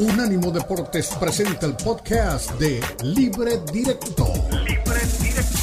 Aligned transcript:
Unánimo 0.00 0.50
Deportes 0.50 1.14
presenta 1.20 1.66
el 1.66 1.74
podcast 1.74 2.52
de 2.52 2.80
Libre 3.02 3.58
Directo. 3.70 4.32
Libre 4.64 5.00
Directo. 5.20 5.58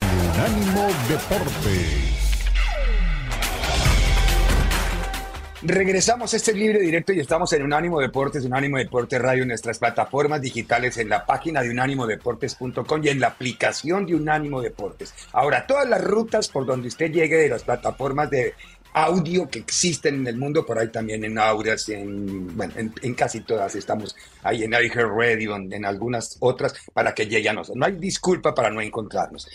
Unánimo 0.00 0.86
Deportes. 1.08 2.14
Regresamos 5.66 6.34
a 6.34 6.36
este 6.36 6.52
libre 6.52 6.78
directo 6.78 7.14
y 7.14 7.20
estamos 7.20 7.50
en 7.54 7.62
Unánimo 7.62 7.98
Deportes, 7.98 8.44
Unánimo 8.44 8.76
Deportes 8.76 9.18
Radio, 9.18 9.42
en 9.42 9.48
nuestras 9.48 9.78
plataformas 9.78 10.42
digitales, 10.42 10.98
en 10.98 11.08
la 11.08 11.24
página 11.24 11.62
de 11.62 11.70
unánimodeportes.com 11.70 13.00
y 13.02 13.08
en 13.08 13.18
la 13.18 13.28
aplicación 13.28 14.04
de 14.04 14.14
Unánimo 14.14 14.60
Deportes. 14.60 15.14
Ahora, 15.32 15.66
todas 15.66 15.88
las 15.88 16.04
rutas 16.04 16.48
por 16.48 16.66
donde 16.66 16.88
usted 16.88 17.10
llegue 17.10 17.36
de 17.36 17.48
las 17.48 17.62
plataformas 17.62 18.28
de 18.28 18.52
audio 18.94 19.50
que 19.50 19.58
existen 19.58 20.14
en 20.14 20.26
el 20.28 20.36
mundo, 20.36 20.64
por 20.64 20.78
ahí 20.78 20.88
también 20.88 21.24
en 21.24 21.36
Auras, 21.36 21.88
en, 21.88 22.56
bueno, 22.56 22.72
en, 22.76 23.14
casi 23.14 23.40
todas 23.40 23.74
estamos 23.74 24.16
ahí 24.42 24.62
en 24.62 24.72
Radio, 24.72 25.56
en, 25.56 25.72
en 25.72 25.84
algunas 25.84 26.36
otras, 26.40 26.74
para 26.92 27.12
que 27.12 27.26
llegue 27.26 27.48
a 27.48 27.52
nosotros. 27.52 27.76
No 27.76 27.86
hay 27.86 27.96
disculpa 27.96 28.54
para 28.54 28.70
no 28.70 28.80
encontrarnos. 28.80 29.48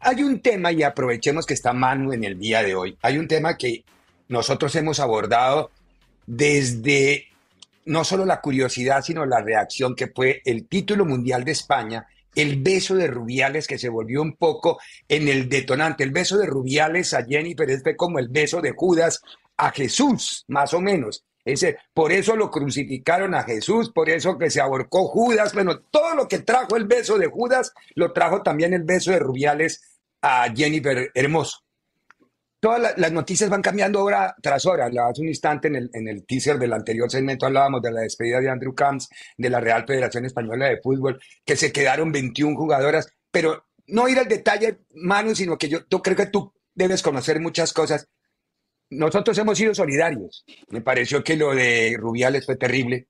Hay 0.00 0.22
un 0.22 0.40
tema, 0.40 0.72
y 0.72 0.82
aprovechemos 0.82 1.44
que 1.44 1.54
está 1.54 1.72
Manu 1.72 2.12
en 2.12 2.24
el 2.24 2.38
día 2.38 2.62
de 2.62 2.74
hoy, 2.74 2.96
hay 3.02 3.18
un 3.18 3.28
tema 3.28 3.56
que 3.56 3.84
nosotros 4.28 4.74
hemos 4.76 4.98
abordado 4.98 5.70
desde 6.26 7.26
no 7.84 8.02
solo 8.02 8.24
la 8.24 8.40
curiosidad, 8.40 9.02
sino 9.02 9.26
la 9.26 9.42
reacción 9.42 9.94
que 9.94 10.08
fue 10.08 10.42
el 10.44 10.66
título 10.66 11.04
mundial 11.04 11.44
de 11.44 11.52
España, 11.52 12.06
el 12.36 12.62
beso 12.62 12.94
de 12.94 13.08
Rubiales 13.08 13.66
que 13.66 13.78
se 13.78 13.88
volvió 13.88 14.22
un 14.22 14.36
poco 14.36 14.78
en 15.08 15.26
el 15.26 15.48
detonante. 15.48 16.04
El 16.04 16.12
beso 16.12 16.36
de 16.36 16.46
Rubiales 16.46 17.12
a 17.14 17.24
Jennifer 17.24 17.68
fue 17.82 17.96
como 17.96 18.20
el 18.20 18.28
beso 18.28 18.60
de 18.60 18.72
Judas 18.76 19.20
a 19.56 19.72
Jesús, 19.72 20.44
más 20.46 20.72
o 20.74 20.80
menos. 20.80 21.24
Ese, 21.44 21.78
por 21.94 22.12
eso 22.12 22.36
lo 22.36 22.50
crucificaron 22.50 23.34
a 23.34 23.44
Jesús, 23.44 23.90
por 23.90 24.10
eso 24.10 24.36
que 24.36 24.50
se 24.50 24.60
ahorcó 24.60 25.06
Judas. 25.08 25.54
Bueno, 25.54 25.80
todo 25.90 26.14
lo 26.14 26.28
que 26.28 26.40
trajo 26.40 26.76
el 26.76 26.86
beso 26.86 27.18
de 27.18 27.26
Judas, 27.26 27.72
lo 27.94 28.12
trajo 28.12 28.42
también 28.42 28.74
el 28.74 28.82
beso 28.82 29.12
de 29.12 29.18
Rubiales 29.18 29.98
a 30.20 30.52
Jennifer 30.54 31.10
Hermoso 31.14 31.65
todas 32.60 32.96
las 32.96 33.12
noticias 33.12 33.50
van 33.50 33.62
cambiando 33.62 34.02
hora 34.02 34.34
tras 34.42 34.66
hora. 34.66 34.86
Hace 34.86 35.22
un 35.22 35.28
instante 35.28 35.68
en 35.68 35.76
el, 35.76 35.90
en 35.92 36.08
el 36.08 36.24
teaser 36.26 36.58
del 36.58 36.72
anterior 36.72 37.10
segmento 37.10 37.46
hablábamos 37.46 37.82
de 37.82 37.92
la 37.92 38.00
despedida 38.00 38.40
de 38.40 38.50
Andrew 38.50 38.74
Camps, 38.74 39.08
de 39.36 39.50
la 39.50 39.60
Real 39.60 39.84
Federación 39.86 40.24
Española 40.24 40.66
de 40.66 40.80
Fútbol, 40.80 41.20
que 41.44 41.56
se 41.56 41.72
quedaron 41.72 42.12
21 42.12 42.56
jugadoras, 42.56 43.08
pero 43.30 43.66
no 43.88 44.08
ir 44.08 44.18
al 44.18 44.28
detalle, 44.28 44.80
Manu, 44.94 45.34
sino 45.34 45.56
que 45.56 45.68
yo, 45.68 45.86
creo 45.86 46.16
que 46.16 46.26
tú 46.26 46.52
debes 46.74 47.02
conocer 47.02 47.40
muchas 47.40 47.72
cosas. 47.72 48.08
Nosotros 48.90 49.36
hemos 49.38 49.58
sido 49.58 49.74
solidarios. 49.74 50.44
Me 50.68 50.80
pareció 50.80 51.22
que 51.24 51.36
lo 51.36 51.54
de 51.54 51.96
Rubiales 51.98 52.46
fue 52.46 52.56
terrible, 52.56 53.08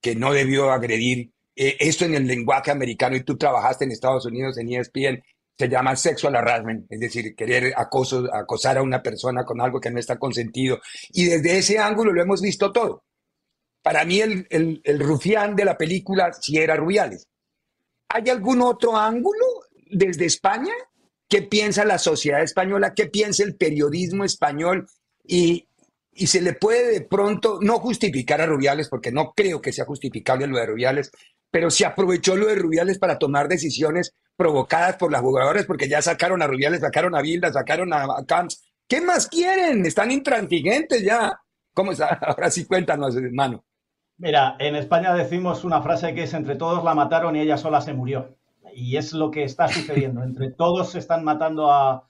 que 0.00 0.14
no 0.14 0.32
debió 0.32 0.70
agredir. 0.70 1.32
Eh, 1.56 1.76
esto 1.80 2.04
en 2.04 2.14
el 2.14 2.26
lenguaje 2.26 2.70
americano, 2.70 3.16
y 3.16 3.24
tú 3.24 3.36
trabajaste 3.36 3.84
en 3.84 3.90
Estados 3.90 4.24
Unidos 4.26 4.58
en 4.58 4.72
ESPN, 4.72 5.22
se 5.58 5.68
llama 5.68 5.96
sexual 5.96 6.36
harassment, 6.36 6.86
es 6.88 7.00
decir, 7.00 7.34
querer 7.34 7.74
acosar 7.76 8.78
a 8.78 8.82
una 8.82 9.02
persona 9.02 9.44
con 9.44 9.60
algo 9.60 9.80
que 9.80 9.90
no 9.90 9.98
está 9.98 10.16
consentido. 10.16 10.80
Y 11.10 11.24
desde 11.24 11.58
ese 11.58 11.78
ángulo 11.78 12.12
lo 12.12 12.22
hemos 12.22 12.40
visto 12.40 12.70
todo. 12.70 13.02
Para 13.82 14.04
mí 14.04 14.20
el, 14.20 14.46
el, 14.50 15.00
rufián 15.00 15.56
de 15.56 15.64
la 15.64 15.76
película 15.76 16.32
sí 16.32 16.58
era 16.58 16.76
Rubiales. 16.76 17.26
¿Hay 18.08 18.28
algún 18.30 18.62
otro 18.62 18.96
ángulo 18.96 19.44
desde 19.90 20.26
España? 20.26 20.72
¿Qué 21.28 21.42
piensa 21.42 21.84
la 21.84 21.98
sociedad 21.98 22.42
española? 22.42 22.94
¿Qué 22.94 23.06
piensa 23.06 23.42
el 23.42 23.56
periodismo 23.56 24.24
español? 24.24 24.86
Y, 25.24 25.66
y 26.12 26.28
se 26.28 26.40
le 26.40 26.52
puede 26.52 26.92
de 26.92 27.00
pronto 27.00 27.58
no 27.60 27.80
justificar 27.80 28.40
a 28.40 28.46
Rubiales, 28.46 28.88
porque 28.88 29.10
no 29.10 29.32
creo 29.34 29.60
que 29.60 29.72
sea 29.72 29.84
justificable 29.84 30.46
lo 30.46 30.58
de 30.58 30.66
Rubiales, 30.66 31.10
pero 31.50 31.68
se 31.70 31.84
aprovechó 31.84 32.36
lo 32.36 32.46
de 32.46 32.54
Rubiales 32.54 32.98
para 32.98 33.18
tomar 33.18 33.48
decisiones 33.48 34.14
provocadas 34.38 34.94
por 34.96 35.10
las 35.10 35.20
jugadoras, 35.20 35.66
porque 35.66 35.88
ya 35.88 36.00
sacaron 36.00 36.40
a 36.40 36.46
Rubiales, 36.46 36.80
sacaron 36.80 37.16
a 37.16 37.20
Vilda, 37.20 37.52
sacaron 37.52 37.92
a 37.92 38.06
Camps. 38.24 38.62
¿Qué 38.86 39.00
más 39.00 39.26
quieren? 39.26 39.84
Están 39.84 40.12
intransigentes 40.12 41.02
ya. 41.02 41.40
¿Cómo 41.74 41.90
está? 41.90 42.06
Ahora 42.22 42.48
sí 42.48 42.64
cuéntanos, 42.64 43.16
hermano. 43.16 43.64
Mira, 44.16 44.54
en 44.60 44.76
España 44.76 45.12
decimos 45.12 45.64
una 45.64 45.82
frase 45.82 46.14
que 46.14 46.22
es 46.22 46.34
entre 46.34 46.54
todos 46.54 46.84
la 46.84 46.94
mataron 46.94 47.34
y 47.34 47.40
ella 47.40 47.56
sola 47.56 47.80
se 47.80 47.94
murió. 47.94 48.38
Y 48.72 48.96
es 48.96 49.12
lo 49.12 49.32
que 49.32 49.42
está 49.42 49.66
sucediendo. 49.66 50.22
Entre 50.22 50.50
todos 50.56 50.92
se 50.92 51.00
están 51.00 51.24
matando 51.24 51.72
a, 51.72 52.08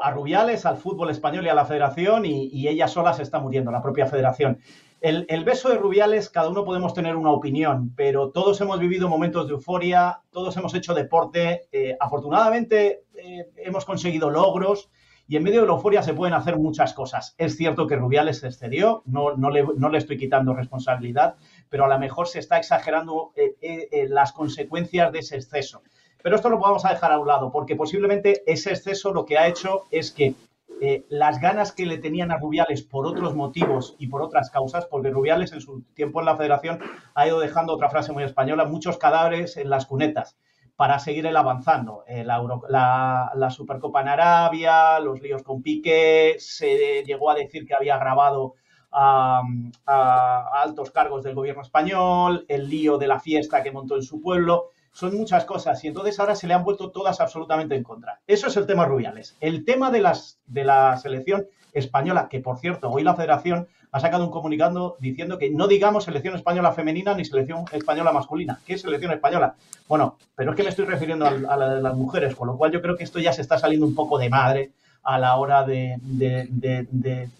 a 0.00 0.10
Rubiales, 0.12 0.64
al 0.64 0.76
fútbol 0.76 1.10
español 1.10 1.44
y 1.44 1.48
a 1.48 1.54
la 1.54 1.64
federación 1.64 2.24
y, 2.24 2.46
y 2.52 2.68
ella 2.68 2.86
sola 2.86 3.12
se 3.14 3.24
está 3.24 3.40
muriendo, 3.40 3.72
la 3.72 3.82
propia 3.82 4.06
federación. 4.06 4.60
El, 5.00 5.44
beso 5.44 5.68
de 5.68 5.78
Rubiales, 5.78 6.28
cada 6.28 6.48
uno 6.48 6.64
podemos 6.64 6.92
tener 6.92 7.14
una 7.14 7.30
opinión, 7.30 7.92
pero 7.94 8.30
todos 8.30 8.60
hemos 8.60 8.80
vivido 8.80 9.08
momentos 9.08 9.46
de 9.46 9.54
euforia, 9.54 10.22
todos 10.32 10.56
hemos 10.56 10.74
hecho 10.74 10.92
deporte, 10.92 11.68
eh, 11.70 11.96
afortunadamente 12.00 13.04
eh, 13.14 13.48
hemos 13.58 13.84
conseguido 13.84 14.28
logros 14.28 14.90
y 15.28 15.36
en 15.36 15.44
medio 15.44 15.60
de 15.60 15.68
la 15.68 15.74
euforia 15.74 16.02
se 16.02 16.14
pueden 16.14 16.34
hacer 16.34 16.58
muchas 16.58 16.94
cosas. 16.94 17.36
Es 17.38 17.56
cierto 17.56 17.86
que 17.86 17.94
Rubiales 17.94 18.40
se 18.40 18.48
excedió, 18.48 19.02
no, 19.06 19.36
no, 19.36 19.50
le, 19.50 19.64
no 19.76 19.88
le, 19.88 19.98
estoy 19.98 20.18
quitando 20.18 20.52
responsabilidad, 20.52 21.36
pero 21.68 21.84
a 21.84 21.88
lo 21.88 21.98
mejor 21.98 22.26
se 22.26 22.40
está 22.40 22.58
exagerando 22.58 23.32
eh, 23.36 24.06
las 24.08 24.32
consecuencias 24.32 25.12
de 25.12 25.20
ese 25.20 25.36
exceso. 25.36 25.82
Pero 26.22 26.34
esto 26.34 26.48
lo 26.48 26.58
podemos 26.58 26.82
dejar 26.82 27.12
a 27.12 27.20
un 27.20 27.28
lado, 27.28 27.52
porque 27.52 27.76
posiblemente 27.76 28.42
ese 28.46 28.70
exceso 28.70 29.12
lo 29.12 29.24
que 29.24 29.38
ha 29.38 29.46
hecho 29.46 29.84
es 29.92 30.10
que 30.10 30.34
eh, 30.80 31.04
las 31.08 31.40
ganas 31.40 31.72
que 31.72 31.86
le 31.86 31.98
tenían 31.98 32.30
a 32.30 32.38
Rubiales 32.38 32.82
por 32.82 33.06
otros 33.06 33.34
motivos 33.34 33.96
y 33.98 34.08
por 34.08 34.22
otras 34.22 34.50
causas, 34.50 34.86
porque 34.86 35.10
Rubiales 35.10 35.52
en 35.52 35.60
su 35.60 35.82
tiempo 35.94 36.20
en 36.20 36.26
la 36.26 36.36
federación 36.36 36.80
ha 37.14 37.26
ido 37.26 37.40
dejando 37.40 37.74
otra 37.74 37.90
frase 37.90 38.12
muy 38.12 38.22
española, 38.22 38.64
muchos 38.64 38.98
cadáveres 38.98 39.56
en 39.56 39.70
las 39.70 39.86
cunetas 39.86 40.36
para 40.76 40.98
seguir 41.00 41.26
él 41.26 41.36
avanzando. 41.36 42.04
Eh, 42.06 42.24
la, 42.24 43.50
Supercopa 43.50 44.00
en 44.02 44.08
Arabia, 44.08 45.00
los 45.00 45.20
líos 45.20 45.42
con 45.42 45.62
Piqué, 45.62 46.36
se 46.38 47.02
llegó 47.04 47.30
a 47.30 47.34
decir 47.34 47.66
que 47.66 47.74
había 47.74 47.98
grabado 47.98 48.54
a, 48.92 49.42
a 49.86 50.62
altos 50.62 50.90
cargos 50.92 51.24
del 51.24 51.34
gobierno 51.34 51.62
español, 51.62 52.44
el 52.48 52.68
lío 52.68 52.96
de 52.96 53.08
la 53.08 53.18
fiesta 53.18 53.62
que 53.62 53.72
montó 53.72 53.96
en 53.96 54.02
su 54.02 54.20
pueblo 54.20 54.70
son 54.92 55.16
muchas 55.16 55.44
cosas 55.44 55.82
y 55.84 55.88
entonces 55.88 56.18
ahora 56.18 56.34
se 56.34 56.46
le 56.46 56.54
han 56.54 56.64
vuelto 56.64 56.90
todas 56.90 57.20
absolutamente 57.20 57.74
en 57.74 57.82
contra. 57.82 58.20
Eso 58.26 58.48
es 58.48 58.56
el 58.56 58.66
tema 58.66 58.84
Rubiales. 58.84 59.36
El 59.40 59.64
tema 59.64 59.90
de, 59.90 60.00
las, 60.00 60.38
de 60.46 60.64
la 60.64 60.96
selección 60.96 61.46
española, 61.72 62.28
que 62.28 62.40
por 62.40 62.58
cierto, 62.58 62.90
hoy 62.90 63.02
la 63.02 63.14
federación 63.14 63.68
ha 63.90 64.00
sacado 64.00 64.24
un 64.24 64.30
comunicado 64.30 64.96
diciendo 65.00 65.38
que 65.38 65.50
no 65.50 65.66
digamos 65.66 66.04
selección 66.04 66.34
española 66.34 66.72
femenina 66.72 67.14
ni 67.14 67.24
selección 67.24 67.64
española 67.72 68.12
masculina. 68.12 68.60
¿Qué 68.66 68.74
es 68.74 68.82
selección 68.82 69.12
española? 69.12 69.54
Bueno, 69.86 70.16
pero 70.34 70.50
es 70.50 70.56
que 70.56 70.62
me 70.62 70.68
estoy 70.68 70.84
refiriendo 70.84 71.26
a, 71.26 71.56
la 71.56 71.74
de 71.74 71.82
las 71.82 71.94
mujeres, 71.94 72.34
con 72.34 72.48
lo 72.48 72.56
cual 72.56 72.72
yo 72.72 72.82
creo 72.82 72.96
que 72.96 73.04
esto 73.04 73.18
ya 73.18 73.32
se 73.32 73.42
está 73.42 73.58
saliendo 73.58 73.86
un 73.86 73.94
poco 73.94 74.18
de 74.18 74.28
madre 74.28 74.72
a 75.02 75.18
la 75.18 75.36
hora 75.36 75.64
de, 75.64 75.96
de 76.02 77.30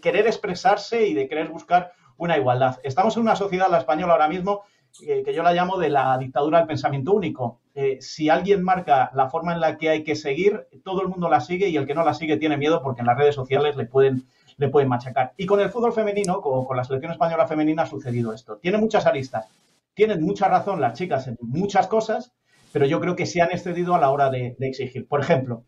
querer 0.00 0.26
expresarse 0.26 1.06
y 1.06 1.14
de 1.14 1.28
querer 1.28 1.48
buscar 1.48 1.92
una 2.18 2.36
igualdad. 2.36 2.78
Estamos 2.82 3.16
en 3.16 3.22
una 3.22 3.36
sociedad, 3.36 3.68
la 3.70 3.78
española 3.78 4.12
ahora 4.12 4.28
mismo, 4.28 4.62
que 4.98 5.34
yo 5.34 5.42
la 5.42 5.52
llamo 5.52 5.78
de 5.78 5.88
la 5.88 6.16
dictadura 6.18 6.58
del 6.58 6.66
pensamiento 6.66 7.12
único. 7.12 7.60
Eh, 7.74 7.98
si 8.00 8.28
alguien 8.28 8.62
marca 8.62 9.10
la 9.14 9.28
forma 9.28 9.52
en 9.52 9.60
la 9.60 9.76
que 9.76 9.90
hay 9.90 10.02
que 10.02 10.16
seguir, 10.16 10.66
todo 10.84 11.02
el 11.02 11.08
mundo 11.08 11.28
la 11.28 11.40
sigue 11.40 11.68
y 11.68 11.76
el 11.76 11.86
que 11.86 11.94
no 11.94 12.04
la 12.04 12.14
sigue 12.14 12.36
tiene 12.36 12.56
miedo 12.56 12.82
porque 12.82 13.00
en 13.00 13.06
las 13.06 13.18
redes 13.18 13.34
sociales 13.34 13.76
le 13.76 13.86
pueden, 13.86 14.24
le 14.56 14.68
pueden 14.68 14.88
machacar. 14.88 15.32
Y 15.36 15.46
con 15.46 15.60
el 15.60 15.70
fútbol 15.70 15.92
femenino, 15.92 16.40
con, 16.40 16.64
con 16.64 16.76
la 16.76 16.84
selección 16.84 17.12
española 17.12 17.46
femenina, 17.46 17.82
ha 17.82 17.86
sucedido 17.86 18.32
esto. 18.32 18.58
Tiene 18.58 18.78
muchas 18.78 19.06
aristas. 19.06 19.46
Tienen 19.94 20.22
mucha 20.22 20.48
razón 20.48 20.80
las 20.80 20.94
chicas 20.98 21.26
en 21.26 21.38
muchas 21.40 21.86
cosas, 21.86 22.32
pero 22.72 22.86
yo 22.86 23.00
creo 23.00 23.16
que 23.16 23.26
se 23.26 23.40
han 23.40 23.50
excedido 23.52 23.94
a 23.94 23.98
la 23.98 24.10
hora 24.10 24.30
de 24.30 24.56
exigir. 24.60 25.08
Por 25.08 25.20
ejemplo, 25.20 25.64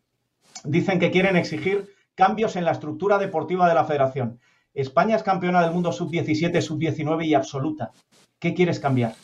dicen 0.65 0.99
que 0.99 1.11
quieren 1.11 1.37
exigir 1.37 1.89
cambios 2.15 2.57
en 2.57 2.65
la 2.65 2.73
estructura 2.73 3.17
deportiva 3.17 3.69
de 3.69 3.75
la 3.75 3.85
federación. 3.85 4.41
España 4.81 5.17
es 5.17 5.25
campeona 5.25 5.61
del 5.61 5.73
mundo 5.73 5.91
sub-17, 5.91 6.61
sub-19 6.61 7.27
y 7.27 7.35
absoluta. 7.35 7.91
¿Qué 8.39 8.55
quieres 8.55 8.79
cambiar? 8.79 9.15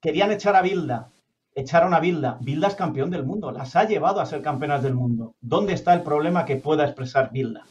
Querían 0.00 0.30
echar 0.30 0.54
a 0.54 0.62
Bilda, 0.62 1.10
echaron 1.56 1.92
a 1.92 1.98
Bilda. 1.98 2.38
Bilda 2.40 2.68
es 2.68 2.76
campeón 2.76 3.10
del 3.10 3.24
mundo, 3.24 3.50
las 3.50 3.74
ha 3.74 3.82
llevado 3.82 4.20
a 4.20 4.26
ser 4.26 4.42
campeonas 4.42 4.84
del 4.84 4.94
mundo. 4.94 5.34
¿Dónde 5.40 5.72
está 5.72 5.92
el 5.92 6.02
problema 6.02 6.44
que 6.44 6.54
pueda 6.54 6.84
expresar 6.84 7.32
Bilda? 7.32 7.64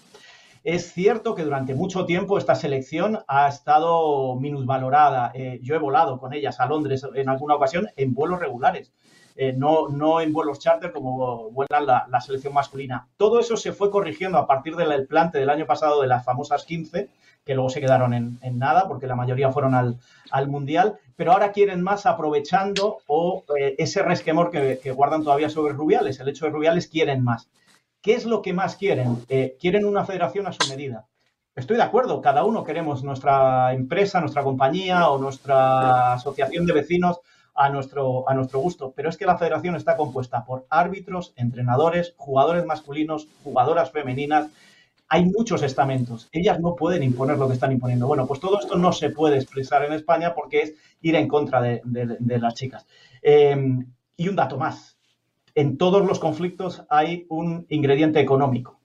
Es 0.66 0.92
cierto 0.92 1.36
que 1.36 1.46
durante 1.46 1.74
mucho 1.74 2.06
tiempo 2.06 2.38
esta 2.38 2.54
selección 2.54 3.20
ha 3.30 3.48
estado 3.48 4.36
minusvalorada. 4.36 5.32
Eh, 5.34 5.62
yo 5.64 5.76
he 5.76 5.80
volado 5.80 6.20
con 6.20 6.34
ellas 6.34 6.60
a 6.60 6.66
Londres 6.66 7.08
en 7.16 7.30
alguna 7.30 7.56
ocasión 7.56 7.88
en 7.96 8.14
vuelos 8.14 8.42
regulares. 8.42 8.92
Eh, 9.42 9.54
no, 9.54 9.88
no 9.88 10.20
en 10.20 10.34
vuelos 10.34 10.60
charter 10.60 10.92
como 10.92 11.50
vuelan 11.52 11.86
la, 11.86 12.20
selección 12.20 12.54
masculina. 12.54 13.08
Todo 13.16 13.40
eso 13.40 13.56
se 13.56 13.72
fue 13.72 13.90
corrigiendo 13.90 14.38
a 14.38 14.46
partir 14.46 14.76
del 14.76 15.08
plante 15.08 15.38
del 15.40 15.50
año 15.50 15.66
pasado 15.66 16.02
de 16.02 16.10
las 16.10 16.26
famosas 16.26 16.66
15, 16.66 17.08
que 17.46 17.54
luego 17.56 17.70
se 17.70 17.80
quedaron 17.80 18.14
en, 18.14 18.38
nada 18.58 18.86
porque 18.90 19.08
la 19.08 19.16
mayoría 19.16 19.50
fueron 19.50 19.76
al, 19.76 20.48
Mundial, 20.50 21.00
pero 21.16 21.32
ahora 21.32 21.54
quieren 21.54 21.82
más 21.82 22.06
aprovechando 22.06 22.98
o 23.08 23.46
eh, 23.58 23.76
ese 23.78 24.04
resquemor 24.04 24.52
que, 24.52 24.92
guardan 24.92 25.24
todavía 25.24 25.50
sobre 25.50 25.74
Rubiales, 25.74 26.20
el 26.20 26.28
hecho 26.28 26.44
de 26.44 26.52
Rubiales 26.52 26.88
quieren 26.88 27.24
más. 27.24 27.50
¿Qué 28.02 28.16
es 28.16 28.26
lo 28.26 28.42
que 28.42 28.52
más 28.52 28.76
quieren? 28.76 29.24
Eh, 29.30 29.56
quieren 29.58 29.86
una 29.86 30.04
federación 30.04 30.48
a 30.48 30.52
su 30.52 30.70
medida. 30.70 31.06
estoy 31.56 31.78
de 31.78 31.84
acuerdo, 31.84 32.20
cada 32.20 32.44
uno 32.44 32.66
queremos 32.66 33.06
nuestra 33.06 33.72
empresa, 33.74 34.20
nuestra 34.20 34.44
compañía 34.44 35.10
o 35.10 35.18
nuestra 35.18 36.12
asociación 36.12 36.66
de 36.66 36.74
vecinos 36.74 37.22
a 37.60 37.70
nuestro, 37.70 38.28
a 38.30 38.34
nuestro 38.34 38.60
gusto, 38.60 38.94
pero 38.96 39.10
es 39.10 39.18
que 39.18 39.26
la 39.26 39.38
federación 39.38 39.76
está 39.76 39.98
compuesta 39.98 40.46
por 40.46 40.66
árbitros, 40.70 41.34
entrenadores, 41.36 42.14
jugadores 42.16 42.66
masculinos, 42.66 43.28
jugadoras 43.44 43.92
femeninas, 43.92 44.50
hay 45.10 45.26
muchos 45.26 45.62
estamentos. 45.62 46.30
Ellas 46.32 46.62
no 46.62 46.76
pueden 46.76 47.04
imponer 47.04 47.38
lo 47.38 47.48
que 47.48 47.56
están 47.56 47.74
imponiendo. 47.74 48.08
Bueno, 48.08 48.26
pues 48.26 48.40
todo 48.40 48.60
esto 48.60 48.78
no 48.78 48.94
se 48.94 49.10
puede 49.10 49.36
expresar 49.36 49.84
en 49.84 49.92
España 49.92 50.34
porque 50.34 50.62
es 50.62 50.76
ir 51.02 51.16
en 51.16 51.28
contra 51.28 51.62
de, 51.62 51.82
las 52.40 52.54
chicas. 52.54 52.88
Em, 53.22 53.86
y 54.16 54.30
un 54.30 54.38
dato 54.38 54.58
más. 54.58 54.98
En 55.54 55.78
todos 55.78 56.06
los 56.08 56.18
conflictos 56.18 56.86
hay 56.90 57.26
un 57.28 57.66
ingrediente 57.68 58.22
económico. 58.22 58.80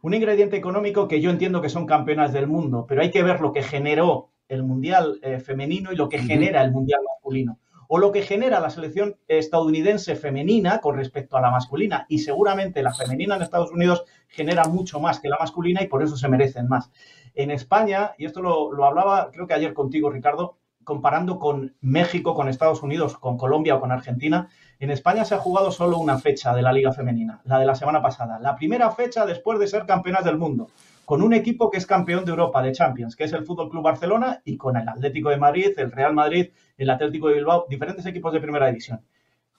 Un 0.00 0.14
ingrediente 0.14 0.56
económico 0.56 1.08
que 1.08 1.20
yo 1.20 1.30
entiendo 1.30 1.60
que 1.60 1.70
son 1.70 1.86
campeonas 1.86 2.32
del 2.32 2.46
mundo, 2.46 2.86
pero 2.88 3.02
hay 3.02 3.10
que 3.10 3.24
ver 3.24 3.40
lo 3.40 3.52
que 3.52 3.64
generó 3.64 4.28
el 4.46 4.62
Mundial 4.62 5.18
eh, 5.22 5.40
femenino 5.40 5.90
y 5.92 5.96
lo 5.96 6.08
que 6.08 6.18
genera 6.18 6.62
el 6.62 6.70
Mundial 6.70 7.00
masculino 7.04 7.58
o 7.94 7.98
lo 7.98 8.10
que 8.10 8.22
genera 8.22 8.58
la 8.58 8.70
selección 8.70 9.18
estadounidense 9.28 10.16
femenina 10.16 10.78
con 10.78 10.96
respecto 10.96 11.36
a 11.36 11.42
la 11.42 11.50
masculina. 11.50 12.06
Y 12.08 12.20
seguramente 12.20 12.82
la 12.82 12.94
femenina 12.94 13.36
en 13.36 13.42
Estados 13.42 13.70
Unidos 13.70 14.04
genera 14.28 14.64
mucho 14.64 14.98
más 14.98 15.20
que 15.20 15.28
la 15.28 15.36
masculina 15.38 15.82
y 15.82 15.88
por 15.88 16.02
eso 16.02 16.16
se 16.16 16.26
merecen 16.26 16.68
más. 16.68 16.90
En 17.34 17.50
España, 17.50 18.12
y 18.16 18.24
esto 18.24 18.40
lo, 18.40 18.82
hablaba 18.86 19.30
creo 19.30 19.46
que 19.46 19.52
ayer 19.52 19.74
contigo, 19.74 20.08
Ricardo, 20.08 20.56
comparando 20.84 21.38
con 21.38 21.76
México, 21.82 22.34
con 22.34 22.48
Estados 22.48 22.82
Unidos, 22.82 23.18
con 23.18 23.36
Colombia 23.36 23.74
o 23.74 23.80
con 23.80 23.92
Argentina, 23.92 24.48
en 24.80 24.90
España 24.90 25.26
se 25.26 25.34
ha 25.34 25.38
jugado 25.38 25.70
solo 25.70 25.98
una 25.98 26.18
fecha 26.18 26.54
de 26.54 26.62
la 26.62 26.72
Liga 26.72 26.92
Femenina, 26.92 27.42
la 27.44 27.58
de 27.58 27.66
la 27.66 27.74
semana 27.74 28.00
pasada. 28.00 28.38
La 28.38 28.56
primera 28.56 28.90
fecha 28.92 29.26
después 29.26 29.58
de 29.58 29.66
ser 29.66 29.84
campeonas 29.84 30.24
del 30.24 30.38
mundo 30.38 30.68
con 31.04 31.22
un 31.22 31.34
equipo 31.34 31.70
que 31.70 31.78
es 31.78 31.86
campeón 31.86 32.24
de 32.24 32.30
Europa 32.30 32.62
de 32.62 32.72
Champions, 32.72 33.16
que 33.16 33.24
es 33.24 33.32
el 33.32 33.44
Fútbol 33.44 33.68
Club 33.68 33.82
Barcelona, 33.82 34.40
y 34.44 34.56
con 34.56 34.76
el 34.76 34.88
Atlético 34.88 35.30
de 35.30 35.36
Madrid, 35.36 35.72
el 35.76 35.90
Real 35.90 36.14
Madrid, 36.14 36.50
el 36.76 36.90
Atlético 36.90 37.28
de 37.28 37.34
Bilbao, 37.34 37.66
diferentes 37.68 38.06
equipos 38.06 38.32
de 38.32 38.40
primera 38.40 38.66
división. 38.66 39.04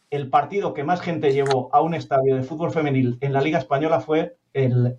El 0.09 0.29
partido 0.29 0.73
que 0.73 0.83
más 0.83 1.01
gente 1.01 1.33
llevó 1.33 1.69
a 1.73 1.81
un 1.81 1.93
estadio 1.93 2.35
de 2.35 2.43
fútbol 2.43 2.71
femenil 2.71 3.17
en 3.21 3.33
la 3.33 3.41
Liga 3.41 3.57
Española 3.57 3.99
fue 3.99 4.37
el, 4.53 4.95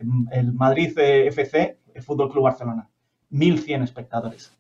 Madrid 0.55 0.99
FC, 0.99 1.79
el 1.95 2.03
Fútbol 2.03 2.31
Club 2.31 2.45
Barcelona. 2.45 2.89
1.100 3.31 3.85
espectadores. 3.85 4.57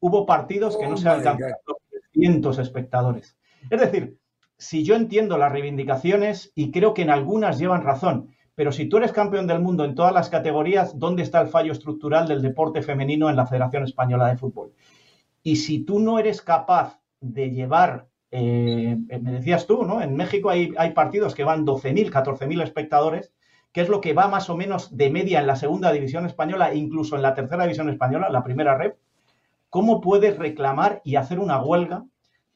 Hubo 0.00 0.26
partidos 0.26 0.76
que 0.76 0.86
no 0.86 0.96
se 0.96 1.08
oh 1.08 1.12
alcanzaron 1.12 1.56
los 1.66 1.76
300 2.12 2.58
espectadores. 2.58 3.36
Es 3.70 3.80
decir, 3.80 4.18
si 4.58 4.84
yo 4.84 4.94
entiendo 4.94 5.38
las 5.38 5.52
reivindicaciones 5.52 6.52
y 6.54 6.70
creo 6.70 6.94
que 6.94 7.02
en 7.02 7.10
algunas 7.10 7.58
llevan 7.58 7.82
razón, 7.82 8.30
pero 8.54 8.70
si 8.70 8.86
tú 8.86 8.98
eres 8.98 9.12
campeón 9.12 9.46
del 9.46 9.60
mundo 9.60 9.84
en 9.84 9.94
todas 9.94 10.12
las 10.12 10.28
categorías, 10.28 10.98
¿dónde 10.98 11.22
está 11.22 11.40
el 11.40 11.48
fallo 11.48 11.72
estructural 11.72 12.28
del 12.28 12.42
deporte 12.42 12.82
femenino 12.82 13.28
en 13.28 13.36
la 13.36 13.46
Federación 13.46 13.84
Española 13.84 14.28
de 14.28 14.36
Fútbol? 14.36 14.72
Y 15.42 15.56
si 15.56 15.80
tú 15.80 15.98
no 15.98 16.18
eres 16.18 16.40
capaz 16.40 17.00
de 17.20 17.50
llevar, 17.50 18.06
eh, 18.30 18.96
me 19.20 19.32
decías 19.32 19.66
tú, 19.66 19.84
¿no? 19.84 20.00
En 20.00 20.16
México 20.16 20.50
hay, 20.50 20.90
partidos 20.94 21.34
que 21.34 21.44
van 21.44 21.66
12.000, 21.66 22.10
14.000 22.10 22.62
espectadores, 22.62 23.32
que 23.72 23.80
es 23.80 23.88
lo 23.88 24.00
que 24.00 24.12
va 24.12 24.28
más 24.28 24.48
o 24.48 24.56
menos 24.56 24.96
de 24.96 25.10
media 25.10 25.40
en 25.40 25.48
la 25.48 25.56
segunda 25.56 25.90
división 25.90 26.24
española 26.24 26.70
e 26.70 26.76
incluso 26.76 27.16
en 27.16 27.22
la 27.22 27.34
tercera 27.34 27.64
división 27.64 27.88
española, 27.88 28.30
la 28.30 28.44
primera 28.44 28.78
red. 28.78 28.92
¿Cómo 29.68 30.00
puedes 30.00 30.38
reclamar 30.38 31.02
y 31.04 31.16
hacer 31.16 31.40
una 31.40 31.60
huelga 31.60 32.04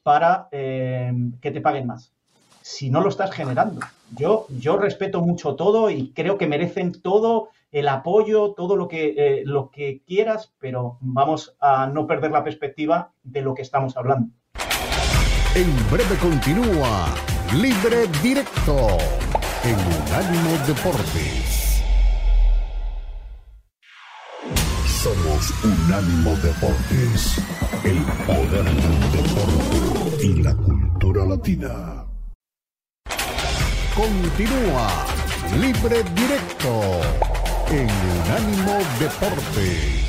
para 0.01 0.47
eh, 0.51 1.11
que 1.41 1.51
te 1.51 1.59
paguen 1.59 1.87
más? 1.87 2.13
Si 2.69 2.91
no 2.91 3.01
lo 3.01 3.09
estás 3.09 3.31
generando. 3.31 3.81
Yo, 4.15 4.45
yo 4.49 4.77
respeto 4.77 5.21
mucho 5.21 5.55
todo 5.55 5.89
y 5.89 6.11
creo 6.11 6.37
que 6.37 6.45
merecen 6.45 7.01
todo 7.01 7.49
el 7.71 7.87
apoyo, 7.87 8.53
todo 8.55 8.75
lo 8.75 8.87
que, 8.87 9.15
eh, 9.17 9.41
lo 9.43 9.71
que 9.71 10.01
quieras, 10.05 10.53
pero 10.59 10.97
vamos 11.01 11.55
a 11.59 11.87
no 11.87 12.05
perder 12.05 12.31
la 12.31 12.43
perspectiva 12.43 13.11
de 13.23 13.41
lo 13.41 13.55
que 13.55 13.63
estamos 13.63 13.97
hablando. 13.97 14.31
En 15.55 15.89
breve 15.91 16.15
continúa 16.21 17.07
Libre 17.59 18.05
Directo 18.21 18.87
en 19.63 19.75
Unánimo 20.03 20.51
Deportes. 20.67 21.83
Somos 24.85 25.51
Unánimo 25.63 26.35
Deportes, 26.35 27.41
el 27.83 27.97
poder 28.27 28.63
del 28.63 29.11
deporte 29.11 30.25
y 30.25 30.43
la 30.43 30.55
cultura 30.55 31.25
latina. 31.25 32.08
Continúa 33.99 34.87
Libre 35.59 36.01
Directo 36.15 37.01
en 37.69 37.89
Unánimo 38.23 38.77
Deportes. 38.97 39.99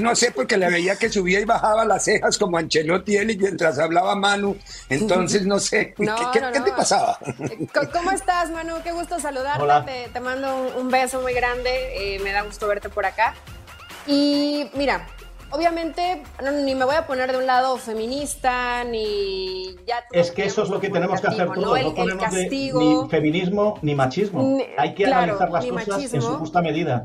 no 0.00 0.16
sé, 0.16 0.32
porque 0.32 0.56
le 0.56 0.70
veía 0.70 0.96
que 0.96 1.10
subía 1.10 1.38
y 1.38 1.44
bajaba 1.44 1.84
las 1.84 2.04
cejas 2.04 2.38
como 2.38 2.56
Ancelotti 2.56 3.18
él 3.18 3.32
y 3.32 3.36
mientras 3.36 3.78
hablaba 3.78 4.16
Manu. 4.16 4.56
Entonces, 4.88 5.44
no 5.44 5.58
sé, 5.58 5.92
¿qué, 5.94 6.60
te 6.64 6.72
pasaba? 6.72 7.18
¿Cómo 7.92 8.10
estás, 8.10 8.50
Manu? 8.52 8.76
Qué 8.82 8.92
gusto 8.92 9.20
saludarte. 9.20 10.08
Te, 10.10 10.20
mando 10.20 10.72
un, 10.78 10.88
beso 10.88 11.20
muy 11.20 11.34
grande. 11.34 12.14
Eh, 12.14 12.20
me 12.20 12.32
da 12.32 12.40
gusto 12.40 12.66
verte 12.66 12.88
por 12.88 13.04
acá. 13.04 13.34
Y 14.06 14.70
mira, 14.72 15.06
obviamente 15.54 16.22
ni 16.64 16.74
me 16.74 16.84
voy 16.84 16.96
a 16.96 17.06
poner 17.06 17.30
de 17.30 17.38
un 17.38 17.46
lado 17.46 17.76
feminista, 17.78 18.82
ni 18.82 19.76
ya... 19.86 20.04
Es 20.10 20.32
que 20.32 20.44
eso 20.44 20.64
es 20.64 20.68
lo 20.68 20.80
que 20.80 20.90
tenemos 20.90 21.20
que 21.20 21.28
hacer 21.28 21.46
todos, 21.52 21.80
no, 21.80 21.94
ponemos 21.94 22.32
ni 22.32 23.08
feminismo 23.08 23.78
ni 23.80 23.94
machismo. 23.94 24.58
Hay 24.76 24.94
que 24.94 25.06
analizar 25.06 25.50
las 25.50 25.64
cosas 25.64 26.12
en 26.12 26.22
su 26.22 26.34
justa 26.38 26.60
medida. 26.60 27.04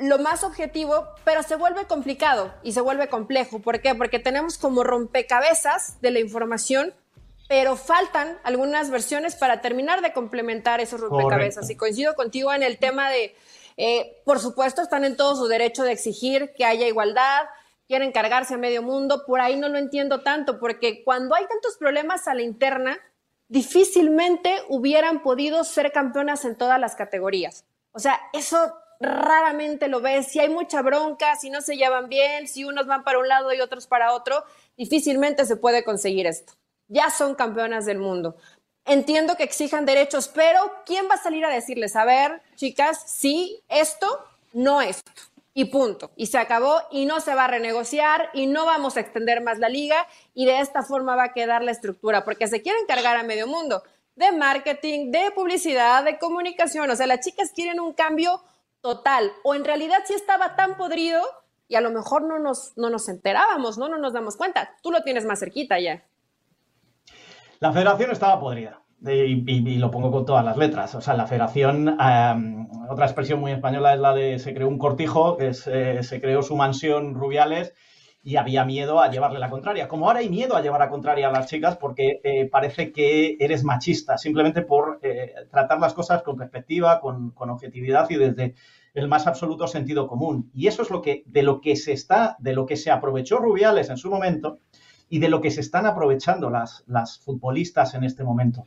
Lo 0.00 0.18
más 0.18 0.42
objetivo, 0.42 1.06
pero 1.24 1.42
se 1.42 1.54
vuelve 1.54 1.86
complicado 1.86 2.52
y 2.62 2.72
se 2.72 2.80
vuelve 2.80 3.08
complejo. 3.08 3.60
¿Por 3.60 3.80
qué? 3.80 3.94
Porque 3.94 4.18
tenemos 4.18 4.58
como 4.58 4.82
rompecabezas 4.82 6.00
de 6.00 6.10
la 6.10 6.18
información, 6.18 6.92
pero 7.46 7.76
faltan 7.76 8.38
algunas 8.42 8.90
versiones 8.90 9.36
para 9.36 9.60
terminar 9.60 10.00
de 10.00 10.12
complementar 10.12 10.80
esos 10.80 11.00
rompecabezas. 11.00 11.70
Y 11.70 11.76
coincido 11.76 12.14
contigo 12.14 12.52
en 12.52 12.62
el 12.62 12.78
tema 12.78 13.10
de 13.10 13.36
eh, 13.78 14.20
por 14.24 14.40
supuesto, 14.40 14.82
están 14.82 15.04
en 15.04 15.16
todo 15.16 15.36
su 15.36 15.46
derecho 15.46 15.84
de 15.84 15.92
exigir 15.92 16.52
que 16.56 16.64
haya 16.64 16.88
igualdad, 16.88 17.44
quieren 17.86 18.10
cargarse 18.10 18.54
a 18.54 18.58
medio 18.58 18.82
mundo. 18.82 19.24
Por 19.24 19.40
ahí 19.40 19.56
no 19.56 19.68
lo 19.68 19.78
entiendo 19.78 20.20
tanto, 20.22 20.58
porque 20.58 21.04
cuando 21.04 21.36
hay 21.36 21.46
tantos 21.46 21.76
problemas 21.78 22.26
a 22.26 22.34
la 22.34 22.42
interna, 22.42 22.98
difícilmente 23.46 24.52
hubieran 24.68 25.22
podido 25.22 25.62
ser 25.62 25.92
campeonas 25.92 26.44
en 26.44 26.56
todas 26.56 26.80
las 26.80 26.96
categorías. 26.96 27.64
O 27.92 28.00
sea, 28.00 28.20
eso 28.32 28.74
raramente 28.98 29.86
lo 29.86 30.00
ves. 30.00 30.26
Si 30.26 30.40
hay 30.40 30.48
mucha 30.48 30.82
bronca, 30.82 31.36
si 31.36 31.48
no 31.48 31.60
se 31.60 31.76
llevan 31.76 32.08
bien, 32.08 32.48
si 32.48 32.64
unos 32.64 32.88
van 32.88 33.04
para 33.04 33.20
un 33.20 33.28
lado 33.28 33.54
y 33.54 33.60
otros 33.60 33.86
para 33.86 34.12
otro, 34.12 34.42
difícilmente 34.76 35.46
se 35.46 35.54
puede 35.54 35.84
conseguir 35.84 36.26
esto. 36.26 36.54
Ya 36.88 37.10
son 37.10 37.36
campeonas 37.36 37.86
del 37.86 37.98
mundo. 37.98 38.36
Entiendo 38.88 39.36
que 39.36 39.42
exijan 39.42 39.84
derechos, 39.84 40.28
pero 40.28 40.58
¿quién 40.86 41.08
va 41.10 41.14
a 41.14 41.22
salir 41.22 41.44
a 41.44 41.50
decirles, 41.50 41.94
a 41.94 42.06
ver, 42.06 42.40
chicas, 42.56 43.02
sí, 43.06 43.62
esto, 43.68 44.06
no 44.54 44.80
esto? 44.80 45.12
Y 45.52 45.66
punto. 45.66 46.10
Y 46.16 46.26
se 46.26 46.38
acabó 46.38 46.80
y 46.90 47.04
no 47.04 47.20
se 47.20 47.34
va 47.34 47.44
a 47.44 47.48
renegociar 47.48 48.30
y 48.32 48.46
no 48.46 48.64
vamos 48.64 48.96
a 48.96 49.00
extender 49.00 49.42
más 49.42 49.58
la 49.58 49.68
liga 49.68 50.06
y 50.32 50.46
de 50.46 50.60
esta 50.60 50.82
forma 50.82 51.16
va 51.16 51.24
a 51.24 51.32
quedar 51.34 51.62
la 51.62 51.70
estructura, 51.70 52.24
porque 52.24 52.48
se 52.48 52.62
quieren 52.62 52.86
cargar 52.86 53.18
a 53.18 53.24
medio 53.24 53.46
mundo 53.46 53.82
de 54.16 54.32
marketing, 54.32 55.10
de 55.10 55.32
publicidad, 55.32 56.02
de 56.02 56.18
comunicación. 56.18 56.90
O 56.90 56.96
sea, 56.96 57.06
las 57.06 57.20
chicas 57.20 57.52
quieren 57.54 57.80
un 57.80 57.92
cambio 57.92 58.42
total. 58.80 59.32
O 59.44 59.54
en 59.54 59.64
realidad 59.64 59.98
sí 60.06 60.14
estaba 60.14 60.56
tan 60.56 60.78
podrido 60.78 61.22
y 61.68 61.74
a 61.74 61.82
lo 61.82 61.90
mejor 61.90 62.22
no 62.22 62.38
nos, 62.38 62.72
no 62.76 62.88
nos 62.88 63.08
enterábamos, 63.10 63.76
¿no? 63.76 63.88
No 63.88 63.98
nos 63.98 64.14
damos 64.14 64.36
cuenta. 64.36 64.76
Tú 64.82 64.90
lo 64.90 65.02
tienes 65.02 65.26
más 65.26 65.40
cerquita 65.40 65.78
ya. 65.78 66.02
La 67.60 67.72
federación 67.72 68.10
estaba 68.10 68.38
podrida. 68.38 68.82
Y, 69.00 69.78
lo 69.78 69.90
pongo 69.90 70.10
con 70.10 70.26
todas 70.26 70.44
las 70.44 70.56
letras. 70.56 70.94
O 70.94 71.00
sea, 71.00 71.14
la 71.14 71.26
federación, 71.26 71.96
otra 72.88 73.06
expresión 73.06 73.40
muy 73.40 73.52
española 73.52 73.94
es 73.94 74.00
la 74.00 74.14
de 74.14 74.38
se 74.38 74.54
creó 74.54 74.68
un 74.68 74.78
cortijo, 74.78 75.36
eh, 75.40 75.54
se 75.54 76.20
creó 76.20 76.42
su 76.42 76.56
mansión 76.56 77.14
Rubiales 77.14 77.74
y 78.22 78.36
había 78.36 78.64
miedo 78.64 79.00
a 79.00 79.08
llevarle 79.10 79.38
la 79.38 79.50
contraria. 79.50 79.86
Como 79.86 80.06
ahora 80.06 80.18
hay 80.18 80.28
miedo 80.28 80.56
a 80.56 80.62
llevar 80.62 80.82
a 80.82 80.90
contraria 80.90 81.28
a 81.28 81.32
las 81.32 81.46
chicas 81.46 81.76
porque 81.76 82.20
eh, 82.24 82.48
parece 82.50 82.92
que 82.92 83.36
eres 83.38 83.62
machista, 83.62 84.18
simplemente 84.18 84.62
por 84.62 84.98
eh, 85.02 85.32
tratar 85.50 85.78
las 85.78 85.94
cosas 85.94 86.22
con 86.22 86.36
perspectiva, 86.36 87.00
con, 87.00 87.30
con, 87.30 87.50
objetividad 87.50 88.10
y 88.10 88.16
desde 88.16 88.54
el 88.94 89.06
más 89.06 89.28
absoluto 89.28 89.68
sentido 89.68 90.08
común. 90.08 90.50
Y 90.52 90.66
eso 90.66 90.82
es 90.82 90.90
lo 90.90 91.00
que, 91.00 91.22
de 91.26 91.44
lo 91.44 91.60
que 91.60 91.76
se 91.76 91.92
está, 91.92 92.36
de 92.40 92.52
lo 92.52 92.66
que 92.66 92.76
se 92.76 92.90
aprovechó 92.90 93.38
Rubiales 93.38 93.90
en 93.90 93.96
su 93.96 94.10
momento 94.10 94.58
y 95.08 95.18
de 95.18 95.28
lo 95.28 95.40
que 95.40 95.50
se 95.50 95.60
están 95.60 95.86
aprovechando 95.86 96.50
las, 96.50 96.84
las 96.86 97.18
futbolistas 97.18 97.94
en 97.94 98.04
este 98.04 98.24
momento. 98.24 98.64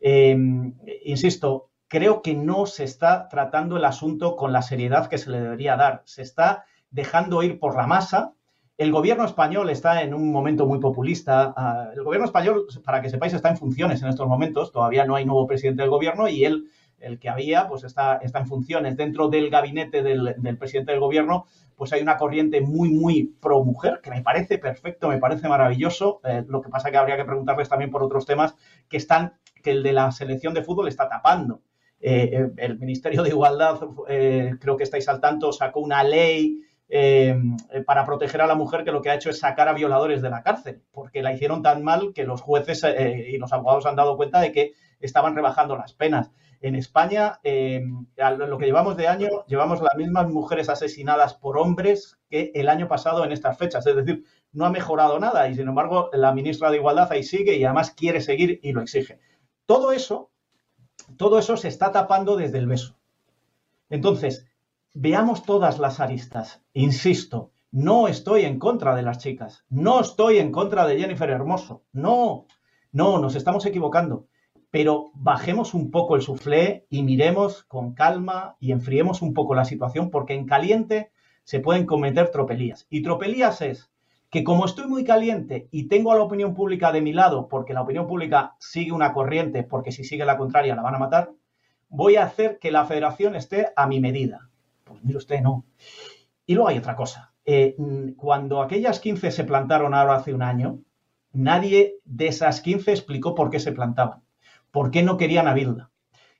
Em, 0.00 0.74
insisto, 1.04 1.70
creo 1.88 2.22
que 2.22 2.34
no 2.34 2.66
se 2.66 2.84
está 2.84 3.28
tratando 3.28 3.76
el 3.76 3.84
asunto 3.84 4.36
con 4.36 4.52
la 4.52 4.62
seriedad 4.62 5.08
que 5.08 5.18
se 5.18 5.30
le 5.30 5.40
debería 5.40 5.76
dar. 5.76 6.02
Se 6.04 6.22
está 6.22 6.64
dejando 6.90 7.42
ir 7.42 7.58
por 7.58 7.76
la 7.76 7.86
masa. 7.86 8.32
El 8.76 8.90
gobierno 8.90 9.24
español 9.24 9.70
está 9.70 10.02
en 10.02 10.14
un 10.14 10.32
momento 10.32 10.66
muy 10.66 10.80
populista. 10.80 11.54
Ah, 11.56 11.90
el 11.94 12.02
gobierno 12.02 12.26
español, 12.26 12.66
para 12.84 13.00
que 13.00 13.10
sepáis, 13.10 13.34
está 13.34 13.48
en 13.48 13.56
funciones 13.56 14.02
en 14.02 14.08
estos 14.08 14.26
momentos. 14.26 14.72
Todavía 14.72 15.04
no 15.04 15.14
hay 15.14 15.24
nuevo 15.24 15.46
presidente 15.46 15.82
del 15.82 15.90
gobierno 15.90 16.28
y 16.28 16.44
él 16.44 16.64
el 17.04 17.18
que 17.18 17.28
había, 17.28 17.68
pues 17.68 17.84
está, 17.84 18.16
está 18.16 18.40
en 18.40 18.46
funciones. 18.46 18.96
Dentro 18.96 19.28
del 19.28 19.50
gabinete 19.50 20.02
del, 20.02 20.34
presidente 20.58 20.92
del 20.92 21.00
gobierno, 21.00 21.46
pues 21.76 21.92
hay 21.92 22.02
una 22.02 22.16
corriente 22.16 22.60
muy, 22.60 22.90
muy 22.90 23.34
pro 23.40 23.62
mujer, 23.62 24.00
que 24.02 24.10
me 24.10 24.22
parece 24.22 24.58
perfecto, 24.58 25.08
me 25.08 25.18
parece 25.18 25.48
maravilloso. 25.48 26.20
Eh, 26.24 26.44
lo 26.48 26.62
que 26.62 26.70
pasa 26.70 26.90
que 26.90 26.96
habría 26.96 27.16
que 27.16 27.24
preguntarles 27.24 27.68
también 27.68 27.90
por 27.90 28.02
otros 28.02 28.26
temas 28.26 28.54
que 28.88 28.96
están, 28.96 29.34
que 29.62 29.70
el 29.70 29.82
de 29.82 29.92
la 29.92 30.10
selección 30.12 30.54
de 30.54 30.62
fútbol 30.62 30.88
está 30.88 31.08
tapando. 31.08 31.60
Eh, 32.00 32.30
eh, 32.32 32.50
el 32.58 32.78
Ministerio 32.78 33.22
de 33.22 33.30
Igualdad, 33.30 33.80
creo 34.60 34.76
que 34.76 34.84
estáis 34.84 35.08
al 35.08 35.20
tanto, 35.20 35.52
sacó 35.52 35.80
una 35.80 36.02
ley 36.02 36.60
para 37.86 38.04
proteger 38.04 38.40
a 38.42 38.46
la 38.46 38.54
mujer 38.54 38.84
que 38.84 38.92
lo 38.92 39.02
que 39.02 39.10
ha 39.10 39.14
hecho 39.14 39.30
es 39.30 39.40
sacar 39.40 39.68
a 39.68 39.72
violadores 39.72 40.22
de 40.22 40.30
la 40.30 40.42
cárcel, 40.42 40.82
porque 40.92 41.22
la 41.22 41.32
hicieron 41.32 41.60
tan 41.60 41.82
mal 41.82 42.12
que 42.14 42.24
los 42.24 42.40
jueces 42.40 42.84
y 43.26 43.36
los 43.38 43.52
abogados 43.52 43.86
han 43.86 43.96
dado 43.96 44.16
cuenta 44.16 44.38
de 44.40 44.52
que 44.52 44.74
estaban 45.00 45.34
rebajando 45.34 45.76
las 45.76 45.92
penas. 45.92 46.30
En 46.64 46.76
España, 46.76 47.40
eh, 47.44 47.84
lo 48.16 48.56
que 48.56 48.64
llevamos 48.64 48.96
de 48.96 49.06
año, 49.06 49.28
llevamos 49.46 49.82
las 49.82 49.94
mismas 49.98 50.30
mujeres 50.30 50.70
asesinadas 50.70 51.34
por 51.34 51.58
hombres 51.58 52.18
que 52.30 52.52
el 52.54 52.70
año 52.70 52.88
pasado 52.88 53.22
en 53.22 53.32
estas 53.32 53.58
fechas. 53.58 53.86
Es 53.86 53.94
decir, 53.94 54.24
no 54.50 54.64
ha 54.64 54.70
mejorado 54.70 55.18
nada 55.18 55.46
y, 55.46 55.54
sin 55.54 55.68
embargo, 55.68 56.08
la 56.14 56.32
ministra 56.32 56.70
de 56.70 56.78
Igualdad 56.78 57.12
ahí 57.12 57.22
sigue 57.22 57.58
y 57.58 57.64
además 57.64 57.90
quiere 57.90 58.22
seguir 58.22 58.60
y 58.62 58.72
lo 58.72 58.80
exige. 58.80 59.20
Todo 59.66 59.92
eso, 59.92 60.30
todo 61.18 61.38
eso 61.38 61.58
se 61.58 61.68
está 61.68 61.92
tapando 61.92 62.34
desde 62.34 62.56
el 62.56 62.66
beso. 62.66 62.96
Entonces, 63.90 64.46
veamos 64.94 65.42
todas 65.42 65.78
las 65.78 66.00
aristas. 66.00 66.62
Insisto, 66.72 67.50
no 67.72 68.08
estoy 68.08 68.46
en 68.46 68.58
contra 68.58 68.96
de 68.96 69.02
las 69.02 69.18
chicas, 69.18 69.66
no 69.68 70.00
estoy 70.00 70.38
en 70.38 70.50
contra 70.50 70.86
de 70.86 70.98
Jennifer 70.98 71.28
Hermoso, 71.28 71.82
no, 71.92 72.46
no, 72.90 73.18
nos 73.18 73.34
estamos 73.34 73.66
equivocando 73.66 74.28
pero 74.74 75.12
bajemos 75.14 75.72
un 75.72 75.92
poco 75.92 76.16
el 76.16 76.22
suflé 76.22 76.84
y 76.90 77.04
miremos 77.04 77.62
con 77.62 77.94
calma 77.94 78.56
y 78.58 78.72
enfriemos 78.72 79.22
un 79.22 79.32
poco 79.32 79.54
la 79.54 79.64
situación 79.64 80.10
porque 80.10 80.34
en 80.34 80.46
caliente 80.46 81.12
se 81.44 81.60
pueden 81.60 81.86
cometer 81.86 82.32
tropelías. 82.32 82.88
Y 82.90 83.04
tropelías 83.04 83.60
es 83.62 83.92
que 84.30 84.42
como 84.42 84.64
estoy 84.64 84.88
muy 84.88 85.04
caliente 85.04 85.68
y 85.70 85.84
tengo 85.86 86.10
a 86.10 86.16
la 86.16 86.24
opinión 86.24 86.54
pública 86.54 86.90
de 86.90 87.02
mi 87.02 87.12
lado, 87.12 87.46
porque 87.46 87.72
la 87.72 87.82
opinión 87.82 88.08
pública 88.08 88.56
sigue 88.58 88.90
una 88.90 89.12
corriente, 89.12 89.62
porque 89.62 89.92
si 89.92 90.02
sigue 90.02 90.24
la 90.24 90.36
contraria 90.36 90.74
la 90.74 90.82
van 90.82 90.96
a 90.96 90.98
matar, 90.98 91.30
voy 91.88 92.16
a 92.16 92.24
hacer 92.24 92.58
que 92.58 92.72
la 92.72 92.84
federación 92.84 93.36
esté 93.36 93.68
a 93.76 93.86
mi 93.86 94.00
medida. 94.00 94.50
Pues 94.82 95.04
mire 95.04 95.18
usted, 95.18 95.40
no. 95.40 95.66
Y 96.46 96.54
luego 96.54 96.70
hay 96.70 96.78
otra 96.78 96.96
cosa. 96.96 97.32
Eh, 97.44 97.76
cuando 98.16 98.60
aquellas 98.60 98.98
15 98.98 99.30
se 99.30 99.44
plantaron 99.44 99.94
ahora 99.94 100.16
hace 100.16 100.34
un 100.34 100.42
año, 100.42 100.80
nadie 101.30 102.00
de 102.04 102.26
esas 102.26 102.60
15 102.60 102.90
explicó 102.90 103.36
por 103.36 103.50
qué 103.50 103.60
se 103.60 103.70
plantaban. 103.70 104.23
¿Por 104.74 104.90
qué 104.90 105.04
no 105.04 105.16
querían 105.16 105.46
a 105.46 105.54
Bilda? 105.54 105.92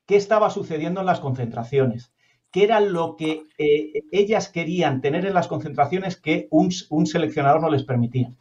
¿Qué 0.07 0.17
estaba 0.17 0.51
sucediendo 0.51 0.99
en 0.99 1.07
las 1.07 1.21
concentraciones? 1.21 2.13
¿Qué 2.51 2.65
era 2.65 2.81
lo 2.81 3.15
que 3.15 3.45
eh, 3.59 4.03
ellas 4.11 4.49
querían 4.49 5.01
tener 5.01 5.25
en 5.25 5.35
las 5.35 5.47
concentraciones 5.47 6.17
que 6.17 6.49
un, 6.51 6.73
seleccionador 7.07 7.63
no 7.63 7.71
les 7.71 7.85
permitía? 7.85 8.33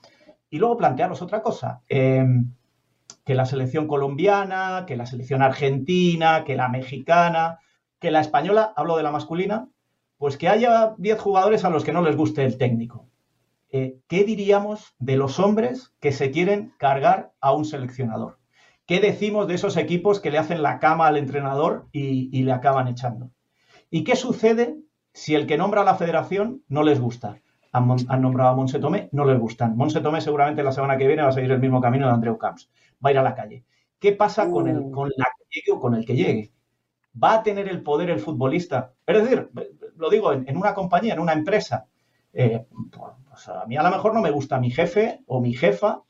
Y 0.50 0.58
luego 0.58 0.78
plantearos 0.78 1.22
otra 1.22 1.44
cosa. 1.44 1.84
Em, 1.90 2.56
que 3.24 3.36
la 3.36 3.46
selección 3.46 3.86
colombiana, 3.86 4.86
que 4.88 4.98
la 4.98 5.06
selección 5.06 5.44
argentina, 5.44 6.44
que 6.44 6.56
la 6.56 6.70
mexicana, 6.70 7.60
que 8.00 8.10
la 8.10 8.22
española, 8.22 8.74
hablo 8.76 8.98
de 8.98 9.04
la 9.04 9.12
masculina, 9.12 9.70
pues 10.18 10.38
que 10.38 10.50
haya 10.50 10.96
10 10.98 11.20
jugadores 11.20 11.66
a 11.66 11.70
los 11.70 11.84
que 11.84 11.94
no 11.94 12.02
les 12.02 12.18
guste 12.18 12.44
el 12.44 12.58
técnico. 12.58 13.06
Eh, 13.70 14.00
¿Qué 14.08 14.24
diríamos 14.24 14.96
de 14.98 15.18
los 15.18 15.38
hombres 15.38 15.94
que 16.00 16.12
se 16.12 16.32
quieren 16.32 16.74
cargar 16.80 17.34
a 17.40 17.54
un 17.54 17.66
seleccionador? 17.66 18.40
¿Qué 18.86 19.00
decimos 19.00 19.48
de 19.48 19.56
esos 19.56 19.78
equipos 19.78 20.20
que 20.20 20.30
le 20.30 20.38
hacen 20.38 20.62
la 20.62 20.80
cama 20.80 21.08
al 21.08 21.18
entrenador 21.18 21.88
y, 21.94 22.44
le 22.44 22.52
acaban 22.52 22.90
echando? 22.90 23.32
¿Y 23.90 24.04
qué 24.04 24.16
sucede 24.16 24.78
si 25.14 25.36
el 25.36 25.48
que 25.48 25.58
nombra 25.58 25.82
a 25.82 25.86
la 25.86 25.96
federación 25.96 26.64
no 26.68 26.84
les 26.84 27.00
gusta? 27.00 27.40
Han, 27.72 27.88
nombrado 28.22 28.52
a 28.52 28.56
Monse 28.56 28.80
Tomé, 28.80 29.10
no 29.14 29.26
les 29.26 29.40
gustan. 29.40 29.78
Monse 29.78 30.02
Tomé 30.02 30.20
seguramente 30.20 30.64
la 30.64 30.72
semana 30.72 30.98
que 30.98 31.08
viene 31.08 31.24
va 31.24 31.30
a 31.30 31.34
seguir 31.34 31.52
el 31.52 31.60
mismo 31.60 31.82
camino 31.82 32.08
de 32.08 32.14
Andreu 32.14 32.38
Camps. 32.38 32.70
Va 33.04 33.10
a 33.10 33.12
ir 33.14 33.18
a 33.18 33.24
la 33.24 33.34
calle. 33.34 33.64
¿Qué 34.00 34.12
pasa 34.12 34.50
con, 34.52 34.68
el, 34.68 34.80
uh. 34.80 34.92
con 34.92 35.10
la 35.16 35.26
que 35.26 35.46
llegue 35.50 35.72
o 35.72 35.80
con 35.80 35.96
el 35.96 36.06
que 36.06 36.16
llegue? 36.16 36.52
¿Va 37.22 37.36
a 37.36 37.44
tener 37.44 37.70
el 37.70 37.82
poder 37.82 38.10
el 38.10 38.20
futbolista? 38.20 38.94
Es 39.08 39.24
decir, 39.24 39.50
lo 39.96 40.10
digo, 40.10 40.34
en, 40.34 40.58
una 40.58 40.74
compañía, 40.74 41.14
en 41.14 41.20
una 41.20 41.34
empresa. 41.34 41.88
Eh, 42.34 42.66
pues 43.30 43.48
a 43.48 43.66
mí 43.66 43.78
a 43.78 43.84
lo 43.84 43.92
mejor 43.92 44.14
no 44.14 44.22
me 44.22 44.32
gusta 44.32 44.60
mi 44.60 44.72
jefe 44.72 45.22
o 45.28 45.40
mi 45.40 45.54
jefa 45.54 46.04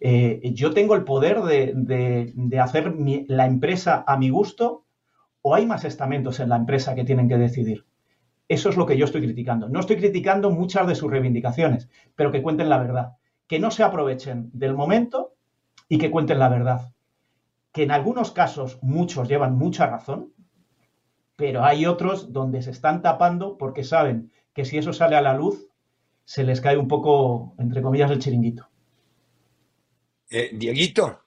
eh, 0.00 0.52
yo 0.54 0.72
tengo 0.72 0.94
el 0.94 1.04
poder 1.04 1.42
de, 1.42 2.60
hacer 2.60 2.94
la 3.28 3.46
empresa 3.46 4.04
a 4.06 4.16
mi 4.16 4.30
gusto 4.30 4.84
o 5.42 5.54
hay 5.54 5.66
más 5.66 5.84
estamentos 5.84 6.40
en 6.40 6.50
la 6.50 6.56
empresa 6.56 6.94
que 6.94 7.04
tienen 7.04 7.28
que 7.28 7.38
decidir. 7.38 7.86
Eso 8.48 8.70
es 8.70 8.76
lo 8.76 8.86
que 8.86 8.96
yo 8.96 9.04
estoy 9.04 9.22
criticando. 9.22 9.68
No 9.68 9.80
estoy 9.80 9.96
criticando 9.96 10.50
muchas 10.50 10.86
de 10.86 10.94
sus 10.94 11.10
reivindicaciones, 11.10 11.88
pero 12.14 12.30
que 12.30 12.42
cuenten 12.42 12.68
la 12.68 12.78
verdad. 12.78 13.16
Que 13.46 13.58
no 13.58 13.70
se 13.70 13.82
aprovechen 13.82 14.50
del 14.52 14.74
momento 14.74 15.34
y 15.88 15.98
que 15.98 16.10
cuenten 16.10 16.38
la 16.38 16.48
verdad. 16.48 16.92
Que 17.72 17.82
en 17.82 17.90
algunos 17.90 18.30
casos 18.30 18.78
muchos 18.82 19.28
llevan 19.28 19.56
mucha 19.56 19.86
razón, 19.86 20.32
pero 21.36 21.64
hay 21.64 21.86
otros 21.86 22.32
donde 22.32 22.62
se 22.62 22.70
están 22.70 23.02
tapando 23.02 23.58
porque 23.58 23.84
saben 23.84 24.32
que 24.54 24.64
si 24.64 24.78
eso 24.78 24.92
sale 24.92 25.16
a 25.16 25.22
la 25.22 25.34
luz, 25.34 25.68
se 26.24 26.42
les 26.44 26.60
cae 26.60 26.76
un 26.76 26.88
poco, 26.88 27.54
entre 27.58 27.82
comillas, 27.82 28.10
el 28.10 28.18
chiringuito. 28.18 28.68
Eh, 30.30 30.50
Dieguito. 30.52 31.20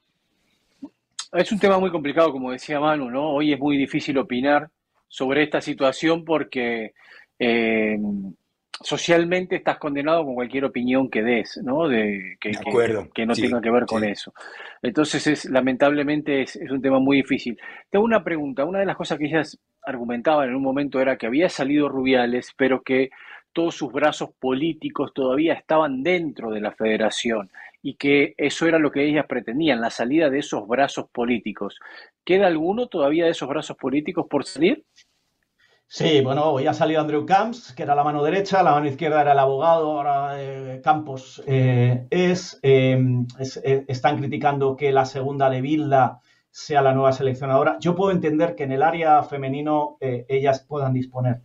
Es 1.34 1.52
un 1.52 1.60
tema 1.60 1.80
muy 1.80 1.90
complicado, 1.92 2.32
como 2.32 2.52
decía 2.52 2.80
Manu, 2.80 3.10
¿no? 3.10 3.32
Hoy 3.32 3.54
es 3.54 3.60
muy 3.60 3.78
difícil 3.78 4.18
opinar 4.18 4.70
sobre 5.08 5.44
esta 5.44 5.62
situación 5.62 6.26
porque 6.26 6.94
eh, 7.40 7.98
socialmente 8.82 9.56
estás 9.56 9.78
condenado 9.78 10.26
con 10.26 10.36
cualquier 10.36 10.66
opinión 10.66 11.10
que 11.10 11.24
des, 11.24 11.60
¿no? 11.64 11.88
De, 11.88 12.38
que, 12.40 12.52
que, 13.14 13.26
no 13.26 13.34
tenga 13.34 13.62
que 13.62 13.72
ver 13.72 13.86
con 13.86 14.04
eso. 14.04 14.34
Entonces, 14.82 15.26
es, 15.28 15.46
lamentablemente, 15.46 16.42
es, 16.42 16.58
un 16.70 16.82
tema 16.82 17.00
muy 17.00 17.18
difícil. 17.18 17.58
Tengo 17.90 18.06
una 18.06 18.24
pregunta. 18.24 18.66
Una 18.66 18.80
de 18.80 18.86
las 18.86 18.98
cosas 18.98 19.18
que 19.18 19.26
ellas 19.26 19.58
argumentaban 19.84 20.50
en 20.50 20.56
un 20.56 20.64
momento 20.64 21.00
era 21.00 21.18
que 21.18 21.28
había 21.28 21.50
salido 21.50 21.90
Rubiales, 21.90 22.54
pero 22.56 22.82
que 22.82 23.10
todos 23.54 23.76
sus 23.76 23.92
brazos 23.92 24.30
políticos 24.40 25.14
todavía 25.14 25.54
estaban 25.54 26.04
dentro 26.04 26.52
de 26.52 26.62
la 26.62 26.72
federación 26.72 27.50
y 27.82 27.96
que 27.96 28.36
eso 28.38 28.68
era 28.68 28.80
lo 28.80 28.92
que 28.92 29.08
ellas 29.08 29.26
pretendían, 29.28 29.82
la 29.82 29.90
salida 29.90 30.30
de 30.30 30.40
esos 30.40 30.68
brazos 30.68 31.06
políticos. 31.12 31.80
¿Queda 32.24 32.48
alguno 32.48 32.88
todavía 32.88 33.26
de 33.26 33.32
esos 33.32 33.50
brazos 33.50 33.78
políticos 33.78 34.28
por 34.30 34.46
salir? 34.46 34.86
Sí, 35.94 36.22
bueno, 36.22 36.52
hoy 36.52 36.68
ha 36.68 36.74
salido 36.74 37.02
Andrew 37.02 37.26
Camps, 37.26 37.74
que 37.74 37.84
era 37.84 37.96
la 37.96 38.06
mano 38.06 38.24
derecha, 38.24 38.64
la 38.64 38.72
mano 38.72 38.88
izquierda 38.88 39.20
era 39.22 39.34
el 39.34 39.40
abogado, 39.40 39.92
ahora 39.92 40.42
eh, 40.42 40.80
Campos 40.82 41.44
eh, 41.46 42.08
es, 42.10 42.58
eh, 42.64 42.98
Están 43.90 44.18
criticando 44.18 44.78
que 44.78 44.94
la 44.94 45.04
segunda 45.04 45.50
de 45.50 45.60
Bilda 45.60 46.22
sea 46.50 46.82
la 46.82 46.94
nueva 46.94 47.12
seleccionadora. 47.12 47.78
Yo 47.82 47.94
puedo 47.94 48.12
entender 48.12 48.56
que 48.56 48.64
en 48.64 48.72
el 48.72 48.84
área 48.84 49.22
femenino 49.24 49.98
ellas 50.00 50.66
puedan 50.68 50.94
disponer 50.94 51.42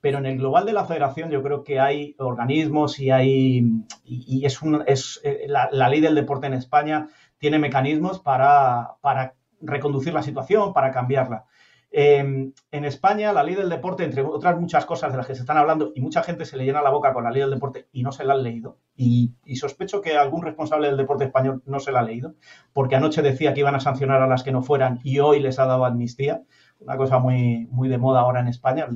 pero 0.00 0.18
en 0.18 0.26
el 0.26 0.38
global 0.38 0.66
de 0.66 0.72
la 0.72 0.84
federación 0.84 1.30
yo 1.30 1.42
creo 1.42 1.64
que 1.64 1.80
hay 1.80 2.14
organismos 2.18 2.98
y 2.98 3.10
hay 3.10 3.62
y, 4.04 4.44
es, 4.44 4.62
un, 4.62 4.82
es 4.86 5.20
eh, 5.24 5.46
la, 5.48 5.88
ley 5.88 6.00
del 6.00 6.14
deporte 6.14 6.46
en 6.46 6.54
España 6.54 7.08
tiene 7.38 7.58
mecanismos 7.58 8.20
para, 8.20 8.96
para 9.00 9.34
reconducir 9.60 10.12
la 10.12 10.22
situación, 10.22 10.72
para 10.72 10.90
cambiarla. 10.90 11.46
Em, 11.90 12.52
en 12.70 12.84
España, 12.84 13.32
la 13.32 13.42
ley 13.42 13.54
del 13.54 13.70
deporte, 13.70 14.04
entre 14.04 14.22
otras 14.22 14.60
muchas 14.60 14.84
cosas 14.84 15.10
de 15.10 15.16
las 15.16 15.26
que 15.26 15.34
se 15.34 15.40
están 15.40 15.56
hablando, 15.56 15.92
y 15.94 16.02
mucha 16.02 16.22
gente 16.22 16.44
se 16.44 16.58
le 16.58 16.64
llena 16.64 16.82
la 16.82 16.90
boca 16.90 17.14
con 17.14 17.24
la 17.24 17.30
ley 17.30 17.40
del 17.40 17.50
deporte 17.50 17.88
y 17.92 18.02
no 18.02 18.12
se 18.12 18.24
la 18.24 18.34
han 18.34 18.42
leído, 18.42 18.76
y, 18.94 19.32
y, 19.46 19.56
sospecho 19.56 20.02
que 20.02 20.16
algún 20.16 20.42
responsable 20.42 20.88
del 20.88 20.98
deporte 20.98 21.24
español 21.24 21.62
no 21.64 21.80
se 21.80 21.90
la 21.92 22.00
ha 22.00 22.02
leído, 22.02 22.34
porque 22.74 22.96
anoche 22.96 23.22
decía 23.22 23.54
que 23.54 23.60
iban 23.60 23.74
a 23.74 23.80
sancionar 23.80 24.20
a 24.20 24.26
las 24.26 24.42
que 24.42 24.52
no 24.52 24.62
fueran 24.62 25.00
y 25.02 25.20
hoy 25.20 25.40
les 25.40 25.58
ha 25.58 25.64
dado 25.64 25.86
amnistía 25.86 26.42
una 26.80 26.96
cosa 26.96 27.18
muy, 27.18 27.68
muy 27.70 27.88
de 27.88 27.98
moda 27.98 28.20
ahora 28.20 28.40
en 28.40 28.48
España, 28.48 28.88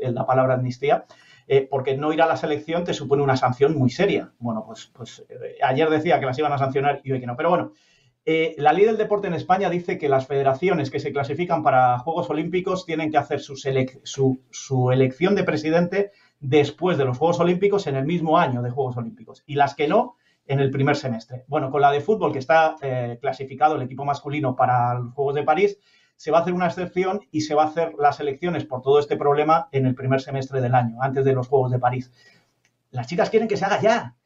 la 0.00 0.26
palabra 0.26 0.54
amnistía, 0.54 1.06
eh, 1.46 1.66
porque 1.70 1.96
no 1.96 2.12
ir 2.12 2.22
a 2.22 2.26
la 2.26 2.36
selección 2.36 2.84
te 2.84 2.94
supone 2.94 3.22
una 3.22 3.36
sanción 3.36 3.76
muy 3.76 3.90
seria. 3.90 4.32
Bueno, 4.38 4.64
pues, 4.66 4.90
pues 4.94 5.24
eh, 5.28 5.58
ayer 5.62 5.90
decía 5.90 6.18
que 6.18 6.26
las 6.26 6.38
iban 6.38 6.52
a 6.52 6.58
sancionar 6.58 7.00
y 7.04 7.12
hoy 7.12 7.20
que 7.20 7.26
no. 7.26 7.36
Pero 7.36 7.50
bueno, 7.50 7.72
eh, 8.24 8.54
la 8.56 8.72
ley 8.72 8.86
del 8.86 8.96
deporte 8.96 9.28
en 9.28 9.34
España 9.34 9.68
dice 9.68 9.98
que 9.98 10.08
las 10.08 10.26
federaciones 10.26 10.90
que 10.90 11.00
se 11.00 11.12
clasifican 11.12 11.62
para 11.62 11.98
Juegos 11.98 12.30
Olímpicos 12.30 12.86
tienen 12.86 13.10
que 13.10 13.18
hacer 13.18 13.40
su, 13.40 13.56
su, 14.50 14.90
elección 14.90 15.34
de 15.34 15.44
presidente 15.44 16.12
después 16.40 16.96
de 16.96 17.04
los 17.04 17.18
Juegos 17.18 17.40
Olímpicos 17.40 17.86
en 17.86 17.96
el 17.96 18.06
mismo 18.06 18.38
año 18.38 18.62
de 18.62 18.70
Juegos 18.70 18.96
Olímpicos 18.96 19.42
y 19.46 19.56
las 19.56 19.74
que 19.74 19.88
no 19.88 20.16
en 20.46 20.60
el 20.60 20.70
primer 20.70 20.96
semestre. 20.96 21.44
Bueno, 21.46 21.70
con 21.70 21.82
la 21.82 21.90
de 21.90 22.00
fútbol 22.00 22.32
que 22.32 22.38
está 22.38 22.76
clasificado 23.20 23.76
el 23.76 23.82
equipo 23.82 24.04
masculino 24.04 24.54
para 24.54 24.94
los 24.94 25.14
Juegos 25.14 25.34
de 25.34 25.42
París, 25.42 25.78
se 26.16 26.30
va 26.30 26.38
a 26.38 26.40
hacer 26.42 26.54
una 26.54 26.66
excepción 26.66 27.20
y 27.30 27.42
se 27.42 27.54
va 27.54 27.64
a 27.64 27.66
hacer 27.66 27.94
las 27.98 28.20
elecciones 28.20 28.64
por 28.64 28.82
todo 28.82 28.98
este 28.98 29.16
problema 29.16 29.68
en 29.72 29.86
el 29.86 29.94
primer 29.94 30.20
semestre 30.20 30.60
del 30.60 30.74
año, 30.74 30.96
antes 31.00 31.24
de 31.24 31.32
los 31.32 31.48
Juegos 31.48 31.70
de 31.70 31.78
París. 31.78 32.12
Las 32.90 33.06
chicas 33.06 33.30
quieren 33.30 33.48
que 33.48 33.56
se 33.56 33.64
haga 33.64 33.80
ya, 33.80 34.16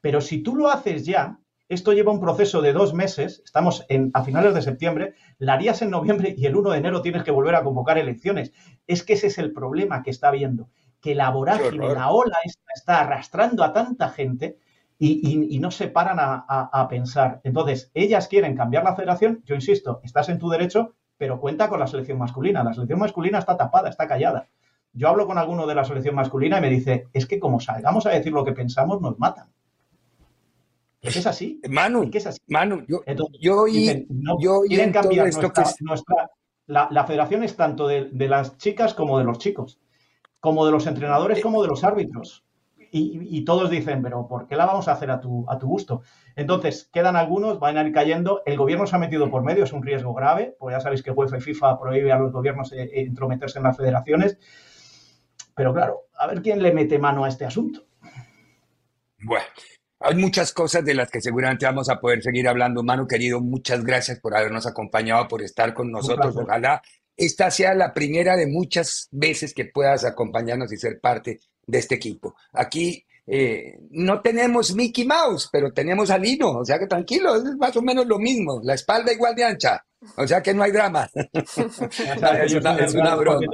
pero 0.00 0.20
si 0.20 0.42
tú 0.42 0.56
lo 0.56 0.70
haces 0.70 1.04
ya, 1.04 1.38
Esto 1.70 1.92
lleva 1.92 2.12
un 2.12 2.20
proceso 2.20 2.62
de 2.62 2.72
dos 2.72 2.94
meses, 2.94 3.42
estamos 3.44 3.84
en, 3.90 4.10
a 4.14 4.24
finales 4.24 4.54
de 4.54 4.62
septiembre, 4.62 5.12
la 5.38 5.52
harías 5.52 5.82
en 5.82 5.90
noviembre 5.90 6.34
y 6.34 6.46
el 6.46 6.56
1 6.56 6.70
de 6.70 6.78
enero 6.78 7.02
tienes 7.02 7.24
que 7.24 7.30
volver 7.30 7.54
a 7.56 7.62
convocar 7.62 7.98
elecciones. 7.98 8.52
Es 8.86 9.02
que 9.02 9.12
ese 9.12 9.26
es 9.26 9.36
el 9.36 9.52
problema 9.52 10.02
que 10.02 10.10
está 10.10 10.28
habiendo, 10.28 10.70
que 11.02 11.14
la 11.14 11.28
vorágine, 11.28 11.92
la 11.92 12.10
ola 12.10 12.38
está 12.74 13.00
arrastrando 13.00 13.62
a 13.64 13.74
tanta 13.74 14.08
gente 14.08 14.56
y, 14.98 15.58
no 15.60 15.70
se 15.70 15.88
paran 15.88 16.16
a, 16.20 16.86
pensar. 16.88 17.40
Entonces, 17.44 17.90
ellas 17.94 18.28
quieren 18.28 18.56
cambiar 18.56 18.84
la 18.84 18.96
federación, 18.96 19.42
yo 19.44 19.54
insisto, 19.54 20.00
estás 20.02 20.28
en 20.28 20.38
tu 20.38 20.48
derecho, 20.48 20.96
pero 21.18 21.40
cuenta 21.40 21.68
con 21.68 21.80
la 21.80 21.86
selección 21.86 22.18
masculina. 22.18 22.64
La 22.64 22.72
selección 22.72 23.00
masculina 23.00 23.38
está 23.40 23.56
tapada, 23.56 23.90
está 23.90 24.06
callada. 24.06 24.48
Yo 24.92 25.08
hablo 25.08 25.26
con 25.26 25.36
alguno 25.36 25.66
de 25.66 25.74
la 25.74 25.84
selección 25.84 26.14
masculina 26.14 26.58
y 26.58 26.60
me 26.62 26.70
dice, 26.70 27.08
es 27.12 27.26
que 27.26 27.38
como 27.38 27.60
salgamos 27.60 28.06
a 28.06 28.10
decir 28.10 28.32
lo 28.32 28.44
que 28.44 28.52
pensamos, 28.52 29.00
nos 29.00 29.18
matan. 29.18 29.48
Es 31.02 31.12
que 31.12 31.18
es 31.20 31.26
así. 31.26 31.60
Manu, 31.68 32.08
es 32.12 32.26
así. 32.26 32.40
Manu, 32.46 32.84
yo, 32.88 33.02
yo, 33.38 33.66
yo 33.68 34.60
quieren 34.66 34.92
cambiar 34.92 35.28
nuestra, 35.80 36.30
la, 36.68 37.04
federación 37.06 37.42
es 37.42 37.56
tanto 37.56 37.88
de, 37.88 38.10
las 38.28 38.56
chicas 38.58 38.94
como 38.94 39.18
de 39.18 39.24
los 39.24 39.38
chicos, 39.38 39.80
como 40.38 40.66
de 40.66 40.72
los 40.72 40.86
entrenadores 40.86 41.40
como 41.40 41.62
de 41.62 41.68
los 41.68 41.82
árbitros. 41.82 42.44
Y, 42.90 43.44
todos 43.44 43.70
dicen, 43.70 44.02
pero 44.02 44.26
¿por 44.26 44.46
qué 44.46 44.56
la 44.56 44.66
vamos 44.66 44.88
a 44.88 44.92
hacer 44.92 45.10
a 45.10 45.20
tu, 45.20 45.44
a 45.50 45.58
tu 45.58 45.66
gusto? 45.66 46.02
Entonces, 46.36 46.88
quedan 46.92 47.16
algunos, 47.16 47.58
van 47.58 47.76
a 47.76 47.82
ir 47.86 47.92
cayendo. 47.92 48.42
El 48.46 48.56
gobierno 48.56 48.86
se 48.86 48.96
ha 48.96 48.98
metido 48.98 49.30
por 49.30 49.42
medio, 49.42 49.64
es 49.64 49.72
un 49.72 49.82
riesgo 49.82 50.14
grave, 50.14 50.56
pues 50.58 50.74
ya 50.74 50.80
sabéis 50.80 51.02
que 51.02 51.10
UEFA 51.10 51.38
y 51.38 51.40
FIFA 51.40 51.78
prohíbe 51.78 52.12
a 52.12 52.18
los 52.18 52.32
gobiernos 52.32 52.72
eh, 52.72 52.90
eh, 52.92 53.02
intrometerse 53.02 53.58
en 53.58 53.64
las 53.64 53.76
federaciones. 53.76 54.38
Pero 55.54 55.74
claro, 55.74 56.06
a 56.18 56.26
ver 56.26 56.42
quién 56.42 56.62
le 56.62 56.72
mete 56.72 56.98
mano 56.98 57.24
a 57.24 57.28
este 57.28 57.44
asunto. 57.44 57.84
Bueno, 59.20 59.44
hay 60.00 60.14
muchas 60.14 60.52
cosas 60.52 60.84
de 60.84 60.94
las 60.94 61.10
que 61.10 61.20
seguramente 61.20 61.66
vamos 61.66 61.88
a 61.90 61.98
poder 61.98 62.22
seguir 62.22 62.48
hablando. 62.48 62.82
Manu, 62.82 63.06
querido, 63.06 63.40
muchas 63.40 63.84
gracias 63.84 64.20
por 64.20 64.36
habernos 64.36 64.66
acompañado, 64.66 65.26
por 65.26 65.42
estar 65.42 65.74
con 65.74 65.90
nosotros. 65.90 66.36
Ojalá 66.36 66.80
esta 67.18 67.50
sea 67.50 67.74
la 67.74 67.92
primera 67.92 68.36
de 68.36 68.46
muchas 68.46 69.08
veces 69.10 69.52
que 69.52 69.64
puedas 69.64 70.04
acompañarnos 70.04 70.72
y 70.72 70.76
ser 70.76 71.00
parte 71.00 71.40
de 71.68 71.78
este 71.78 71.94
equipo. 71.94 72.34
Aquí 72.52 73.04
eh, 73.26 73.78
no 73.90 74.20
tenemos 74.20 74.74
Mickey 74.74 75.06
Mouse, 75.06 75.48
pero 75.52 75.70
tenemos 75.72 76.10
a 76.10 76.18
Lino, 76.18 76.50
o 76.52 76.64
sea 76.64 76.78
que 76.78 76.86
tranquilo, 76.86 77.36
es 77.36 77.44
más 77.56 77.76
o 77.76 77.82
menos 77.82 78.06
lo 78.06 78.18
mismo, 78.18 78.60
la 78.64 78.74
espalda 78.74 79.12
igual 79.12 79.34
de 79.34 79.44
ancha, 79.44 79.84
o 80.16 80.26
sea 80.26 80.42
que 80.42 80.54
no 80.54 80.62
hay 80.62 80.72
drama. 80.72 81.08
es, 81.14 82.54
una, 82.54 83.14
broma. 83.14 83.46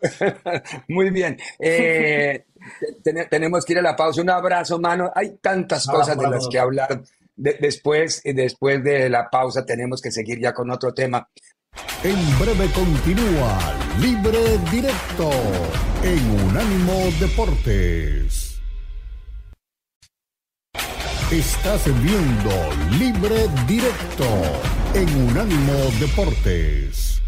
Muy 0.88 1.10
bien. 1.10 1.36
Eh, 1.58 2.44
tenemos 3.28 3.64
que 3.64 3.72
ir 3.72 3.78
a 3.80 3.82
la 3.82 3.96
pausa. 3.96 4.20
Un 4.22 4.30
abrazo, 4.30 4.78
mano. 4.78 5.10
Hay 5.14 5.38
tantas 5.38 5.86
cosas 5.86 6.16
de 6.16 6.28
las 6.28 6.46
que 6.48 6.58
hablar. 6.58 7.02
después, 7.34 8.22
después 8.24 8.84
de 8.84 9.08
la 9.08 9.28
pausa 9.28 9.64
tenemos 9.64 10.00
que 10.00 10.12
seguir 10.12 10.38
ya 10.38 10.52
con 10.52 10.70
otro 10.70 10.92
tema. 10.92 11.28
En 12.04 12.38
breve 12.38 12.70
continúa 12.72 13.58
Libre 14.00 14.58
Directo 14.70 15.30
en 16.06 16.30
Unánimo 16.30 17.10
Deportes. 17.18 18.60
Estás 21.32 21.84
viendo 22.00 22.50
Libre 22.96 23.48
Directo 23.66 24.24
en 24.94 25.28
Unánimo 25.28 25.72
Deportes. 25.98 27.20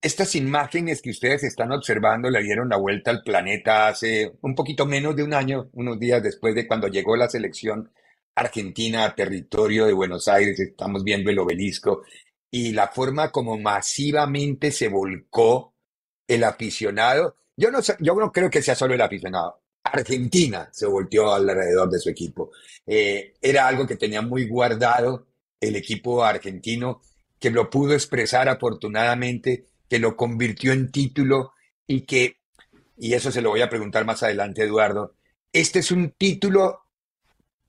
Estas 0.00 0.36
imágenes 0.36 1.02
que 1.02 1.10
ustedes 1.10 1.42
están 1.42 1.72
observando 1.72 2.30
le 2.30 2.40
dieron 2.44 2.68
la 2.68 2.76
vuelta 2.76 3.10
al 3.10 3.24
planeta 3.24 3.88
hace 3.88 4.36
un 4.42 4.54
poquito 4.54 4.86
menos 4.86 5.16
de 5.16 5.24
un 5.24 5.34
año, 5.34 5.68
unos 5.72 5.98
días 5.98 6.22
después 6.22 6.54
de 6.54 6.68
cuando 6.68 6.86
llegó 6.86 7.16
la 7.16 7.28
selección 7.28 7.90
argentina 8.36 9.06
a 9.06 9.14
territorio 9.16 9.86
de 9.86 9.92
Buenos 9.92 10.28
Aires. 10.28 10.60
Estamos 10.60 11.02
viendo 11.02 11.32
el 11.32 11.38
obelisco 11.40 12.04
y 12.48 12.70
la 12.70 12.86
forma 12.86 13.32
como 13.32 13.58
masivamente 13.58 14.70
se 14.70 14.86
volcó 14.86 15.72
el 16.26 16.44
aficionado. 16.44 17.36
Yo 17.56 17.70
no, 17.70 17.80
yo 17.80 18.14
no 18.14 18.32
creo 18.32 18.50
que 18.50 18.62
sea 18.62 18.74
solo 18.74 18.94
el 18.94 19.00
aficionado. 19.00 19.60
Argentina 19.82 20.68
se 20.72 20.86
volteó 20.86 21.32
alrededor 21.32 21.90
de 21.90 21.98
su 21.98 22.10
equipo. 22.10 22.50
Eh, 22.86 23.34
era 23.40 23.66
algo 23.66 23.86
que 23.86 23.96
tenía 23.96 24.22
muy 24.22 24.46
guardado 24.46 25.26
el 25.60 25.76
equipo 25.76 26.24
argentino, 26.24 27.02
que 27.38 27.50
lo 27.50 27.70
pudo 27.70 27.94
expresar 27.94 28.48
afortunadamente 28.48 29.66
que 29.88 29.98
lo 29.98 30.16
convirtió 30.16 30.72
en 30.72 30.90
título 30.90 31.52
y 31.86 32.02
que, 32.02 32.38
y 32.98 33.14
eso 33.14 33.30
se 33.30 33.40
lo 33.40 33.50
voy 33.50 33.62
a 33.62 33.70
preguntar 33.70 34.04
más 34.04 34.22
adelante, 34.22 34.62
Eduardo, 34.62 35.14
¿este 35.52 35.78
es 35.78 35.90
un 35.90 36.10
título 36.10 36.80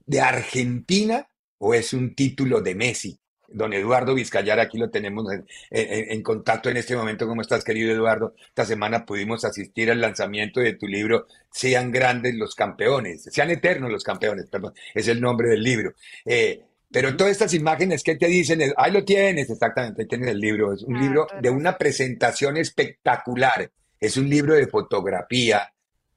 de 0.05 0.21
Argentina 0.21 1.29
o 1.59 1.73
es 1.73 1.93
un 1.93 2.15
título 2.15 2.61
de 2.61 2.75
Messi? 2.75 3.19
Don 3.49 3.73
Eduardo 3.73 4.13
Vizcayar, 4.13 4.59
aquí 4.59 4.77
lo 4.77 4.89
tenemos 4.89 5.25
en, 5.71 6.21
contacto 6.21 6.69
en 6.69 6.77
este 6.77 6.95
momento. 6.95 7.27
¿Cómo 7.27 7.41
estás, 7.41 7.63
querido 7.63 7.91
Eduardo? 7.93 8.35
Esta 8.49 8.65
semana 8.65 9.05
pudimos 9.05 9.45
asistir 9.45 9.89
al 9.89 10.01
lanzamiento 10.01 10.59
de 10.59 10.73
tu 10.73 10.87
libro 10.87 11.27
Sean 11.49 11.91
grandes 11.91 12.35
los 12.35 12.55
campeones, 12.55 13.23
sean 13.23 13.49
eternos 13.49 13.91
los 13.91 14.03
campeones, 14.03 14.47
perdón, 14.47 14.73
es 14.93 15.07
el 15.07 15.21
nombre 15.21 15.49
del 15.49 15.63
libro. 15.63 15.93
Eh, 16.25 16.61
pero 16.91 17.15
todas 17.17 17.31
estas 17.31 17.53
imágenes 17.53 18.03
que 18.03 18.15
te 18.15 18.27
dicen, 18.27 18.61
ahí 18.77 18.91
lo 18.91 19.03
tienes, 19.03 19.49
exactamente, 19.49 20.01
ahí 20.01 20.07
tienes 20.07 20.29
el 20.29 20.39
libro. 20.39 20.73
Es 20.73 20.83
un 20.83 20.95
ah, 20.95 21.01
libro 21.01 21.27
de 21.41 21.49
una 21.49 21.77
presentación 21.77 22.57
espectacular. 22.57 23.71
Es 23.99 24.15
un 24.17 24.29
libro 24.29 24.55
de 24.55 24.67
fotografía 24.67 25.73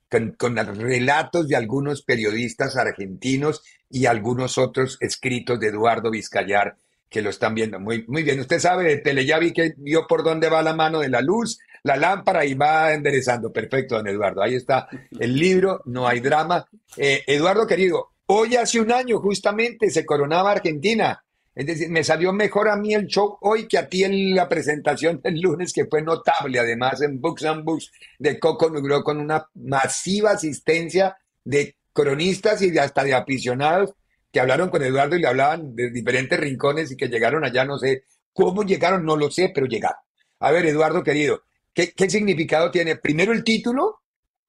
con, 0.09 0.33
con, 0.33 0.57
relatos 0.57 1.49
de 1.49 1.57
algunos 1.57 2.03
periodistas 2.03 2.77
argentinos 2.77 3.63
y 3.89 4.07
algunos 4.07 4.59
otros 4.59 4.97
escritos 5.01 5.59
de 5.59 5.69
Eduardo 5.69 6.11
Vizcayar 6.11 6.77
que 7.11 7.21
lo 7.21 7.31
están 7.31 7.55
viendo. 7.55 7.79
Muy, 7.81 8.05
muy 8.09 8.23
bien, 8.23 8.41
usted 8.41 8.61
sabe 8.61 8.85
de 8.85 8.97
tele, 8.99 9.27
ya 9.27 9.39
vi 9.39 9.53
que 9.53 9.75
vio 9.77 10.07
por 10.07 10.23
dónde 10.23 10.49
va 10.49 10.63
la 10.63 10.75
mano 10.75 11.01
de 11.01 11.09
la 11.09 11.21
luz, 11.21 11.59
la 11.83 11.97
lámpara 11.97 12.45
y 12.47 12.55
va 12.55 12.95
enderezando. 12.95 13.53
Perfecto, 13.53 13.97
don 13.97 14.09
Eduardo. 14.09 14.43
Ahí 14.43 14.55
está 14.55 14.89
el 15.19 15.37
libro, 15.37 15.83
no 15.87 16.07
hay 16.07 16.21
drama. 16.21 16.65
Eh, 16.97 17.25
Eduardo, 17.27 17.67
querido, 17.67 18.11
Hoy 18.33 18.55
hace 18.55 18.81
un 18.81 18.93
año 18.93 19.19
justamente 19.19 19.91
se 19.91 20.07
coronaba 20.07 20.53
Argentina. 20.53 21.21
Es 21.53 21.67
decir, 21.67 21.89
me 21.91 22.05
salió 22.05 22.33
mejor 22.33 22.69
a 22.69 22.77
mí 22.77 22.95
el 22.95 23.09
show 23.09 23.37
hoy 23.41 23.67
que 23.67 23.77
a 23.77 23.89
ti 23.89 24.05
en 24.05 24.37
la 24.37 24.49
presentación 24.49 25.21
del 25.21 25.41
lunes, 25.41 25.73
que 25.73 25.87
fue 25.87 26.01
notable, 26.01 26.61
además 26.61 27.03
en 27.03 27.21
Books 27.21 27.45
and 27.45 27.65
Books 27.65 27.91
de 28.21 28.39
Coco 28.39 28.71
Negro, 28.71 29.03
con 29.03 29.19
una 29.19 29.49
masiva 29.55 30.31
asistencia 30.31 31.17
de 31.43 31.75
cronistas 31.93 32.63
y 32.63 32.71
de 32.71 32.79
hasta 32.79 33.03
de 33.03 33.15
aficionados 33.15 33.95
que 34.33 34.41
hablaron 34.41 34.71
con 34.71 34.83
Eduardo 34.83 35.17
y 35.17 35.21
le 35.21 35.29
hablaban 35.29 35.75
de 35.75 35.91
diferentes 35.91 36.39
rincones 36.39 36.91
y 36.91 36.97
que 36.97 37.09
llegaron 37.09 37.45
allá, 37.45 37.65
no 37.65 37.79
sé 37.79 38.05
cómo 38.33 38.63
llegaron, 38.63 39.05
no 39.05 39.17
lo 39.17 39.31
sé, 39.31 39.51
pero 39.55 39.67
llegaron. 39.67 39.99
A 40.39 40.51
ver, 40.51 40.67
Eduardo 40.67 41.03
querido, 41.03 41.43
¿qué, 41.75 41.93
qué 41.93 42.09
significado 42.09 42.71
tiene 42.71 42.97
primero 42.97 43.33
el 43.33 43.45
título 43.45 44.01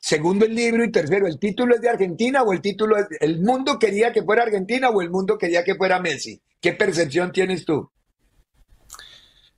Segundo 0.01 0.45
el 0.45 0.55
libro 0.55 0.83
y 0.83 0.91
tercero, 0.91 1.27
¿el 1.27 1.37
título 1.37 1.75
es 1.75 1.81
de 1.81 1.89
Argentina 1.89 2.41
o 2.41 2.53
el 2.53 2.59
título 2.59 2.97
es, 2.97 3.05
el 3.19 3.39
mundo 3.39 3.77
quería 3.77 4.11
que 4.11 4.23
fuera 4.23 4.41
Argentina 4.41 4.89
o 4.89 4.99
el 4.99 5.11
mundo 5.11 5.37
quería 5.37 5.63
que 5.63 5.75
fuera 5.75 5.99
Messi? 5.99 6.41
¿Qué 6.59 6.73
percepción 6.73 7.31
tienes 7.31 7.65
tú? 7.65 7.91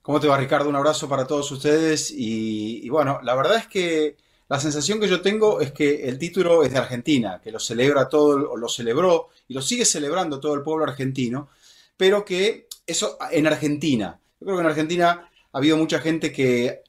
¿Cómo 0.02 0.20
te 0.20 0.28
va 0.28 0.38
Ricardo? 0.38 0.68
Un 0.68 0.76
abrazo 0.76 1.08
para 1.08 1.26
todos 1.26 1.50
ustedes 1.50 2.12
y, 2.14 2.90
bueno, 2.90 3.22
la 3.24 3.36
verdad 3.36 3.56
es 3.56 3.68
que 3.68 4.18
la 4.50 4.60
sensación 4.60 5.00
que 5.00 5.08
yo 5.08 5.22
tengo 5.22 5.62
es 5.62 5.72
que 5.72 6.08
el 6.08 6.20
título 6.20 6.64
es 6.64 6.72
de 6.72 6.78
Argentina, 6.78 7.40
que 7.44 7.52
lo 7.52 7.60
celebra 7.60 8.10
todo, 8.10 8.58
lo 8.58 8.68
celebró 8.68 9.30
y 9.48 9.54
lo 9.54 9.62
sigue 9.62 9.86
celebrando 9.86 10.40
todo 10.40 10.54
el 10.54 10.62
pueblo 10.62 10.84
argentino, 10.84 11.50
pero 11.98 12.26
que 12.26 12.68
eso 12.86 13.18
en 13.32 13.48
Argentina, 13.48 14.20
yo 14.40 14.46
creo 14.46 14.58
que 14.58 14.64
en 14.64 14.70
Argentina 14.70 15.30
ha 15.52 15.58
habido 15.58 15.78
mucha 15.78 16.00
gente 16.00 16.32
que 16.32 16.84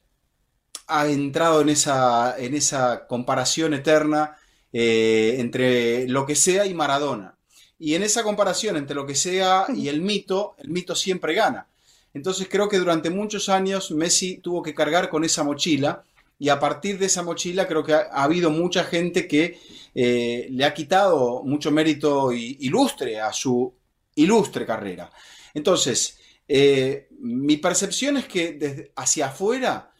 ha 0.87 1.07
entrado 1.07 1.61
en 1.61 1.69
esa, 1.69 2.35
en 2.37 2.53
esa 2.53 3.07
comparación 3.07 3.73
eterna 3.73 4.37
eh, 4.71 5.37
entre 5.39 6.07
lo 6.07 6.25
que 6.25 6.35
sea 6.35 6.65
y 6.65 6.73
Maradona. 6.73 7.37
Y 7.79 7.95
en 7.95 8.03
esa 8.03 8.23
comparación 8.23 8.77
entre 8.77 8.95
lo 8.95 9.05
que 9.05 9.15
sea 9.15 9.65
y 9.73 9.87
el 9.87 10.01
mito, 10.01 10.55
el 10.57 10.69
mito 10.69 10.95
siempre 10.95 11.33
gana. 11.33 11.67
Entonces 12.13 12.47
creo 12.49 12.69
que 12.69 12.79
durante 12.79 13.09
muchos 13.09 13.49
años 13.49 13.91
Messi 13.91 14.37
tuvo 14.37 14.63
que 14.63 14.73
cargar 14.73 15.09
con 15.09 15.23
esa 15.23 15.43
mochila 15.43 16.03
y 16.37 16.49
a 16.49 16.59
partir 16.59 16.97
de 16.97 17.05
esa 17.05 17.23
mochila 17.23 17.67
creo 17.67 17.83
que 17.83 17.93
ha, 17.93 18.09
habido 18.11 18.49
mucha 18.49 18.83
gente 18.83 19.27
que 19.27 19.59
eh, 19.93 20.47
le 20.49 20.65
ha 20.65 20.73
quitado 20.73 21.43
mucho 21.43 21.71
mérito 21.71 22.31
ilustre 22.31 23.19
a 23.19 23.31
su 23.31 23.73
ilustre 24.15 24.65
carrera. 24.65 25.11
Entonces, 25.53 26.17
eh, 26.47 27.07
mi 27.19 27.57
percepción 27.57 28.17
es 28.17 28.25
que 28.25 28.53
desde 28.53 28.91
hacia 28.95 29.27
afuera 29.27 29.91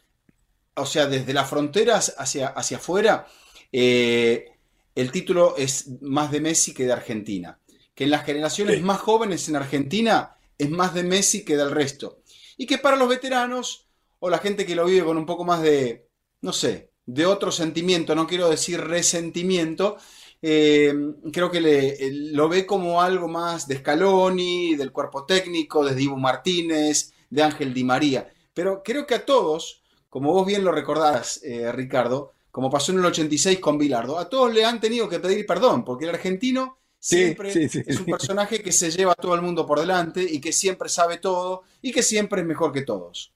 o 0.76 0.86
sea, 0.86 1.06
desde 1.06 1.32
las 1.32 1.48
fronteras 1.48 2.14
hacia, 2.18 2.48
hacia 2.48 2.76
afuera, 2.76 3.26
eh, 3.72 4.52
el 4.94 5.10
título 5.10 5.56
es 5.56 5.88
más 6.02 6.30
de 6.30 6.40
Messi 6.40 6.74
que 6.74 6.84
de 6.84 6.92
Argentina. 6.92 7.58
Que 7.94 8.04
en 8.04 8.10
las 8.10 8.24
generaciones 8.24 8.82
más 8.82 9.00
jóvenes 9.00 9.48
en 9.48 9.56
Argentina 9.56 10.36
es 10.58 10.68
más 10.70 10.92
de 10.92 11.02
Messi 11.02 11.44
que 11.44 11.56
del 11.56 11.70
resto. 11.70 12.20
Y 12.58 12.66
que 12.66 12.78
para 12.78 12.96
los 12.96 13.08
veteranos 13.08 13.86
o 14.18 14.28
la 14.28 14.38
gente 14.38 14.66
que 14.66 14.76
lo 14.76 14.84
vive 14.84 15.04
con 15.04 15.16
un 15.16 15.26
poco 15.26 15.44
más 15.44 15.62
de, 15.62 16.05
no 16.46 16.52
sé, 16.52 16.92
de 17.04 17.26
otro 17.26 17.50
sentimiento, 17.50 18.14
no 18.14 18.26
quiero 18.26 18.48
decir 18.48 18.80
resentimiento, 18.80 19.96
eh, 20.40 20.94
creo 21.32 21.50
que 21.50 21.60
le, 21.60 22.12
lo 22.32 22.48
ve 22.48 22.64
como 22.64 23.02
algo 23.02 23.26
más 23.26 23.66
de 23.66 23.78
Scaloni, 23.78 24.76
del 24.76 24.92
cuerpo 24.92 25.26
técnico, 25.26 25.84
de 25.84 25.96
Dibu 25.96 26.16
Martínez, 26.16 27.12
de 27.28 27.42
Ángel 27.42 27.74
Di 27.74 27.82
María. 27.82 28.32
Pero 28.54 28.80
creo 28.84 29.08
que 29.08 29.16
a 29.16 29.26
todos, 29.26 29.82
como 30.08 30.32
vos 30.32 30.46
bien 30.46 30.62
lo 30.62 30.70
recordás, 30.70 31.40
eh, 31.42 31.72
Ricardo, 31.72 32.32
como 32.52 32.70
pasó 32.70 32.92
en 32.92 32.98
el 32.98 33.06
86 33.06 33.58
con 33.58 33.76
Bilardo, 33.76 34.18
a 34.18 34.28
todos 34.28 34.54
le 34.54 34.64
han 34.64 34.80
tenido 34.80 35.08
que 35.08 35.18
pedir 35.18 35.44
perdón, 35.46 35.84
porque 35.84 36.04
el 36.04 36.14
argentino 36.14 36.78
siempre 36.98 37.52
es 37.52 38.00
un 38.00 38.06
personaje 38.06 38.62
que 38.62 38.70
se 38.70 38.92
lleva 38.92 39.12
a 39.12 39.16
todo 39.16 39.34
el 39.34 39.42
mundo 39.42 39.66
por 39.66 39.80
delante 39.80 40.22
y 40.22 40.40
que 40.40 40.52
siempre 40.52 40.88
sabe 40.88 41.18
todo 41.18 41.64
y 41.82 41.90
que 41.90 42.04
siempre 42.04 42.42
es 42.42 42.46
mejor 42.46 42.72
que 42.72 42.82
todos. 42.82 43.32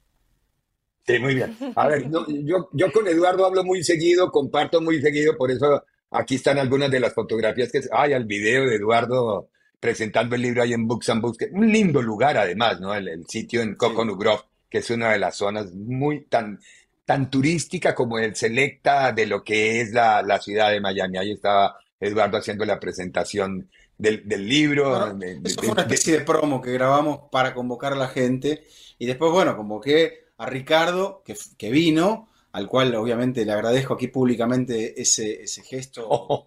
Sí, 1.11 1.19
muy 1.19 1.35
bien. 1.35 1.57
A 1.75 1.89
ver, 1.89 2.11
yo, 2.11 2.69
yo 2.73 2.93
con 2.93 3.07
Eduardo 3.07 3.47
hablo 3.47 3.65
muy 3.65 3.83
seguido, 3.83 4.31
comparto 4.31 4.81
muy 4.81 5.01
seguido, 5.01 5.37
por 5.37 5.51
eso 5.51 5.85
aquí 6.11 6.37
están 6.37 6.59
algunas 6.59 6.91
de 6.91 7.01
las 7.01 7.15
fotografías 7.15 7.71
que 7.71 7.81
hay 7.93 8.13
al 8.13 8.25
video 8.25 8.67
de 8.67 8.77
Eduardo 8.77 9.49
presentando 9.79 10.37
el 10.37 10.43
libro 10.43 10.63
ahí 10.63 10.75
en 10.75 10.87
Books 10.87 11.09
and 11.09 11.23
Books, 11.23 11.47
un 11.53 11.73
lindo 11.73 12.03
lugar 12.03 12.37
además, 12.37 12.81
¿no? 12.81 12.95
El, 12.95 13.27
sitio 13.27 13.63
en 13.63 13.77
Coconut 13.77 14.19
Grove, 14.19 14.43
que 14.69 14.79
es 14.79 14.91
una 14.91 15.13
de 15.13 15.19
las 15.19 15.37
zonas 15.37 15.73
muy 15.73 16.27
tan, 16.27 16.61
tan 17.07 17.31
turística 17.31 17.95
como 17.95 18.19
el 18.19 18.37
selecta 18.37 19.13
de 19.13 19.27
lo 19.27 19.43
que 19.43 19.81
es 19.81 19.93
la, 19.93 20.23
la 20.23 20.39
ciudad 20.41 20.71
de 20.71 20.81
Miami. 20.81 21.17
Ahí 21.17 21.33
estaba 21.33 21.79
Eduardo 21.99 22.37
haciendo 22.37 22.65
la 22.67 22.79
presentación 22.79 23.71
del, 23.97 24.29
del 24.29 24.49
libro. 24.49 24.97
eso 25.45 25.61
fue 25.61 25.71
una 25.71 25.83
especie 25.83 26.19
de, 26.19 26.25
promo 26.25 26.61
que 26.61 26.73
grabamos 26.73 27.31
para 27.33 27.55
convocar 27.55 27.95
a 27.95 27.97
la 27.97 28.09
gente. 28.09 28.65
Y 28.99 29.07
después, 29.07 29.33
bueno, 29.33 29.57
convoqué 29.57 30.30
a 30.41 30.47
Ricardo, 30.47 31.23
que, 31.23 31.37
que 31.59 31.71
vino, 31.71 32.31
al 32.53 32.67
cual 32.67 32.95
obviamente 32.95 33.45
le 33.45 33.53
agradezco 33.53 33.93
aquí 33.93 34.09
públicamente 34.09 35.01
ese, 35.01 35.43
ese 35.43 35.63
gesto 35.63 36.47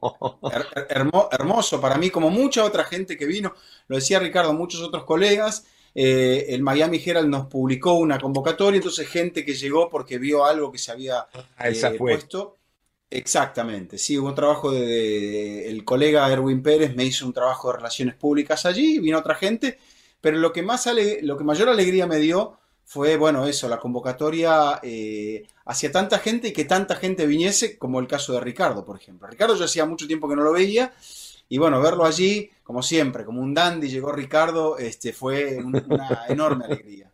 hermoso 1.29 1.79
para 1.79 1.99
mí, 1.99 2.09
como 2.09 2.31
mucha 2.31 2.63
otra 2.63 2.85
gente 2.85 3.15
que 3.15 3.27
vino. 3.27 3.53
Lo 3.87 3.97
decía 3.97 4.17
Ricardo, 4.17 4.51
muchos 4.53 4.81
otros 4.81 5.03
colegas. 5.03 5.67
Eh, 5.93 6.47
el 6.49 6.63
Miami 6.63 6.99
Herald 7.05 7.29
nos 7.29 7.45
publicó 7.45 7.93
una 7.93 8.17
convocatoria, 8.17 8.77
entonces 8.77 9.07
gente 9.07 9.45
que 9.45 9.53
llegó 9.53 9.91
porque 9.91 10.17
vio 10.17 10.43
algo 10.43 10.71
que 10.71 10.79
se 10.79 10.91
había 10.91 11.27
ah, 11.57 11.69
eh, 11.69 11.95
puesto. 11.95 12.57
Exactamente, 13.11 13.99
sí, 13.99 14.17
hubo 14.17 14.29
un 14.29 14.35
trabajo 14.35 14.71
de, 14.71 15.69
el 15.69 15.85
colega 15.85 16.27
Erwin 16.33 16.63
Pérez 16.63 16.95
me 16.95 17.05
hizo 17.05 17.27
un 17.27 17.33
trabajo 17.33 17.67
de 17.67 17.77
relaciones 17.77 18.15
públicas 18.15 18.65
allí, 18.65 18.97
vino 18.97 19.19
otra 19.19 19.35
gente, 19.35 19.77
pero 20.19 20.37
lo 20.39 20.51
que 20.51 20.63
más 20.63 20.89
lo 21.21 21.37
que 21.37 21.43
mayor 21.43 21.69
alegría 21.69 22.07
me 22.07 22.17
dio 22.17 22.57
fue, 22.85 23.17
bueno, 23.17 23.45
eso, 23.47 23.67
la 23.67 23.79
convocatoria 23.79 24.79
eh, 24.83 25.45
hacia 25.65 25.91
tanta 25.91 26.19
gente 26.19 26.49
y 26.49 26.53
que 26.53 26.65
tanta 26.65 26.95
gente 26.95 27.25
viniese, 27.25 27.77
como 27.77 27.99
el 27.99 28.07
caso 28.07 28.33
de 28.33 28.41
Ricardo, 28.41 28.85
por 28.85 28.97
ejemplo. 28.97 29.27
Ricardo 29.27 29.55
yo 29.55 29.65
hacía 29.65 29.85
mucho 29.85 30.07
tiempo 30.07 30.29
que 30.29 30.35
no 30.35 30.43
lo 30.43 30.51
veía, 30.53 30.93
y 31.49 31.57
bueno, 31.57 31.81
verlo 31.81 32.05
allí, 32.05 32.49
como 32.63 32.81
siempre, 32.81 33.25
como 33.25 33.41
un 33.41 33.53
dandy, 33.53 33.89
llegó 33.89 34.11
Ricardo, 34.11 34.77
este, 34.77 35.13
fue 35.13 35.57
una 35.57 36.25
enorme 36.29 36.65
alegría. 36.65 37.11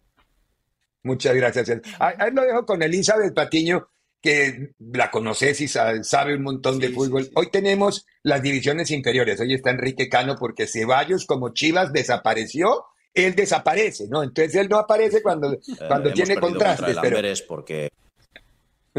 Muchas 1.03 1.35
gracias. 1.35 1.71
Ahí 1.99 2.31
lo 2.33 2.43
dejo 2.43 2.65
con 2.65 2.81
Elizabeth 2.81 3.33
Patiño, 3.33 3.87
que 4.21 4.73
la 4.79 5.09
conoces 5.09 5.61
y 5.61 5.67
sabe, 5.67 6.35
un 6.35 6.43
montón 6.43 6.79
de 6.79 6.89
fútbol. 6.89 7.29
Hoy 7.35 7.49
tenemos 7.49 8.05
las 8.23 8.41
divisiones 8.41 8.91
inferiores. 8.91 9.39
Hoy 9.39 9.53
está 9.53 9.69
Enrique 9.69 10.09
Cano 10.09 10.35
porque 10.37 10.67
Ceballos, 10.67 11.25
como 11.25 11.53
Chivas, 11.53 11.93
desapareció. 11.93 12.85
Él 13.25 13.35
desaparece, 13.35 14.07
¿no? 14.07 14.23
Entonces 14.23 14.55
él 14.55 14.69
no 14.69 14.77
aparece 14.77 15.21
cuando, 15.21 15.53
eh, 15.53 15.59
cuando 15.87 16.11
tiene 16.11 16.37
contrastes. 16.37 16.95
Contra 16.95 17.21
pero... 17.21 17.33
porque 17.47 17.89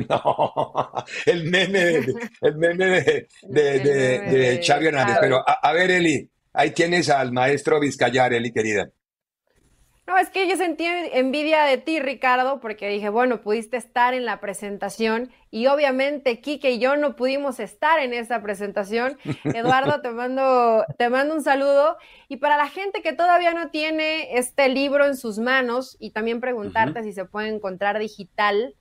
No, 0.09 0.93
el 1.27 1.45
meme, 1.45 2.07
el 2.41 2.57
meme 2.57 2.87
de, 3.43 3.79
de, 3.81 4.61
Xavi 4.67 4.87
Hernández. 4.87 5.17
Pero 5.21 5.43
a, 5.47 5.73
ver, 5.73 5.91
Eli, 5.91 6.29
ahí 6.53 6.71
tienes 6.71 7.09
al 7.11 7.33
maestro 7.33 7.81
Vizcayar, 7.81 8.33
Eli, 8.33 8.53
querida. 8.53 8.89
No, 10.11 10.19
es 10.19 10.29
que 10.29 10.49
yo 10.49 10.57
sentí 10.57 10.87
envidia 10.87 11.63
de 11.63 11.79
ti, 11.79 12.01
Ricardo, 12.01 12.59
porque 12.59 12.89
dije, 12.89 13.11
bueno, 13.11 13.43
pudiste 13.43 13.77
estar 13.77 14.13
en 14.13 14.25
la 14.25 14.41
presentación 14.41 15.31
y 15.53 15.69
obviamente 15.69 16.41
Kike 16.41 16.73
y 16.73 16.79
yo 16.81 16.97
no 16.97 17.15
pudimos 17.15 17.61
estar 17.61 18.01
en 18.01 18.13
esa 18.13 18.43
presentación. 18.43 19.19
Eduardo, 19.45 20.01
te 20.01 20.11
mando, 20.11 20.85
te 20.99 21.11
mando 21.11 21.37
un 21.37 21.45
saludo. 21.45 21.97
Y 22.27 22.39
para 22.39 22.57
la 22.57 22.69
gente 22.69 23.03
que 23.03 23.13
todavía 23.13 23.55
no 23.55 23.71
tiene 23.71 24.37
este 24.37 24.69
libro 24.69 25.07
en 25.07 25.17
sus 25.17 25.39
manos 25.39 25.97
y 26.01 26.11
también 26.11 26.41
preguntarte 26.41 27.05
si 27.05 27.13
se 27.13 27.25
puede 27.25 27.47
encontrar 27.47 28.01
digital, 28.01 28.75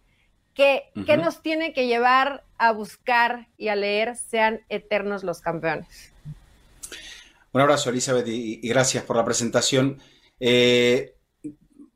¿qué, 0.56 0.90
nos 0.96 1.44
tiene 1.44 1.74
que 1.74 1.86
llevar 1.86 2.44
a 2.58 2.72
buscar 2.72 3.50
y 3.56 3.68
a 3.68 3.76
leer 3.76 4.16
Sean 4.16 4.62
Eternos 4.70 5.24
los 5.24 5.42
Campeones? 5.42 6.12
Un 7.52 7.62
abrazo, 7.62 7.92
Elizabeth, 7.92 8.28
y, 8.28 8.68
gracias 8.68 9.04
por 9.04 9.16
la 9.16 9.24
presentación. 9.24 10.00
Eh, 10.40 11.14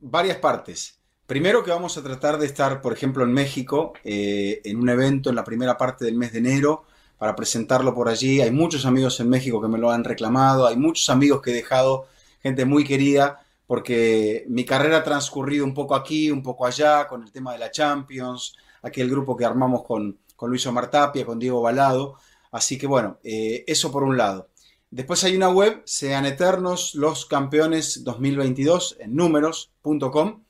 varias 0.04 0.36
partes. 0.38 1.00
Primero 1.26 1.64
que 1.64 1.70
vamos 1.70 1.96
a 1.96 2.02
tratar 2.02 2.38
de 2.38 2.46
estar, 2.46 2.82
por 2.82 2.92
ejemplo, 2.92 3.24
en 3.24 3.32
México, 3.32 3.94
eh, 4.04 4.60
en 4.64 4.78
un 4.78 4.88
evento 4.90 5.30
en 5.30 5.36
la 5.36 5.44
primera 5.44 5.78
parte 5.78 6.04
del 6.04 6.16
mes 6.16 6.32
de 6.32 6.40
enero, 6.40 6.84
para 7.16 7.34
presentarlo 7.34 7.94
por 7.94 8.08
allí. 8.08 8.42
Hay 8.42 8.50
muchos 8.50 8.84
amigos 8.84 9.18
en 9.20 9.30
México 9.30 9.62
que 9.62 9.68
me 9.68 9.78
lo 9.78 9.90
han 9.90 10.04
reclamado, 10.04 10.66
hay 10.66 10.76
muchos 10.76 11.08
amigos 11.08 11.40
que 11.40 11.50
he 11.50 11.54
dejado, 11.54 12.06
gente 12.42 12.66
muy 12.66 12.84
querida, 12.84 13.40
porque 13.66 14.44
mi 14.48 14.66
carrera 14.66 14.98
ha 14.98 15.04
transcurrido 15.04 15.64
un 15.64 15.72
poco 15.72 15.94
aquí, 15.94 16.30
un 16.30 16.42
poco 16.42 16.66
allá, 16.66 17.08
con 17.08 17.22
el 17.22 17.32
tema 17.32 17.52
de 17.52 17.58
la 17.58 17.70
Champions, 17.70 18.54
aquel 18.82 19.08
grupo 19.08 19.34
que 19.34 19.46
armamos 19.46 19.84
con, 19.84 20.18
con 20.36 20.50
Luis 20.50 20.66
Omar 20.66 20.90
Tapia, 20.90 21.24
con 21.24 21.38
Diego 21.38 21.62
Balado. 21.62 22.16
Así 22.52 22.76
que 22.76 22.86
bueno, 22.86 23.18
eh, 23.24 23.64
eso 23.66 23.90
por 23.90 24.02
un 24.02 24.18
lado. 24.18 24.50
Después 24.94 25.24
hay 25.24 25.34
una 25.34 25.48
web, 25.48 25.82
sean 25.86 26.24
eternos 26.24 26.94
los 26.94 27.26
campeones 27.26 28.04
2022 28.04 28.98
en 29.00 29.16
números.com. 29.16 30.44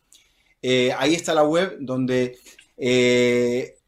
Eh, 0.60 0.94
ahí 0.98 1.14
está 1.14 1.32
la 1.32 1.44
web 1.44 1.78
donde 1.80 2.38
eh, 2.76 3.78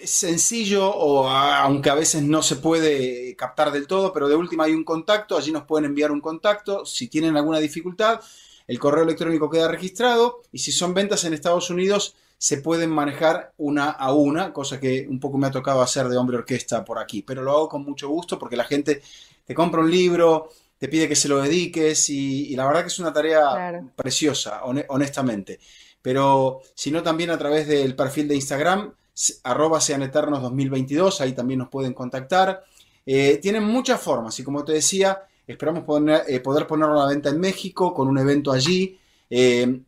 es 0.00 0.10
sencillo, 0.10 0.88
o 0.90 1.28
aunque 1.28 1.90
a 1.90 1.94
veces 1.96 2.22
no 2.22 2.42
se 2.42 2.56
puede 2.56 3.36
captar 3.36 3.72
del 3.72 3.86
todo, 3.86 4.10
pero 4.14 4.26
de 4.26 4.36
última 4.36 4.64
hay 4.64 4.72
un 4.72 4.84
contacto, 4.84 5.36
allí 5.36 5.52
nos 5.52 5.64
pueden 5.64 5.84
enviar 5.84 6.12
un 6.12 6.22
contacto. 6.22 6.86
Si 6.86 7.08
tienen 7.08 7.36
alguna 7.36 7.58
dificultad, 7.58 8.22
el 8.66 8.78
correo 8.78 9.04
electrónico 9.04 9.50
queda 9.50 9.68
registrado 9.68 10.40
y 10.50 10.60
si 10.60 10.72
son 10.72 10.94
ventas 10.94 11.24
en 11.24 11.34
Estados 11.34 11.68
Unidos, 11.68 12.16
se 12.40 12.56
pueden 12.56 12.88
manejar 12.88 13.52
una 13.58 13.90
a 13.90 14.14
una, 14.14 14.50
cosa 14.50 14.80
que 14.80 15.06
un 15.06 15.20
poco 15.20 15.36
me 15.36 15.46
ha 15.46 15.50
tocado 15.50 15.82
hacer 15.82 16.08
de 16.08 16.16
hombre 16.16 16.38
orquesta 16.38 16.82
por 16.82 16.98
aquí, 16.98 17.20
pero 17.20 17.42
lo 17.42 17.50
hago 17.50 17.68
con 17.68 17.84
mucho 17.84 18.08
gusto 18.08 18.38
porque 18.38 18.56
la 18.56 18.64
gente 18.64 19.02
te 19.44 19.54
compra 19.54 19.82
un 19.82 19.90
libro, 19.90 20.48
te 20.78 20.88
pide 20.88 21.06
que 21.06 21.16
se 21.16 21.28
lo 21.28 21.42
dediques 21.42 22.08
y, 22.08 22.56
la 22.56 22.66
verdad 22.66 22.80
que 22.80 22.86
es 22.86 22.98
una 22.98 23.12
tarea 23.12 23.82
preciosa, 23.94 24.62
honestamente. 24.64 25.60
Pero 26.00 26.62
si 26.74 26.90
no, 26.90 27.02
también 27.02 27.28
a 27.28 27.36
través 27.36 27.68
del 27.68 27.94
perfil 27.94 28.26
de 28.26 28.36
Instagram, 28.36 28.94
arroba 29.42 29.78
sean 29.78 30.02
eternos 30.02 30.40
2022, 30.40 31.20
ahí 31.20 31.32
también 31.32 31.58
nos 31.58 31.68
pueden 31.68 31.92
contactar. 31.92 32.64
Eh, 33.04 33.38
tienen 33.42 33.64
muchas 33.64 34.00
formas 34.00 34.38
y 34.40 34.44
como 34.44 34.64
te 34.64 34.72
decía, 34.72 35.24
esperamos 35.46 35.84
eh, 36.26 36.40
poder 36.40 36.66
ponerlo 36.66 36.98
a 36.98 37.04
la 37.04 37.10
venta 37.10 37.28
en 37.28 37.38
México 37.38 37.92
con 37.92 38.08
un 38.08 38.16
evento 38.16 38.50
allí. 38.50 38.98
Eh, 39.28 39.82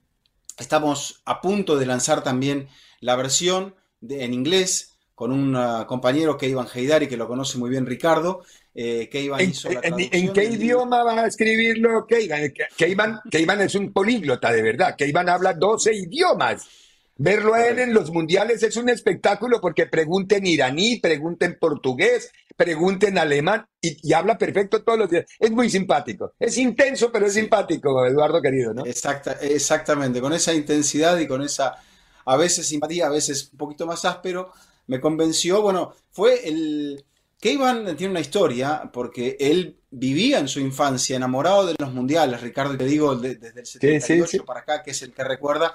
Estamos 0.59 1.23
a 1.25 1.41
punto 1.41 1.77
de 1.77 1.87
lanzar 1.87 2.23
también 2.23 2.69
la 3.01 3.17
versión 3.17 3.75
en 4.09 4.35
inglés 4.35 4.93
con 5.15 5.31
un 5.31 5.55
ah, 5.55 5.85
compañero 5.87 6.37
que 6.37 6.49
Iván 6.49 6.67
Heidari, 6.73 7.07
que 7.07 7.17
lo 7.17 7.29
conoce 7.29 7.59
muy 7.59 7.71
bien 7.71 7.87
Ricardo, 7.87 8.43
eh, 8.75 9.09
que 9.11 9.21
Iván 9.21 9.43
hizo 9.43 9.71
la 9.71 9.81
¿En, 9.83 10.33
qué 10.33 10.45
idioma 10.45 11.05
va 11.05 11.21
a 11.21 11.27
escribirlo 11.27 12.07
Keivan? 12.07 13.21
Keivan 13.31 13.61
es 13.61 13.75
un 13.75 13.93
políglota 13.93 14.53
de 14.53 14.63
verdad. 14.63 14.97
Keivan 14.97 15.29
habla 15.29 15.53
12 15.53 15.95
idiomas. 15.95 16.67
Verlo 17.23 17.55
a 17.55 17.65
él 17.69 17.79
en 17.79 17.95
los 17.95 18.11
mundiales 18.11 18.65
es 18.65 18.77
un 18.77 18.89
espectáculo 18.89 19.61
porque 19.61 19.87
pregunten 19.87 20.45
iraní, 20.45 20.99
pregunten 20.99 21.57
portugués, 21.57 22.33
pregunten 22.57 23.17
alemán 23.17 23.65
y, 23.81 24.13
habla 24.13 24.37
perfecto 24.37 24.83
todos 24.83 24.99
los 24.99 25.09
días. 25.09 25.27
Es 25.39 25.53
muy 25.53 25.71
simpático. 25.71 26.33
Es 26.41 26.59
intenso, 26.59 27.13
pero 27.13 27.27
es 27.27 27.35
simpático, 27.35 28.05
Eduardo 28.05 28.43
querido, 28.43 28.75
¿no? 28.75 28.85
Exacta, 28.85 29.37
exactamente, 29.41 30.21
con 30.21 30.33
esa 30.33 30.53
intensidad 30.53 31.17
y 31.21 31.29
con 31.29 31.43
esa 31.43 31.77
a 32.25 32.37
veces 32.37 32.67
simpatía, 32.67 33.07
a 33.07 33.11
veces 33.11 33.51
un 33.53 33.59
poquito 33.59 33.87
más 33.87 34.05
áspero, 34.05 34.51
me 34.89 35.01
convenció. 35.01 35.63
Bueno, 35.63 35.95
fue 36.11 36.49
el. 36.49 37.05
Iván 37.41 37.97
tiene 37.97 38.11
una 38.11 38.21
historia 38.21 38.91
porque 38.93 39.37
él 39.39 39.79
vivía 39.91 40.41
en 40.41 40.49
su 40.49 40.59
infancia 40.59 41.17
enamorado 41.17 41.67
de 41.67 41.77
los 41.79 41.93
mundiales, 41.93 42.41
Ricardo, 42.41 42.77
te 42.77 42.85
digo 42.85 43.15
desde 43.15 43.61
el 43.61 43.67
78 43.67 44.45
para 44.45 44.61
acá, 44.61 44.83
que 44.83 44.91
es 44.91 45.03
el 45.03 45.13
que 45.13 45.23
recuerda 45.23 45.73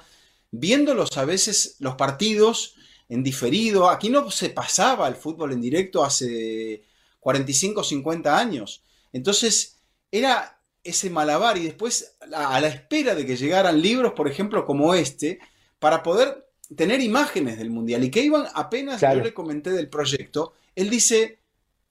viéndolos 0.51 1.17
a 1.17 1.25
veces 1.25 1.75
los 1.79 1.95
partidos 1.95 2.75
en 3.09 3.23
diferido. 3.23 3.89
Aquí 3.89 4.09
no 4.09 4.29
se 4.31 4.49
pasaba 4.49 5.07
el 5.07 5.15
fútbol 5.15 5.53
en 5.53 5.61
directo 5.61 6.03
hace 6.03 6.83
45 7.19 7.81
o 7.81 7.83
50 7.83 8.37
años. 8.37 8.83
Entonces 9.13 9.79
era 10.11 10.59
ese 10.83 11.09
malabar 11.09 11.57
y 11.57 11.65
después 11.65 12.15
a, 12.33 12.59
la 12.59 12.67
espera 12.67 13.13
de 13.13 13.25
que 13.25 13.35
llegaran 13.35 13.81
libros, 13.81 14.13
por 14.13 14.27
ejemplo, 14.27 14.65
como 14.65 14.93
este, 14.93 15.39
para 15.79 16.01
poder 16.01 16.47
tener 16.75 17.01
imágenes 17.01 17.57
del 17.57 17.69
Mundial. 17.69 18.03
Y 18.03 18.11
que 18.11 18.21
iban 18.21 18.45
apenas 18.53 19.01
yo 19.01 19.15
le 19.15 19.33
comenté 19.33 19.71
del 19.71 19.89
proyecto, 19.89 20.53
él 20.75 20.89
dice, 20.89 21.39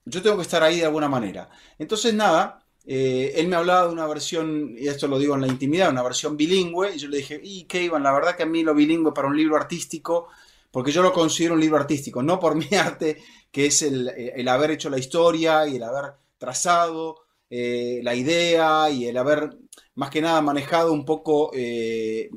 yo 0.04 0.22
tengo 0.22 0.36
que 0.36 0.42
estar 0.42 0.62
ahí 0.62 0.78
de 0.78 0.86
alguna 0.86 1.08
manera. 1.08 1.50
Entonces, 1.78 2.14
nada, 2.14 2.65
eh, 2.86 3.32
él 3.36 3.48
me 3.48 3.56
hablaba 3.56 3.86
de 3.88 3.92
una 3.92 4.06
versión, 4.06 4.76
y 4.78 4.86
esto 4.86 5.08
lo 5.08 5.18
digo 5.18 5.34
en 5.34 5.40
la 5.40 5.48
intimidad, 5.48 5.90
una 5.90 6.04
versión 6.04 6.36
bilingüe, 6.36 6.94
y 6.94 6.98
yo 6.98 7.08
le 7.08 7.18
dije, 7.18 7.40
y 7.42 7.64
qué 7.64 7.82
Iván, 7.82 8.04
la 8.04 8.12
verdad 8.12 8.36
que 8.36 8.44
a 8.44 8.46
mí 8.46 8.62
lo 8.62 8.74
bilingüe 8.74 9.12
para 9.12 9.26
un 9.28 9.36
libro 9.36 9.56
artístico, 9.56 10.28
porque 10.70 10.92
yo 10.92 11.02
lo 11.02 11.12
considero 11.12 11.54
un 11.54 11.60
libro 11.60 11.78
artístico, 11.78 12.22
no 12.22 12.38
por 12.38 12.54
mi 12.70 12.76
arte, 12.76 13.18
que 13.50 13.66
es 13.66 13.82
el, 13.82 14.48
haber 14.48 14.70
hecho 14.70 14.90
la 14.90 14.98
historia 14.98 15.66
y 15.66 15.76
el 15.76 15.82
haber 15.82 16.14
trazado 16.38 17.16
eh, 17.50 18.00
la 18.02 18.14
idea 18.14 18.90
y 18.90 19.06
el 19.06 19.16
haber, 19.16 19.56
más 19.94 20.10
que 20.10 20.20
nada, 20.20 20.40
manejado 20.40 20.92
un 20.92 21.04
poco 21.04 21.50
eh, 21.54 22.30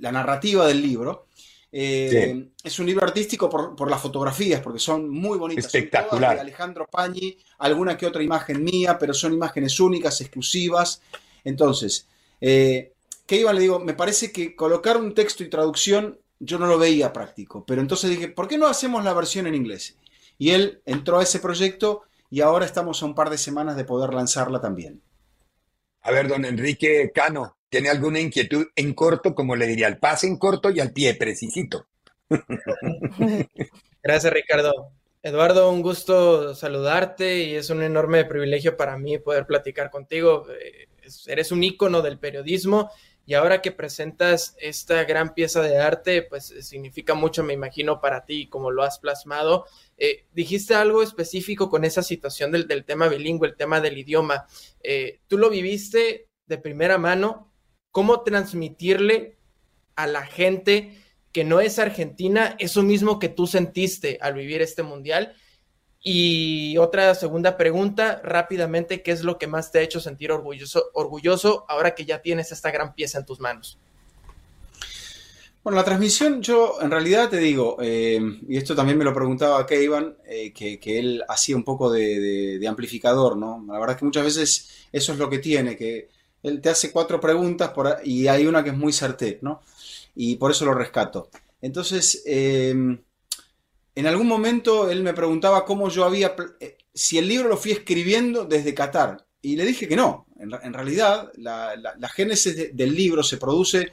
la 0.00 0.12
narrativa 0.12 0.66
del 0.66 0.80
libro. 0.82 1.26
Eh, 1.72 2.48
es 2.64 2.78
un 2.78 2.86
libro 2.86 3.04
artístico 3.06 3.48
por, 3.48 3.88
las 3.88 4.00
fotografías, 4.00 4.60
porque 4.60 4.80
son 4.80 5.08
muy 5.08 5.38
bonitas. 5.38 5.66
Espectacular. 5.66 6.34
de 6.34 6.40
Alejandro 6.40 6.86
Pañi, 6.86 7.36
alguna 7.58 7.96
que 7.96 8.06
otra 8.06 8.22
imagen 8.22 8.64
mía, 8.64 8.98
pero 8.98 9.14
son 9.14 9.32
imágenes 9.32 9.78
únicas, 9.78 10.20
exclusivas. 10.20 11.00
Entonces, 11.44 12.06
eh, 12.40 12.92
¿qué 13.26 13.36
iba? 13.36 13.52
Le 13.52 13.60
digo, 13.60 13.78
me 13.78 13.94
parece 13.94 14.32
que 14.32 14.56
colocar 14.56 14.96
un 14.96 15.14
texto 15.14 15.44
y 15.44 15.48
traducción 15.48 16.18
yo 16.40 16.58
no 16.58 16.66
lo 16.66 16.78
veía 16.78 17.12
práctico, 17.12 17.64
pero 17.66 17.82
entonces 17.82 18.10
dije, 18.10 18.28
¿por 18.28 18.48
qué 18.48 18.56
no 18.56 18.66
hacemos 18.66 19.04
la 19.04 19.12
versión 19.12 19.46
en 19.46 19.54
inglés? 19.54 19.96
Y 20.38 20.50
él 20.50 20.80
entró 20.86 21.18
a 21.18 21.22
ese 21.22 21.38
proyecto 21.38 22.02
y 22.30 22.40
ahora 22.40 22.64
estamos 22.64 23.02
a 23.02 23.06
un 23.06 23.14
par 23.14 23.28
de 23.28 23.36
semanas 23.36 23.76
de 23.76 23.84
poder 23.84 24.14
lanzarla 24.14 24.60
también. 24.60 25.02
A 26.00 26.10
ver, 26.10 26.28
don 26.28 26.46
Enrique 26.46 27.12
Cano, 27.14 27.58
¿Tiene 27.70 27.88
alguna 27.88 28.18
inquietud 28.18 28.66
en 28.74 28.94
corto, 28.94 29.34
como 29.34 29.54
le 29.54 29.66
diría, 29.68 29.86
al 29.86 29.98
pase 29.98 30.26
en 30.26 30.38
corto 30.38 30.70
y 30.70 30.80
al 30.80 30.92
pie 30.92 31.14
precisito? 31.14 31.86
Gracias, 34.02 34.32
Ricardo. 34.32 34.92
Eduardo, 35.22 35.70
un 35.70 35.80
gusto 35.80 36.54
saludarte 36.54 37.44
y 37.44 37.54
es 37.54 37.70
un 37.70 37.82
enorme 37.82 38.24
privilegio 38.24 38.76
para 38.76 38.98
mí 38.98 39.18
poder 39.18 39.46
platicar 39.46 39.90
contigo. 39.90 40.46
Eh, 40.50 40.88
eres 41.26 41.52
un 41.52 41.62
ícono 41.62 42.02
del 42.02 42.18
periodismo 42.18 42.90
y 43.26 43.34
ahora 43.34 43.62
que 43.62 43.70
presentas 43.70 44.56
esta 44.58 45.04
gran 45.04 45.34
pieza 45.34 45.62
de 45.62 45.78
arte, 45.78 46.22
pues 46.22 46.52
significa 46.62 47.14
mucho, 47.14 47.44
me 47.44 47.52
imagino, 47.52 48.00
para 48.00 48.24
ti, 48.24 48.48
como 48.48 48.72
lo 48.72 48.82
has 48.82 48.98
plasmado. 48.98 49.66
Eh, 49.96 50.24
dijiste 50.32 50.74
algo 50.74 51.02
específico 51.02 51.70
con 51.70 51.84
esa 51.84 52.02
situación 52.02 52.50
del, 52.50 52.84
tema 52.84 53.06
bilingüe, 53.06 53.46
el 53.46 53.56
tema 53.56 53.80
del 53.80 53.98
idioma. 53.98 54.46
Eh, 54.82 55.20
tú 55.28 55.38
lo 55.38 55.50
viviste 55.50 56.28
de 56.46 56.58
primera 56.58 56.98
mano, 56.98 57.49
cómo 57.90 58.22
transmitirle 58.22 59.36
a 59.96 60.06
la 60.06 60.24
gente 60.24 60.96
que 61.32 61.44
no 61.44 61.60
es 61.60 61.78
argentina 61.78 62.56
eso 62.58 62.82
mismo 62.82 63.18
que 63.18 63.28
tú 63.28 63.46
sentiste 63.46 64.18
al 64.20 64.34
vivir 64.34 64.62
este 64.62 64.82
mundial. 64.82 65.34
Y 66.02 66.78
otra 66.78 67.14
segunda 67.14 67.56
pregunta, 67.58 68.22
rápidamente, 68.24 69.02
¿qué 69.02 69.12
es 69.12 69.22
lo 69.22 69.38
que 69.38 69.46
más 69.46 69.70
te 69.70 69.80
ha 69.80 69.82
hecho 69.82 70.00
sentir 70.00 70.32
orgulloso, 70.32 70.90
orgulloso 70.94 71.66
ahora 71.68 71.94
que 71.94 72.06
ya 72.06 72.22
tienes 72.22 72.52
esta 72.52 72.70
gran 72.70 72.94
pieza 72.94 73.18
en 73.18 73.26
tus 73.26 73.38
manos? 73.38 73.78
Bueno, 75.62 75.76
la 75.76 75.84
transmisión, 75.84 76.40
yo 76.40 76.78
en 76.80 76.90
realidad 76.90 77.28
te 77.28 77.36
digo, 77.36 77.76
eh, 77.82 78.18
y 78.48 78.56
esto 78.56 78.74
también 78.74 78.96
me 78.96 79.04
lo 79.04 79.12
preguntaba 79.12 79.66
Keivan, 79.66 80.16
eh, 80.24 80.54
que, 80.54 80.80
él 80.98 81.22
hacía 81.28 81.54
un 81.54 81.64
poco 81.64 81.92
de, 81.92 82.58
de, 82.58 82.66
amplificador, 82.66 83.36
¿no? 83.36 83.62
La 83.68 83.74
verdad 83.74 83.90
es 83.90 83.98
que 83.98 84.06
muchas 84.06 84.24
veces 84.24 84.86
eso 84.90 85.12
es 85.12 85.18
lo 85.18 85.28
que 85.28 85.38
tiene, 85.38 85.76
que 85.76 86.08
él 86.42 86.60
te 86.60 86.70
hace 86.70 86.90
cuatro 86.92 87.20
preguntas 87.20 87.72
y 88.04 88.28
hay 88.28 88.46
una 88.46 88.64
que 88.64 88.70
es 88.70 88.76
muy 88.76 88.92
certera, 88.92 89.38
¿no? 89.42 89.62
Y 90.14 90.36
por 90.36 90.50
eso 90.50 90.64
lo 90.64 90.74
rescato. 90.74 91.28
Entonces, 91.60 92.22
em, 92.26 92.98
en 93.94 94.06
algún 94.06 94.26
momento 94.26 94.90
él 94.90 95.02
me 95.02 95.14
preguntaba 95.14 95.64
cómo 95.64 95.88
yo 95.88 96.04
había, 96.04 96.34
eh, 96.60 96.78
si 96.94 97.18
el 97.18 97.28
libro 97.28 97.48
lo 97.48 97.56
fui 97.56 97.72
escribiendo 97.72 98.44
desde 98.44 98.74
Qatar. 98.74 99.26
Y 99.42 99.56
le 99.56 99.64
dije 99.64 99.88
que 99.88 99.96
no. 99.96 100.26
En, 100.38 100.72
realidad, 100.72 101.32
la, 101.36 102.08
génesis 102.14 102.74
del 102.74 102.94
libro 102.94 103.22
se 103.22 103.36
produce 103.36 103.92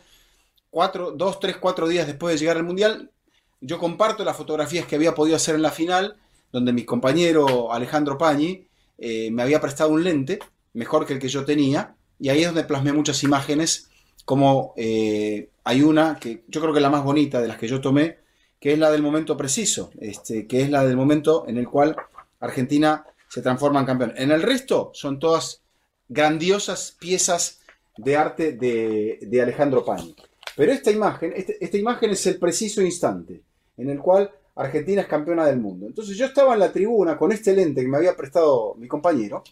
cuatro, 0.69 1.11
dos, 1.11 1.39
tres, 1.39 1.57
cuatro 1.57 1.87
días 1.87 2.07
después 2.07 2.33
de 2.33 2.39
llegar 2.39 2.57
al 2.57 2.63
Mundial. 2.63 3.11
Yo 3.59 3.79
comparto 3.79 4.23
las 4.23 4.37
fotografías 4.37 4.85
que 4.85 4.95
había 4.95 5.15
podido 5.15 5.35
hacer 5.35 5.55
en 5.55 5.61
la 5.61 5.71
final, 5.71 6.15
donde 6.51 6.73
mi 6.73 6.85
compañero 6.85 7.73
Alejandro 7.73 8.17
Pañi 8.17 8.65
eh, 8.97 9.29
me 9.31 9.41
había 9.41 9.59
prestado 9.59 9.89
un 9.89 10.03
lente, 10.03 10.39
mejor 10.73 11.05
que 11.05 11.13
el 11.13 11.19
que 11.19 11.29
yo 11.29 11.43
tenía, 11.43 11.96
y 12.19 12.29
ahí 12.29 12.41
es 12.41 12.47
donde 12.47 12.63
plasmé 12.63 12.93
muchas 12.93 13.23
imágenes, 13.23 13.89
como 14.25 14.73
eh, 14.77 15.49
hay 15.63 15.81
una 15.81 16.17
que 16.19 16.43
yo 16.47 16.61
creo 16.61 16.73
que 16.73 16.79
es 16.79 16.83
la 16.83 16.89
más 16.89 17.03
bonita 17.03 17.41
de 17.41 17.47
las 17.47 17.57
que 17.57 17.67
yo 17.67 17.81
tomé, 17.81 18.17
que 18.59 18.73
es 18.73 18.79
la 18.79 18.91
del 18.91 19.03
momento 19.03 19.37
preciso, 19.37 19.91
este, 19.99 20.47
que 20.47 20.61
es 20.61 20.69
la 20.69 20.83
del 20.83 20.97
momento 20.97 21.45
en 21.47 21.57
el 21.57 21.67
cual 21.67 21.95
Argentina 22.39 23.05
se 23.29 23.41
transforma 23.41 23.79
en 23.79 23.85
campeón. 23.85 24.13
En 24.17 24.31
el 24.31 24.41
resto 24.41 24.91
son 24.93 25.19
todas 25.19 25.61
grandiosas 26.09 26.95
piezas 26.99 27.59
de 27.97 28.15
arte 28.15 28.53
de, 28.53 29.41
Alejandro 29.41 29.85
Pani. 29.85 30.15
Pero 30.55 30.71
esta 30.71 30.91
imagen, 30.91 31.33
este, 31.35 31.63
esta 31.63 31.77
imagen 31.77 32.11
es 32.11 32.25
el 32.25 32.39
preciso 32.39 32.81
instante 32.81 33.41
en 33.77 33.89
el 33.89 33.99
cual 33.99 34.31
Argentina 34.55 35.01
es 35.01 35.07
campeona 35.07 35.45
del 35.45 35.59
mundo. 35.59 35.85
Entonces 35.85 36.17
yo 36.17 36.25
estaba 36.25 36.53
en 36.53 36.59
la 36.59 36.71
tribuna 36.71 37.17
con 37.17 37.31
este 37.31 37.55
lente 37.55 37.81
que 37.81 37.87
me 37.87 37.97
había 37.97 38.15
prestado 38.15 38.73
mi 38.75 38.87
compañero 38.87 39.43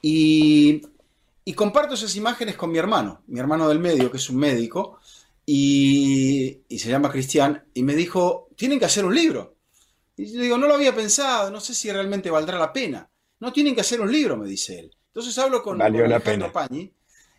y 0.00 0.82
y 1.48 1.54
comparto 1.54 1.94
esas 1.94 2.14
imágenes 2.14 2.56
con 2.56 2.70
mi 2.70 2.76
hermano, 2.76 3.22
mi 3.26 3.40
hermano 3.40 3.70
del 3.70 3.78
medio, 3.78 4.10
que 4.10 4.18
es 4.18 4.28
un 4.28 4.36
médico, 4.36 5.00
y, 5.46 6.60
se 6.68 6.90
llama 6.90 7.10
Cristian, 7.10 7.64
y 7.72 7.82
me 7.82 7.94
dijo, 7.94 8.50
tienen 8.54 8.78
que 8.78 8.84
hacer 8.84 9.06
un 9.06 9.14
libro. 9.14 9.56
Y 10.14 10.30
yo 10.30 10.42
digo, 10.42 10.58
no 10.58 10.66
lo 10.66 10.74
había 10.74 10.94
pensado, 10.94 11.50
no 11.50 11.58
sé 11.58 11.72
si 11.72 11.90
realmente 11.90 12.30
valdrá 12.30 12.58
la 12.58 12.70
pena. 12.70 13.08
No 13.40 13.50
tienen 13.50 13.74
que 13.74 13.80
hacer 13.80 13.98
un 13.98 14.12
libro, 14.12 14.36
me 14.36 14.46
dice 14.46 14.78
él. 14.78 14.94
Entonces 15.06 15.38
hablo 15.38 15.62
con, 15.62 15.78
Valió 15.78 16.06
la 16.06 16.20
pena. 16.20 16.52
Pañi 16.52 16.92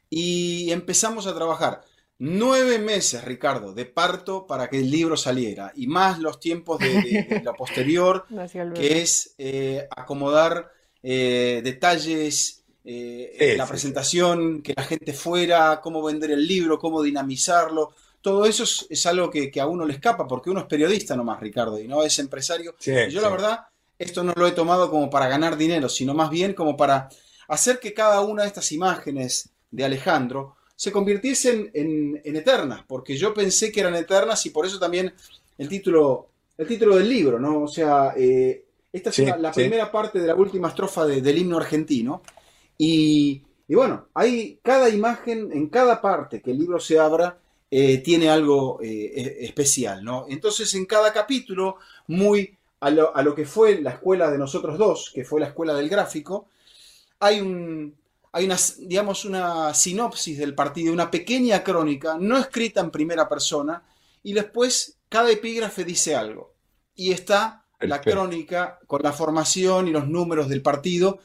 y 0.10 0.72
empezamos 0.72 1.28
a 1.28 1.36
trabajar. 1.36 1.82
Nueve 2.18 2.80
meses, 2.80 3.24
Ricardo, 3.24 3.76
de 3.76 3.86
parto 3.86 4.48
para 4.48 4.72
que 4.72 4.80
el 4.80 4.90
libro 4.90 5.18
saliera, 5.18 5.72
y 5.76 5.86
más 5.86 6.18
los 6.18 6.40
tiempos 6.40 6.80
de, 6.80 7.44
lo 7.44 7.54
posterior, 7.58 8.26
que 8.74 9.04
es 9.04 9.36
eh, 9.38 9.88
acomodar 9.96 10.72
eh, 11.04 11.62
detalles, 11.64 12.59
eh, 12.92 13.56
la 13.56 13.68
presentación, 13.68 14.64
que 14.64 14.74
la 14.76 14.84
gente 14.84 15.14
fuera, 15.14 15.80
cómo 15.80 16.02
vender 16.02 16.32
el 16.32 16.48
libro, 16.48 16.80
cómo 16.80 17.04
dinamizarlo. 17.04 17.94
Todo 18.20 18.46
eso 18.46 18.64
es, 18.64 19.06
algo 19.06 19.30
que, 19.30 19.52
a 19.62 19.68
uno 19.68 19.86
le 19.86 19.94
escapa, 19.94 20.28
porque 20.28 20.50
uno 20.50 20.62
es 20.62 20.66
periodista 20.66 21.16
nomás, 21.16 21.40
Ricardo, 21.40 21.80
y 21.80 21.88
no 21.88 22.02
es 22.02 22.18
empresario. 22.18 22.76
yo 22.80 23.22
la 23.22 23.30
verdad, 23.30 23.60
esto 24.00 24.24
no 24.24 24.34
lo 24.36 24.48
he 24.48 24.54
tomado 24.54 24.90
como 24.90 25.08
para 25.08 25.28
ganar 25.28 25.56
dinero, 25.56 25.88
sino 25.88 26.16
más 26.16 26.32
bien 26.32 26.54
como 26.54 26.76
para 26.76 27.10
hacer 27.48 27.80
que 27.80 27.94
cada 27.94 28.22
una 28.22 28.42
de 28.42 28.48
estas 28.48 28.72
imágenes 28.72 29.50
de 29.70 29.86
Alejandro 29.86 30.56
se 30.76 30.92
convirtiesen 30.92 31.70
en, 31.76 32.20
eternas, 32.24 32.84
porque 32.88 33.16
yo 33.16 33.36
pensé 33.36 33.72
que 33.72 33.82
eran 33.82 33.96
eternas 33.96 34.44
y 34.48 34.50
por 34.50 34.66
eso 34.66 34.80
también 34.80 35.14
el 35.60 35.70
título, 35.70 36.30
el 36.58 36.68
título 36.68 36.96
del 36.96 37.08
libro, 37.08 37.40
¿no? 37.40 37.62
O 37.62 37.68
sea, 37.68 38.14
eh, 38.18 38.66
esta 38.92 39.12
es 39.12 39.20
la, 39.40 39.52
primera 39.52 39.92
parte 39.92 40.20
de 40.20 40.28
la 40.28 40.34
última 40.34 40.70
estrofa 40.70 41.06
del 41.06 41.38
himno 41.38 41.58
argentino, 41.58 42.24
y, 42.82 43.44
bueno, 43.68 44.08
hay 44.14 44.58
cada 44.64 44.90
imagen, 44.90 45.52
en 45.52 45.68
cada 45.68 46.02
parte 46.02 46.42
que 46.42 46.52
el 46.52 46.60
libro 46.60 46.80
se 46.80 46.98
abra, 46.98 47.38
eh, 47.70 47.98
tiene 47.98 48.30
algo 48.30 48.80
eh, 48.82 49.12
e, 49.14 49.46
especial, 49.46 50.04
¿no? 50.04 50.26
Entonces, 50.30 50.74
en 50.74 50.86
cada 50.86 51.12
capítulo, 51.12 51.76
muy 52.08 52.58
a 52.80 52.90
lo, 52.90 53.36
que 53.36 53.46
fue 53.46 53.82
la 53.82 53.92
escuela 53.92 54.32
de 54.32 54.38
nosotros 54.38 54.78
dos, 54.78 55.12
que 55.14 55.26
fue 55.26 55.42
la 55.42 55.48
escuela 55.48 55.74
del 55.74 55.90
gráfico, 55.90 56.48
hay 57.20 57.42
un, 57.42 57.94
hay 58.32 58.46
una, 58.46 58.56
digamos, 58.80 59.26
una 59.26 59.74
sinopsis 59.74 60.38
del 60.38 60.56
partido, 60.56 60.94
una 60.94 61.12
pequeña 61.12 61.62
crónica, 61.62 62.16
no 62.18 62.38
escrita 62.38 62.80
en 62.80 62.92
primera 62.92 63.28
persona, 63.28 63.84
y 64.24 64.32
después 64.32 64.98
cada 65.10 65.30
epígrafe 65.30 65.84
dice 65.84 66.16
algo. 66.16 66.54
Y 66.96 67.12
está 67.12 67.66
la 67.82 68.00
crónica 68.00 68.80
con 68.88 69.02
la 69.04 69.12
formación 69.12 69.90
y 69.90 69.92
los 69.92 70.08
números 70.08 70.48
del 70.48 70.62
partido, 70.62 71.20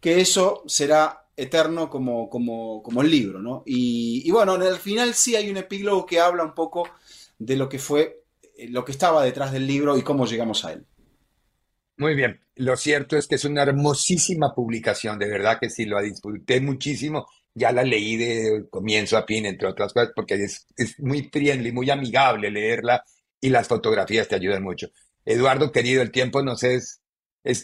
que 0.00 0.20
eso 0.20 0.62
será 0.66 1.26
eterno 1.36 1.88
como, 1.88 2.28
como, 2.28 2.82
como 2.82 3.02
el 3.02 3.10
libro, 3.10 3.40
¿no? 3.40 3.62
Y, 3.64 4.28
bueno, 4.30 4.54
al 4.54 4.78
final 4.78 5.14
sí 5.14 5.36
hay 5.36 5.50
un 5.50 5.56
epílogo 5.56 6.04
que 6.04 6.20
habla 6.20 6.44
un 6.44 6.54
poco 6.54 6.88
de 7.38 7.56
lo 7.56 7.68
que 7.68 7.78
fue, 7.78 8.24
eh, 8.56 8.68
lo 8.68 8.84
que 8.84 8.92
estaba 8.92 9.24
detrás 9.24 9.52
del 9.52 9.66
libro 9.66 9.96
y 9.96 10.02
cómo 10.02 10.26
llegamos 10.26 10.64
a 10.64 10.72
él. 10.72 10.84
Muy 11.96 12.14
bien, 12.14 12.40
lo 12.56 12.76
cierto 12.76 13.16
es 13.16 13.26
que 13.26 13.36
es 13.36 13.44
una 13.44 13.62
hermosísima 13.62 14.54
publicación, 14.54 15.18
de 15.18 15.28
verdad 15.28 15.58
que 15.60 15.70
sí, 15.70 15.84
lo 15.84 16.00
disfruté 16.00 16.60
muchísimo, 16.60 17.26
ya 17.54 17.72
la 17.72 17.82
leí 17.82 18.16
de 18.16 18.66
comienzo 18.70 19.16
a 19.16 19.26
fin, 19.26 19.46
entre 19.46 19.68
otras 19.68 19.92
cosas, 19.92 20.12
porque 20.14 20.34
es, 20.34 20.66
muy 20.98 21.28
friendly, 21.32 21.72
muy 21.72 21.90
amigable 21.90 22.50
leerla 22.50 23.04
y 23.40 23.50
las 23.50 23.66
fotografías 23.66 24.28
te 24.28 24.36
ayudan 24.36 24.62
mucho. 24.62 24.88
Eduardo, 25.24 25.72
querido, 25.72 26.02
el 26.02 26.10
tiempo 26.10 26.42
nos, 26.42 26.62
es, 26.62 27.00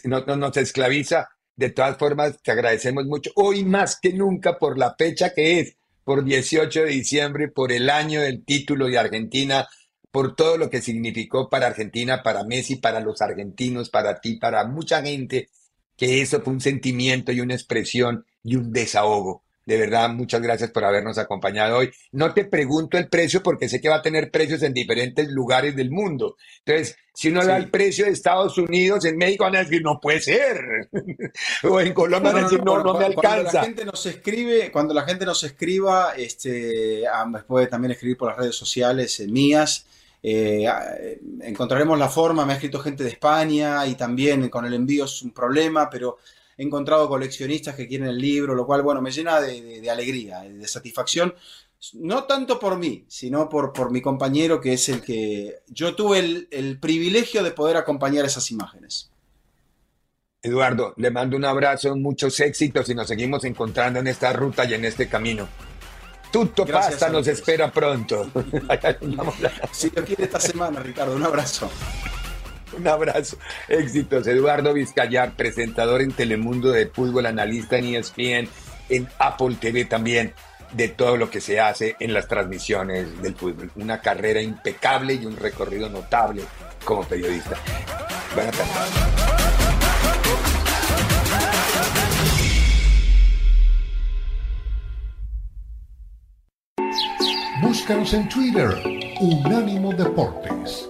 no, 0.03 0.21
nos 0.25 0.57
esclaviza, 0.57 1.29
de 1.55 1.69
todas 1.69 1.97
formas, 1.97 2.41
te 2.41 2.51
agradecemos 2.51 3.05
mucho, 3.05 3.31
hoy 3.35 3.63
más 3.63 3.99
que 3.99 4.13
nunca 4.13 4.57
por 4.57 4.77
la 4.77 4.95
fecha 4.97 5.33
que 5.33 5.59
es, 5.59 5.77
por 6.03 6.23
18 6.23 6.81
de 6.81 6.89
diciembre, 6.89 7.47
por 7.47 7.71
el 7.71 7.89
año 7.89 8.21
del 8.21 8.43
título 8.43 8.87
de 8.87 8.99
Argentina, 8.99 9.67
por 10.11 10.35
todo 10.35 10.57
lo 10.57 10.69
que 10.69 10.81
significó 10.81 11.49
para 11.49 11.67
Argentina, 11.67 12.21
para 12.23 12.43
Messi, 12.43 12.75
para 12.75 12.99
los 12.99 13.21
argentinos, 13.21 13.89
para 13.89 14.19
ti, 14.21 14.35
para 14.35 14.65
mucha 14.65 15.01
gente, 15.01 15.49
que 15.97 16.21
eso 16.21 16.41
fue 16.41 16.53
un 16.53 16.61
sentimiento 16.61 17.31
y 17.31 17.41
una 17.41 17.55
expresión 17.55 18.25
y 18.43 18.55
un 18.55 18.71
desahogo. 18.71 19.44
De 19.65 19.77
verdad, 19.77 20.09
muchas 20.09 20.41
gracias 20.41 20.69
por 20.69 20.85
habernos 20.85 21.17
acompañado 21.17 21.77
hoy. 21.77 21.91
No 22.11 22.33
te 22.35 22.45
pregunto 22.45 22.99
el 22.99 23.09
precio 23.09 23.41
porque 23.41 23.67
sé 23.67 23.81
que 23.81 23.89
va 23.89 23.95
a 23.95 24.01
tener 24.01 24.29
precios 24.29 24.61
en 24.61 24.73
diferentes 24.73 25.27
lugares 25.29 25.75
del 25.75 25.89
mundo. 25.89 26.37
Entonces, 26.63 26.97
si 27.15 27.29
uno 27.29 27.43
da 27.43 27.57
el 27.57 27.71
precio 27.71 28.05
de 28.05 28.11
Estados 28.11 28.59
Unidos, 28.59 29.05
en 29.05 29.17
México 29.17 29.43
van 29.43 29.55
a 29.55 29.63
decir, 29.63 29.81
no 29.81 29.99
puede 29.99 30.21
ser. 30.21 30.89
o 31.63 31.81
en 31.81 31.93
Colombia 31.93 32.31
van 32.31 32.43
a 32.43 32.47
decir, 32.47 32.63
no, 32.63 32.83
no, 32.83 32.93
me 32.93 33.05
alcanza. 33.05 33.23
Cuando 33.23 33.53
la 33.53 33.63
gente 33.63 33.85
nos 33.85 34.05
escribe, 34.05 34.71
cuando 34.71 34.93
la 34.93 35.03
gente 35.03 35.25
nos 35.25 35.43
escriba, 35.43 36.13
este, 36.15 37.07
ah, 37.07 37.25
puede 37.47 37.65
también 37.65 37.93
escribir 37.93 38.17
por 38.17 38.29
las 38.29 38.37
redes 38.37 38.55
sociales 38.55 39.19
eh, 39.19 39.27
mías. 39.27 39.87
Eh, 40.21 40.67
ah, 40.67 40.95
encontraremos 41.41 41.97
la 41.97 42.09
forma, 42.09 42.45
me 42.45 42.53
ha 42.53 42.55
escrito 42.57 42.79
gente 42.79 43.03
de 43.03 43.09
España 43.09 43.85
y 43.87 43.95
también 43.95 44.47
con 44.49 44.65
el 44.65 44.75
envío 44.75 45.05
es 45.05 45.23
un 45.23 45.31
problema, 45.31 45.89
pero 45.89 46.17
he 46.57 46.63
encontrado 46.63 47.09
coleccionistas 47.09 47.75
que 47.75 47.87
quieren 47.87 48.07
el 48.07 48.17
libro, 48.17 48.55
lo 48.55 48.65
cual, 48.65 48.81
bueno, 48.81 49.01
me 49.01 49.11
llena 49.11 49.41
de, 49.41 49.89
alegría, 49.89 50.41
de 50.41 50.67
satisfacción, 50.67 51.33
no 51.93 52.23
tanto 52.23 52.59
por 52.59 52.77
mí, 52.77 53.05
sino 53.07 53.49
por, 53.49 53.73
por 53.73 53.91
mi 53.91 54.01
compañero 54.01 54.61
que 54.61 54.73
es 54.73 54.89
el 54.89 55.01
que 55.01 55.59
yo 55.67 55.95
tuve 55.95 56.19
el, 56.19 56.47
el 56.51 56.79
privilegio 56.79 57.43
de 57.43 57.51
poder 57.51 57.77
acompañar 57.77 58.25
esas 58.25 58.49
imágenes. 58.51 59.11
Eduardo, 60.41 60.93
le 60.97 61.09
mando 61.09 61.35
un 61.37 61.45
abrazo, 61.45 61.95
muchos 61.95 62.39
éxitos 62.39 62.87
y 62.89 62.95
nos 62.95 63.07
seguimos 63.07 63.43
encontrando 63.45 63.99
en 63.99 64.07
esta 64.07 64.31
ruta 64.31 64.63
y 64.65 64.75
en 64.75 64.85
este 64.85 65.09
camino. 65.09 65.47
Tutto 66.31 66.65
Pasta 66.65 67.09
nos 67.09 67.27
espera 67.27 67.71
pronto. 67.71 68.29
si 69.71 69.89
lo 69.89 70.03
quiere 70.03 70.25
esta 70.25 70.39
semana, 70.39 70.81
Ricardo, 70.81 71.15
un 71.15 71.23
abrazo. 71.23 71.69
Un 72.77 72.87
abrazo. 72.87 73.37
Éxitos. 73.67 74.27
Eduardo 74.27 74.73
Vizcayar, 74.73 75.33
presentador 75.35 76.01
en 76.01 76.11
Telemundo 76.11 76.71
de 76.71 76.87
fútbol, 76.87 77.25
analista 77.25 77.77
en 77.77 77.95
ESPN, 77.95 78.49
en 78.89 79.07
Apple 79.19 79.55
TV 79.59 79.85
también, 79.85 80.33
de 80.73 80.89
todo 80.89 81.17
lo 81.17 81.29
que 81.29 81.41
se 81.41 81.59
hace 81.59 81.95
en 81.99 82.13
las 82.13 82.27
transmisiones 82.27 83.21
del 83.21 83.35
fútbol. 83.35 83.71
Una 83.75 84.01
carrera 84.01 84.41
impecable 84.41 85.13
y 85.13 85.25
un 85.25 85.37
recorrido 85.37 85.89
notable 85.89 86.43
como 86.83 87.03
periodista. 87.03 87.55
Buenas 88.35 88.57
tardes. 88.57 89.25
Búscanos 97.61 98.13
en 98.13 98.29
Twitter, 98.29 98.67
Unánimo 99.19 99.93
Deportes. 99.93 100.89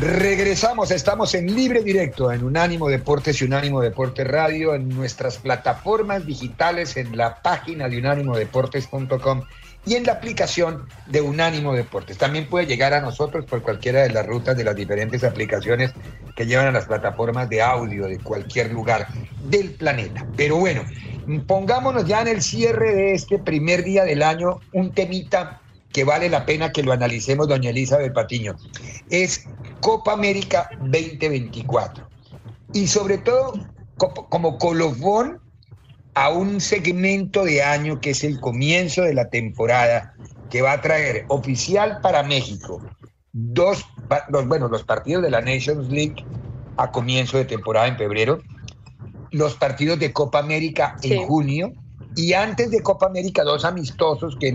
Regresamos, 0.00 0.90
estamos 0.92 1.34
en 1.34 1.54
Libre 1.54 1.82
Directo 1.82 2.32
en 2.32 2.42
Unánimo 2.42 2.88
Deportes 2.88 3.38
y 3.42 3.44
Unánimo 3.44 3.82
Deportes 3.82 4.26
Radio, 4.26 4.74
en 4.74 4.88
nuestras 4.88 5.36
plataformas 5.36 6.24
digitales, 6.24 6.96
en 6.96 7.18
la 7.18 7.42
página 7.42 7.86
de 7.86 7.98
unánimodeportes.com 7.98 9.42
y 9.84 9.96
en 9.96 10.04
la 10.04 10.12
aplicación 10.12 10.86
de 11.06 11.20
Unánimo 11.20 11.74
Deportes. 11.74 12.16
También 12.16 12.48
puede 12.48 12.64
llegar 12.64 12.94
a 12.94 13.02
nosotros 13.02 13.44
por 13.44 13.60
cualquiera 13.60 14.00
de 14.02 14.08
las 14.08 14.26
rutas 14.26 14.56
de 14.56 14.64
las 14.64 14.74
diferentes 14.74 15.22
aplicaciones 15.22 15.92
que 16.34 16.46
llevan 16.46 16.68
a 16.68 16.72
las 16.72 16.86
plataformas 16.86 17.50
de 17.50 17.60
audio 17.60 18.06
de 18.06 18.18
cualquier 18.20 18.72
lugar 18.72 19.06
del 19.50 19.72
planeta. 19.72 20.26
Pero 20.34 20.56
bueno, 20.56 20.82
pongámonos 21.46 22.06
ya 22.06 22.22
en 22.22 22.28
el 22.28 22.40
cierre 22.40 22.94
de 22.94 23.12
este 23.12 23.38
primer 23.38 23.84
día 23.84 24.04
del 24.04 24.22
año 24.22 24.60
un 24.72 24.92
temita 24.92 25.59
que 25.92 26.04
vale 26.04 26.28
la 26.28 26.46
pena 26.46 26.72
que 26.72 26.82
lo 26.82 26.92
analicemos, 26.92 27.48
doña 27.48 27.70
Elizabeth 27.70 28.12
Patiño. 28.12 28.56
Es 29.10 29.46
Copa 29.80 30.12
América 30.12 30.70
2024. 30.80 32.08
Y 32.72 32.86
sobre 32.86 33.18
todo, 33.18 33.54
como 33.96 34.58
colofón 34.58 35.40
a 36.14 36.30
un 36.30 36.60
segmento 36.60 37.44
de 37.44 37.62
año 37.62 38.00
que 38.00 38.10
es 38.10 38.24
el 38.24 38.40
comienzo 38.40 39.02
de 39.02 39.14
la 39.14 39.28
temporada 39.30 40.14
que 40.50 40.62
va 40.62 40.72
a 40.72 40.80
traer 40.80 41.24
oficial 41.28 42.00
para 42.02 42.22
México 42.22 42.80
dos, 43.32 43.84
bueno, 44.46 44.68
los 44.68 44.84
partidos 44.84 45.22
de 45.22 45.30
la 45.30 45.40
Nations 45.40 45.88
League 45.88 46.24
a 46.76 46.90
comienzo 46.90 47.38
de 47.38 47.44
temporada 47.44 47.88
en 47.88 47.96
febrero, 47.96 48.40
los 49.30 49.54
partidos 49.54 49.98
de 49.98 50.12
Copa 50.12 50.38
América 50.38 50.96
en 51.02 51.26
junio 51.26 51.72
y 52.16 52.32
antes 52.32 52.70
de 52.70 52.82
Copa 52.82 53.06
América 53.06 53.44
dos 53.44 53.64
amistosos 53.64 54.36
que 54.38 54.54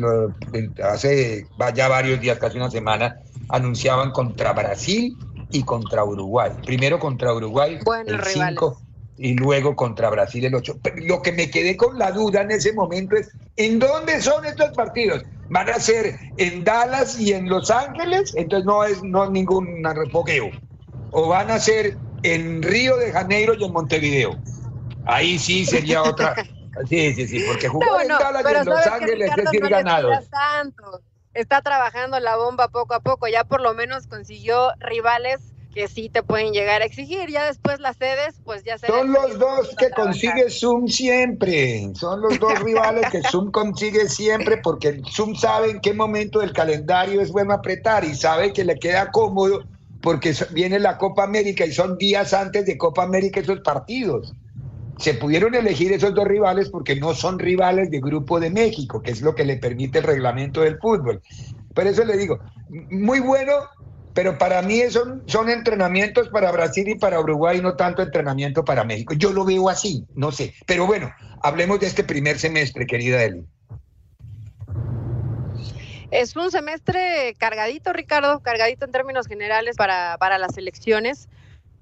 hace 0.84 1.48
ya 1.74 1.88
varios 1.88 2.20
días, 2.20 2.38
casi 2.38 2.58
una 2.58 2.70
semana, 2.70 3.18
anunciaban 3.50 4.12
contra 4.12 4.54
Brasil 4.54 5.18
y 5.52 5.63
contra 5.63 6.04
Uruguay. 6.04 6.52
Primero 6.65 7.00
contra 7.00 7.34
Uruguay 7.34 7.80
el 8.08 8.24
5 8.24 8.82
y 9.18 9.34
luego 9.36 9.76
contra 9.76 10.10
Brasil 10.10 10.44
el 10.46 10.56
8. 10.56 10.80
lo 11.08 11.22
que 11.22 11.32
me 11.32 11.50
quedé 11.50 11.78
con 11.78 11.98
la 11.98 12.12
duda 12.12 12.41
en 12.41 12.52
ese 12.52 12.74
momento 12.74 13.15
es, 13.15 13.32
¿en 13.56 13.80
dónde 13.80 14.22
son 14.22 14.46
estos 14.46 14.72
partidos? 14.72 15.24
¿Van 15.50 15.70
a 15.70 15.80
ser 15.80 16.18
en 16.38 16.63
Dallas 16.63 17.20
y 17.20 17.32
en 17.32 17.48
Los 17.48 17.70
Ángeles? 17.72 18.34
Entonces 18.36 18.65
no 18.65 18.84
es 18.84 19.02
no 19.04 19.30
ningún 19.30 19.84
refogueo. 19.84 20.50
¿O 21.12 21.30
van 21.30 21.52
a 21.52 21.60
ser 21.60 21.98
en 22.24 22.62
Río 22.62 22.98
de 22.98 23.12
Janeiro 23.12 23.54
y 23.54 23.63
en 23.63 23.72
Montevideo? 23.72 24.36
Ahí 25.06 25.39
sí 25.39 25.65
sería 25.65 26.04
otra... 26.04 26.36
Sí, 26.88 27.13
sí, 27.13 27.27
sí, 27.27 27.43
porque 27.47 27.67
jugar 27.67 28.01
en 28.01 28.07
Dallas 28.09 28.43
y 28.43 28.55
en 28.55 28.65
Los 28.65 28.88
Ángeles 28.88 29.31
es 29.38 29.53
ir 29.53 29.69
ganado. 29.69 30.09
Está 31.33 31.61
trabajando 31.61 32.19
la 32.19 32.38
bomba 32.38 32.69
poco 32.69 32.93
a 32.93 33.01
poco, 33.01 33.27
ya 33.27 33.43
por 33.43 33.61
lo 33.61 33.73
menos 33.73 34.07
consiguió 34.07 34.71
rivales 34.79 35.41
que 35.75 35.89
sí 35.89 36.09
te 36.09 36.23
pueden 36.23 36.53
llegar 36.53 36.81
a 36.81 36.85
exigir. 36.85 37.29
Ya 37.29 37.45
después 37.45 37.79
las 37.81 37.97
sedes, 37.97 38.35
pues 38.45 38.63
ya 38.63 38.77
se. 38.77 38.88
Son 38.88 39.11
los 39.11 39.38
dos 39.38 39.75
que 39.77 39.89
consigue 39.89 40.49
Zoom 40.49 40.88
siempre. 40.88 41.91
Son 41.93 42.21
los 42.21 42.39
dos 42.39 42.57
rivales 42.59 43.11
que 43.11 43.21
Zoom 43.21 43.51
consigue 43.51 44.07
siempre 44.07 44.57
porque 44.57 45.01
Zoom 45.11 45.35
sabe 45.35 45.71
en 45.71 45.81
qué 45.81 45.93
momento 45.93 46.39
del 46.39 46.53
calendario 46.53 47.21
es 47.21 47.31
bueno 47.31 47.53
apretar 47.53 48.05
y 48.05 48.15
sabe 48.15 48.53
que 48.53 48.63
le 48.63 48.79
queda 48.79 49.11
cómodo 49.11 49.65
porque 50.01 50.33
viene 50.51 50.79
la 50.79 50.97
Copa 50.97 51.23
América 51.23 51.65
y 51.65 51.73
son 51.73 51.97
días 51.97 52.33
antes 52.33 52.65
de 52.65 52.77
Copa 52.77 53.03
América 53.03 53.41
esos 53.41 53.59
partidos. 53.59 54.33
Se 54.97 55.13
pudieron 55.13 55.55
elegir 55.55 55.91
esos 55.91 56.13
dos 56.13 56.25
rivales 56.25 56.69
porque 56.69 56.95
no 56.95 57.13
son 57.13 57.39
rivales 57.39 57.91
de 57.91 57.99
Grupo 57.99 58.39
de 58.39 58.49
México, 58.49 59.01
que 59.01 59.12
es 59.12 59.21
lo 59.21 59.36
que 59.36 59.43
le 59.43 59.58
permite 59.58 59.99
el 59.99 60.05
reglamento 60.05 60.62
del 60.62 60.77
fútbol. 60.79 61.21
Por 61.73 61.88
eso 61.88 62.05
le 62.05 62.17
digo, 62.17 62.39
muy 62.89 63.19
bueno 63.19 63.53
pero 64.15 64.38
para 64.38 64.62
mí 64.62 64.81
son, 64.89 65.23
son 65.27 65.49
entrenamientos 65.49 66.29
para 66.29 66.49
Brasil 66.49 66.88
y 66.88 66.95
para 66.95 67.19
Uruguay, 67.19 67.62
no 67.62 67.75
tanto 67.75 68.01
entrenamiento 68.01 68.63
para 68.63 68.86
México. 68.86 69.13
Yo 69.13 69.34
lo 69.34 69.43
veo 69.43 69.67
así, 69.67 70.05
no 70.15 70.31
sé. 70.31 70.53
Pero 70.65 70.88
bueno, 70.88 71.13
hablemos 71.43 71.81
de 71.81 71.88
este 71.88 72.01
primer 72.01 72.39
semestre, 72.39 72.88
querida 72.88 73.21
Eli. 73.21 73.45
Es 76.12 76.34
un 76.38 76.49
semestre 76.49 77.36
cargadito, 77.38 77.91
Ricardo, 77.91 78.39
cargadito 78.39 78.86
en 78.86 78.93
términos 78.93 79.27
generales 79.27 79.75
para, 79.75 80.17
para 80.17 80.38
las 80.38 80.58
elecciones. 80.58 81.27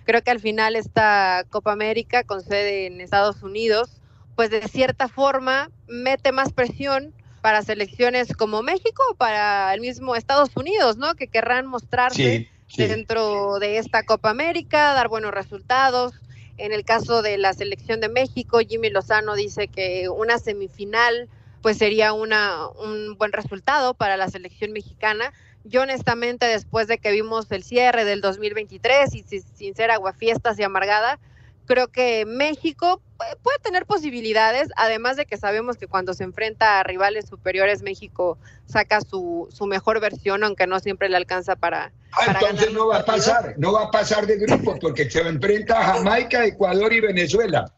Creo 0.03 0.21
que 0.21 0.31
al 0.31 0.39
final 0.39 0.75
esta 0.75 1.45
Copa 1.49 1.71
América 1.71 2.23
con 2.23 2.41
sede 2.41 2.87
en 2.87 3.01
Estados 3.01 3.43
Unidos, 3.43 4.01
pues 4.35 4.49
de 4.49 4.67
cierta 4.67 5.07
forma 5.07 5.69
mete 5.87 6.31
más 6.31 6.51
presión 6.51 7.13
para 7.41 7.61
selecciones 7.61 8.35
como 8.35 8.63
México 8.63 9.03
o 9.11 9.15
para 9.15 9.73
el 9.73 9.81
mismo 9.81 10.15
Estados 10.15 10.55
Unidos, 10.55 10.97
¿no? 10.97 11.15
Que 11.15 11.27
querrán 11.27 11.65
mostrarse 11.65 12.49
dentro 12.77 13.59
de 13.59 13.77
esta 13.77 14.03
Copa 14.03 14.29
América, 14.29 14.93
dar 14.93 15.09
buenos 15.09 15.31
resultados. 15.31 16.13
En 16.57 16.71
el 16.71 16.85
caso 16.85 17.21
de 17.21 17.37
la 17.37 17.53
selección 17.53 17.99
de 17.99 18.09
México, 18.09 18.59
Jimmy 18.59 18.89
Lozano 18.89 19.35
dice 19.35 19.67
que 19.67 20.07
una 20.09 20.37
semifinal 20.37 21.27
pues 21.61 21.77
sería 21.77 22.13
una, 22.13 22.67
un 22.67 23.17
buen 23.17 23.31
resultado 23.31 23.93
para 23.93 24.17
la 24.17 24.27
selección 24.29 24.73
mexicana. 24.73 25.33
Yo 25.63 25.81
honestamente, 25.81 26.45
después 26.45 26.87
de 26.87 26.97
que 26.97 27.11
vimos 27.11 27.51
el 27.51 27.63
cierre 27.63 28.05
del 28.05 28.21
2023 28.21 29.15
y 29.15 29.23
sin 29.23 29.75
ser 29.75 29.91
aguafiestas 29.91 30.59
y 30.59 30.63
amargada, 30.63 31.19
creo 31.65 31.87
que 31.87 32.25
México 32.25 33.01
puede 33.41 33.59
tener 33.59 33.85
posibilidades, 33.85 34.69
además 34.75 35.15
de 35.15 35.25
que 35.25 35.37
sabemos 35.37 35.77
que 35.77 35.87
cuando 35.87 36.13
se 36.13 36.23
enfrenta 36.23 36.79
a 36.79 36.83
rivales 36.83 37.25
superiores, 37.27 37.81
México 37.81 38.37
saca 38.65 39.01
su, 39.01 39.47
su 39.51 39.65
mejor 39.65 39.99
versión, 40.01 40.43
aunque 40.43 40.67
no 40.67 40.79
siempre 40.79 41.09
le 41.09 41.17
alcanza 41.17 41.55
para... 41.55 41.91
Ah, 42.11 42.37
entonces 42.39 42.73
no 42.73 42.87
va 42.87 42.97
a 42.97 43.05
pasar, 43.05 43.55
no 43.57 43.73
va 43.73 43.83
a 43.83 43.91
pasar 43.91 44.27
de 44.27 44.37
grupo, 44.37 44.77
porque 44.79 45.09
se 45.09 45.21
enfrenta 45.21 45.79
a 45.79 45.93
Jamaica, 45.93 46.45
Ecuador 46.45 46.91
y 46.93 46.99
Venezuela. 46.99 47.71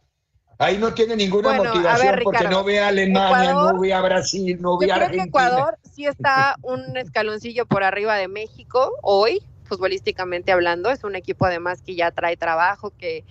Ahí 0.57 0.77
no 0.77 0.93
tiene 0.93 1.15
ninguna 1.15 1.53
motivación 1.53 2.19
porque 2.23 2.47
no 2.47 2.63
ve 2.63 2.79
a 2.79 2.87
Alemania, 2.87 3.53
no 3.53 3.79
ve 3.79 3.93
a 3.93 4.01
Brasil, 4.01 4.57
no 4.61 4.77
ve 4.77 4.91
a 4.91 4.95
Argentina. 4.95 5.23
que 5.23 5.29
Ecuador 5.29 5.77
sí 5.95 6.05
está 6.05 6.57
un 6.61 6.97
escaloncillo 6.97 7.65
por 7.65 7.83
arriba 7.83 8.15
de 8.15 8.27
México 8.27 8.91
hoy, 9.01 9.41
futbolísticamente 9.63 10.51
hablando. 10.51 10.89
Es 10.91 11.05
un 11.05 11.15
equipo 11.15 11.45
además 11.45 11.81
que 11.81 11.95
ya 11.95 12.11
trae 12.11 12.35
trabajo, 12.35 12.91
que 12.97 13.23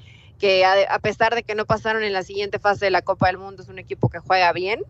a, 0.65 0.99
pesar 0.99 1.35
de 1.35 1.43
que 1.43 1.55
no 1.55 1.67
pasaron 1.67 2.03
en 2.05 2.13
la 2.13 2.23
siguiente 2.23 2.59
fase 2.59 2.87
de 2.87 2.91
la 2.91 3.03
Copa 3.03 3.27
del 3.27 3.39
Mundo, 3.39 3.63
es 3.63 3.69
un 3.69 3.79
equipo 3.79 4.09
que 4.09 4.19
juega 4.19 4.53
bien. 4.53 4.81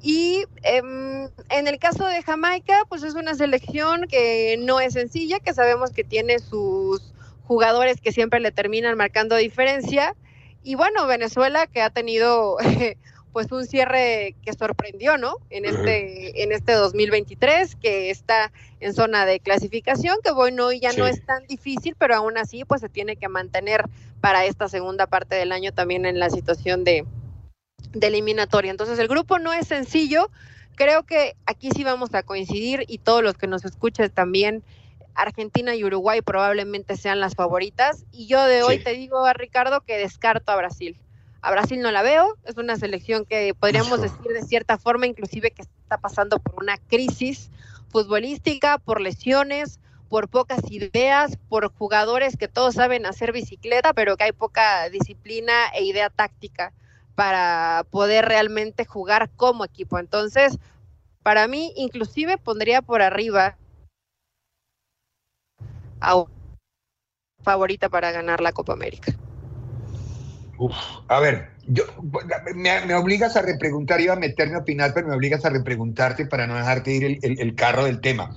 Y 0.00 0.44
em, 0.62 1.28
en 1.48 1.66
el 1.66 1.78
caso 1.80 2.06
de 2.06 2.22
Jamaica, 2.22 2.82
pues 2.88 3.02
es 3.02 3.14
una 3.14 3.34
selección 3.34 4.06
que 4.08 4.56
no 4.60 4.78
es 4.78 4.92
sencilla, 4.92 5.40
que 5.40 5.52
sabemos 5.54 5.90
que 5.90 6.04
tiene 6.04 6.38
sus 6.38 7.12
jugadores 7.44 8.00
que 8.00 8.12
siempre 8.12 8.38
le 8.38 8.52
terminan 8.52 8.96
marcando 8.96 9.34
diferencia. 9.34 10.14
Y 10.62 10.76
bueno, 10.76 11.06
Venezuela 11.08 11.66
que 11.66 11.82
ha 11.82 11.90
tenido 11.90 12.56
pues 13.32 13.50
un 13.52 13.66
cierre 13.66 14.34
que 14.42 14.52
sorprendió, 14.52 15.18
¿no? 15.18 15.36
En 15.50 15.64
este, 15.64 16.42
en 16.42 16.52
este 16.52 16.72
2023, 16.72 17.76
que 17.76 18.10
está 18.10 18.52
en 18.80 18.94
zona 18.94 19.26
de 19.26 19.40
clasificación, 19.40 20.18
que 20.22 20.32
bueno, 20.32 20.72
ya 20.72 20.92
no 20.92 21.06
es 21.06 21.24
tan 21.24 21.46
difícil, 21.46 21.94
pero 21.98 22.16
aún 22.16 22.38
así 22.38 22.64
pues 22.64 22.80
se 22.80 22.88
tiene 22.88 23.16
que 23.16 23.28
mantener 23.28 23.84
para 24.20 24.44
esta 24.44 24.68
segunda 24.68 25.06
parte 25.06 25.36
del 25.36 25.52
año 25.52 25.72
también 25.72 26.06
en 26.06 26.18
la 26.18 26.30
situación 26.30 26.84
de, 26.84 27.04
de 27.92 28.06
eliminatoria. 28.06 28.70
Entonces 28.70 28.98
el 28.98 29.08
grupo 29.08 29.38
no 29.38 29.52
es 29.52 29.66
sencillo, 29.68 30.30
creo 30.74 31.04
que 31.04 31.34
aquí 31.46 31.70
sí 31.70 31.84
vamos 31.84 32.14
a 32.14 32.22
coincidir 32.22 32.84
y 32.88 32.98
todos 32.98 33.22
los 33.22 33.34
que 33.34 33.46
nos 33.46 33.64
escuchen 33.64 34.10
también 34.10 34.62
Argentina 35.18 35.74
y 35.74 35.84
Uruguay 35.84 36.22
probablemente 36.22 36.96
sean 36.96 37.20
las 37.20 37.34
favoritas. 37.34 38.04
Y 38.12 38.26
yo 38.26 38.44
de 38.44 38.62
hoy 38.62 38.78
te 38.78 38.92
digo 38.92 39.26
a 39.26 39.32
Ricardo 39.32 39.80
que 39.80 39.98
descarto 39.98 40.52
a 40.52 40.56
Brasil. 40.56 40.96
A 41.40 41.50
Brasil 41.52 41.80
no 41.80 41.90
la 41.92 42.02
veo, 42.02 42.36
es 42.44 42.56
una 42.56 42.76
selección 42.76 43.24
que 43.24 43.54
podríamos 43.54 44.00
decir 44.00 44.32
de 44.32 44.42
cierta 44.42 44.76
forma 44.76 45.06
inclusive 45.06 45.52
que 45.52 45.62
está 45.62 45.98
pasando 45.98 46.40
por 46.40 46.60
una 46.60 46.78
crisis 46.78 47.50
futbolística, 47.90 48.78
por 48.78 49.00
lesiones, 49.00 49.78
por 50.08 50.28
pocas 50.28 50.60
ideas, 50.70 51.38
por 51.48 51.72
jugadores 51.72 52.36
que 52.36 52.48
todos 52.48 52.74
saben 52.74 53.06
hacer 53.06 53.32
bicicleta, 53.32 53.92
pero 53.92 54.16
que 54.16 54.24
hay 54.24 54.32
poca 54.32 54.88
disciplina 54.88 55.68
e 55.74 55.84
idea 55.84 56.10
táctica 56.10 56.72
para 57.14 57.84
poder 57.90 58.24
realmente 58.24 58.84
jugar 58.84 59.30
como 59.36 59.64
equipo. 59.64 59.98
Entonces, 59.98 60.58
para 61.22 61.46
mí, 61.46 61.72
inclusive 61.76 62.38
pondría 62.38 62.82
por 62.82 63.02
arriba 63.02 63.56
a 66.00 66.24
favorita 67.42 67.88
para 67.88 68.12
ganar 68.12 68.40
la 68.40 68.52
Copa 68.52 68.72
América. 68.72 69.12
A 71.08 71.20
ver, 71.20 71.50
yo, 71.66 71.84
me, 72.54 72.94
obligas 72.94 73.36
a 73.36 73.42
repreguntar, 73.42 74.00
iba 74.00 74.14
a 74.14 74.16
meterme 74.16 74.56
a 74.56 74.60
opinar, 74.60 74.92
pero 74.94 75.08
me 75.08 75.14
obligas 75.14 75.44
a 75.44 75.50
repreguntarte 75.50 76.26
para 76.26 76.46
no 76.46 76.56
dejarte 76.56 76.92
ir 76.92 77.18
el, 77.22 77.54
carro 77.54 77.84
del 77.84 78.00
tema. 78.00 78.34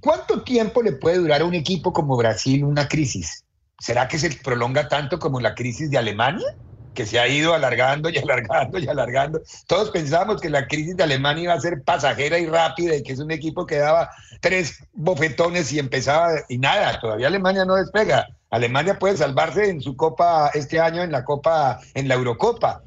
¿Cuánto 0.00 0.42
tiempo 0.42 0.82
le 0.82 0.92
puede 0.92 1.18
durar 1.18 1.42
a 1.42 1.44
un 1.44 1.54
equipo 1.54 1.92
como 1.92 2.16
Brasil 2.16 2.64
una 2.64 2.88
crisis? 2.88 3.44
¿Será 3.78 4.08
que 4.08 4.18
se 4.18 4.30
prolonga 4.30 4.88
tanto 4.88 5.18
como 5.18 5.40
la 5.40 5.54
crisis 5.54 5.90
de 5.90 5.98
Alemania? 5.98 6.46
que 6.94 7.06
se 7.06 7.20
ha 7.20 7.28
ido 7.28 7.54
alargando 7.54 8.10
y 8.10 8.18
alargando 8.18 8.78
y 8.78 8.88
alargando. 8.88 9.40
Todos 9.68 9.90
pensábamos 9.90 10.40
que 10.40 10.50
la 10.50 10.66
crisis 10.66 10.96
de 10.96 11.04
Alemania 11.04 11.44
iba 11.44 11.54
a 11.54 11.60
ser 11.60 11.82
pasajera 11.82 12.36
y 12.38 12.46
rápida 12.46 12.96
y 12.96 13.02
que 13.04 13.12
es 13.12 13.20
un 13.20 13.30
equipo 13.30 13.64
que 13.64 13.76
daba 13.76 14.10
tres 14.40 14.84
bofetones 14.92 15.72
y 15.72 15.78
empezaba 15.78 16.32
y 16.48 16.58
nada, 16.58 16.98
todavía 17.00 17.28
Alemania 17.28 17.64
no 17.64 17.76
despega. 17.76 18.26
Alemania 18.50 18.98
puede 18.98 19.16
salvarse 19.16 19.70
en 19.70 19.80
su 19.80 19.96
copa 19.96 20.50
este 20.54 20.80
año 20.80 21.02
en 21.02 21.12
la 21.12 21.24
copa 21.24 21.80
en 21.94 22.08
la 22.08 22.14
Eurocopa. 22.14 22.82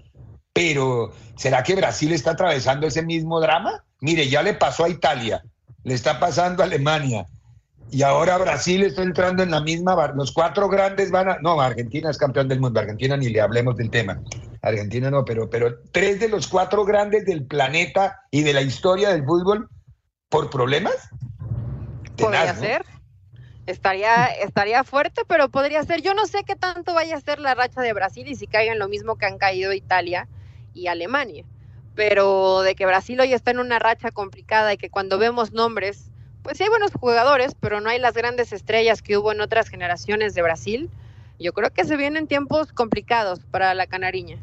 Pero 0.51 1.11
¿será 1.36 1.64
que 1.64 1.76
Brasil 1.76 2.11
está 2.11 2.32
atravesando 2.32 2.86
ese 2.86 3.01
mismo 3.01 3.39
drama? 3.39 3.84
Mire, 4.01 4.30
ya 4.30 4.43
le 4.43 4.53
pasó 4.53 4.84
a 4.84 4.89
Italia, 4.89 5.43
le 5.84 5.93
está 5.93 6.20
pasando 6.20 6.61
a 6.61 6.66
Alemania, 6.66 7.26
y 7.93 8.01
ahora 8.01 8.39
Brasil 8.39 8.82
está 8.84 9.03
entrando 9.03 9.43
en 9.43 9.51
la 9.51 9.61
misma, 9.61 10.11
los 10.16 10.32
cuatro 10.32 10.68
grandes 10.68 11.11
van 11.11 11.30
a, 11.30 11.38
no, 11.39 11.61
Argentina 11.61 12.09
es 12.09 12.18
campeón 12.18 12.47
del 12.47 12.59
mundo, 12.59 12.80
Argentina 12.80 13.16
ni 13.16 13.30
le 13.30 13.39
hablemos 13.39 13.78
del 13.78 13.91
tema, 13.91 14.20
Argentina 14.64 15.11
no, 15.11 15.24
pero, 15.24 15.47
pero 15.47 15.80
tres 15.91 16.20
de 16.20 16.28
los 16.28 16.47
cuatro 16.47 16.86
grandes 16.86 17.26
del 17.26 17.45
planeta 17.45 18.22
y 18.32 18.41
de 18.41 18.53
la 18.53 18.61
historia 18.61 19.09
del 19.09 19.24
fútbol 19.24 19.70
por 20.30 20.49
problemas. 20.49 20.95
Podría 22.18 22.55
ser. 22.55 22.84
Estaría, 23.66 24.26
estaría 24.26 24.84
fuerte, 24.84 25.22
pero 25.28 25.49
podría 25.49 25.84
ser. 25.84 26.01
Yo 26.01 26.14
no 26.14 26.26
sé 26.26 26.43
qué 26.45 26.55
tanto 26.55 26.93
vaya 26.93 27.16
a 27.16 27.22
ser 27.22 27.39
la 27.39 27.55
racha 27.55 27.82
de 27.82 27.93
Brasil 27.93 28.28
y 28.28 28.36
si 28.36 28.47
caigan 28.47 28.80
lo 28.80 28.89
mismo 28.89 29.18
que 29.18 29.26
han 29.26 29.38
caído 29.38 29.74
Italia 29.74 30.28
y 30.74 30.88
Alemania. 30.88 31.45
Pero 31.95 32.61
de 32.61 32.76
que 32.76 32.86
Brasil 32.86 33.20
hoy 33.20 33.34
está 33.34 33.51
en 33.51 33.59
una 33.59 33.80
racha 33.80 34.11
complicada 34.11 34.74
y 34.74 34.78
que 34.78 34.89
cuando 34.89 35.18
vemos 35.18 35.53
nombres 35.53 36.09
pues 36.43 36.57
sí 36.57 36.64
hay 36.64 36.70
buenos 36.70 36.91
jugadores, 36.91 37.55
pero 37.59 37.80
no 37.80 37.89
hay 37.89 37.99
las 37.99 38.14
grandes 38.14 38.51
estrellas 38.51 39.01
que 39.01 39.18
hubo 39.18 39.32
en 39.32 39.41
otras 39.41 39.70
generaciones 39.70 40.34
de 40.36 40.41
Brasil. 40.41 40.89
Yo 41.39 41.53
creo 41.53 41.72
que 41.72 41.86
se 41.86 41.97
vienen 41.97 42.28
tiempos 42.28 42.74
complicados 42.74 43.39
para 43.49 43.74
la 43.74 43.88
canariña. 43.88 44.38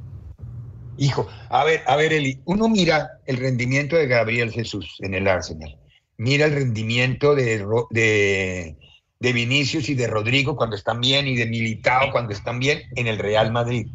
Hijo, 0.97 1.29
a 1.51 1.65
ver, 1.65 1.83
a 1.87 1.97
ver, 1.97 2.13
Eli, 2.13 2.41
uno 2.47 2.69
mira 2.69 3.21
el 3.27 3.37
rendimiento 3.37 3.97
de 3.97 4.07
Gabriel 4.07 4.51
Jesús 4.51 4.97
en 5.01 5.15
el 5.15 5.29
Arsenal, 5.29 5.79
mira 6.17 6.47
el 6.47 6.55
rendimiento 6.55 7.35
de, 7.35 7.65
de, 7.91 8.77
de 9.21 9.35
Vinicius 9.35 9.91
y 9.91 9.95
de 9.95 10.07
Rodrigo 10.07 10.57
cuando 10.57 10.77
están 10.77 10.99
bien 10.99 11.29
y 11.29 11.37
de 11.37 11.45
Militao 11.45 12.11
cuando 12.11 12.33
están 12.33 12.59
bien 12.59 12.83
en 12.97 13.07
el 13.07 13.19
Real 13.19 13.53
Madrid. 13.53 13.87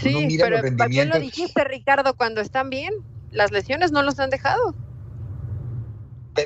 Sí, 0.00 0.38
pero 0.40 0.60
¿para 0.76 1.04
lo 1.06 1.18
dijiste, 1.18 1.64
Ricardo, 1.64 2.14
cuando 2.14 2.40
están 2.40 2.70
bien? 2.70 2.94
Las 3.32 3.50
lesiones 3.50 3.90
no 3.90 4.02
los 4.02 4.20
han 4.20 4.30
dejado. 4.30 4.76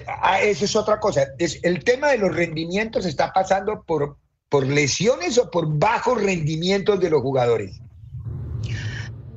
Ah, 0.06 0.40
eso 0.40 0.64
es 0.64 0.74
otra 0.74 1.00
cosa. 1.00 1.26
Es, 1.38 1.60
el 1.62 1.84
tema 1.84 2.08
de 2.08 2.18
los 2.18 2.34
rendimientos 2.34 3.04
está 3.04 3.30
pasando 3.32 3.82
por, 3.82 4.16
por 4.48 4.66
lesiones 4.66 5.36
o 5.36 5.50
por 5.50 5.78
bajos 5.78 6.22
rendimientos 6.22 7.00
de 7.00 7.10
los 7.10 7.20
jugadores. 7.20 7.82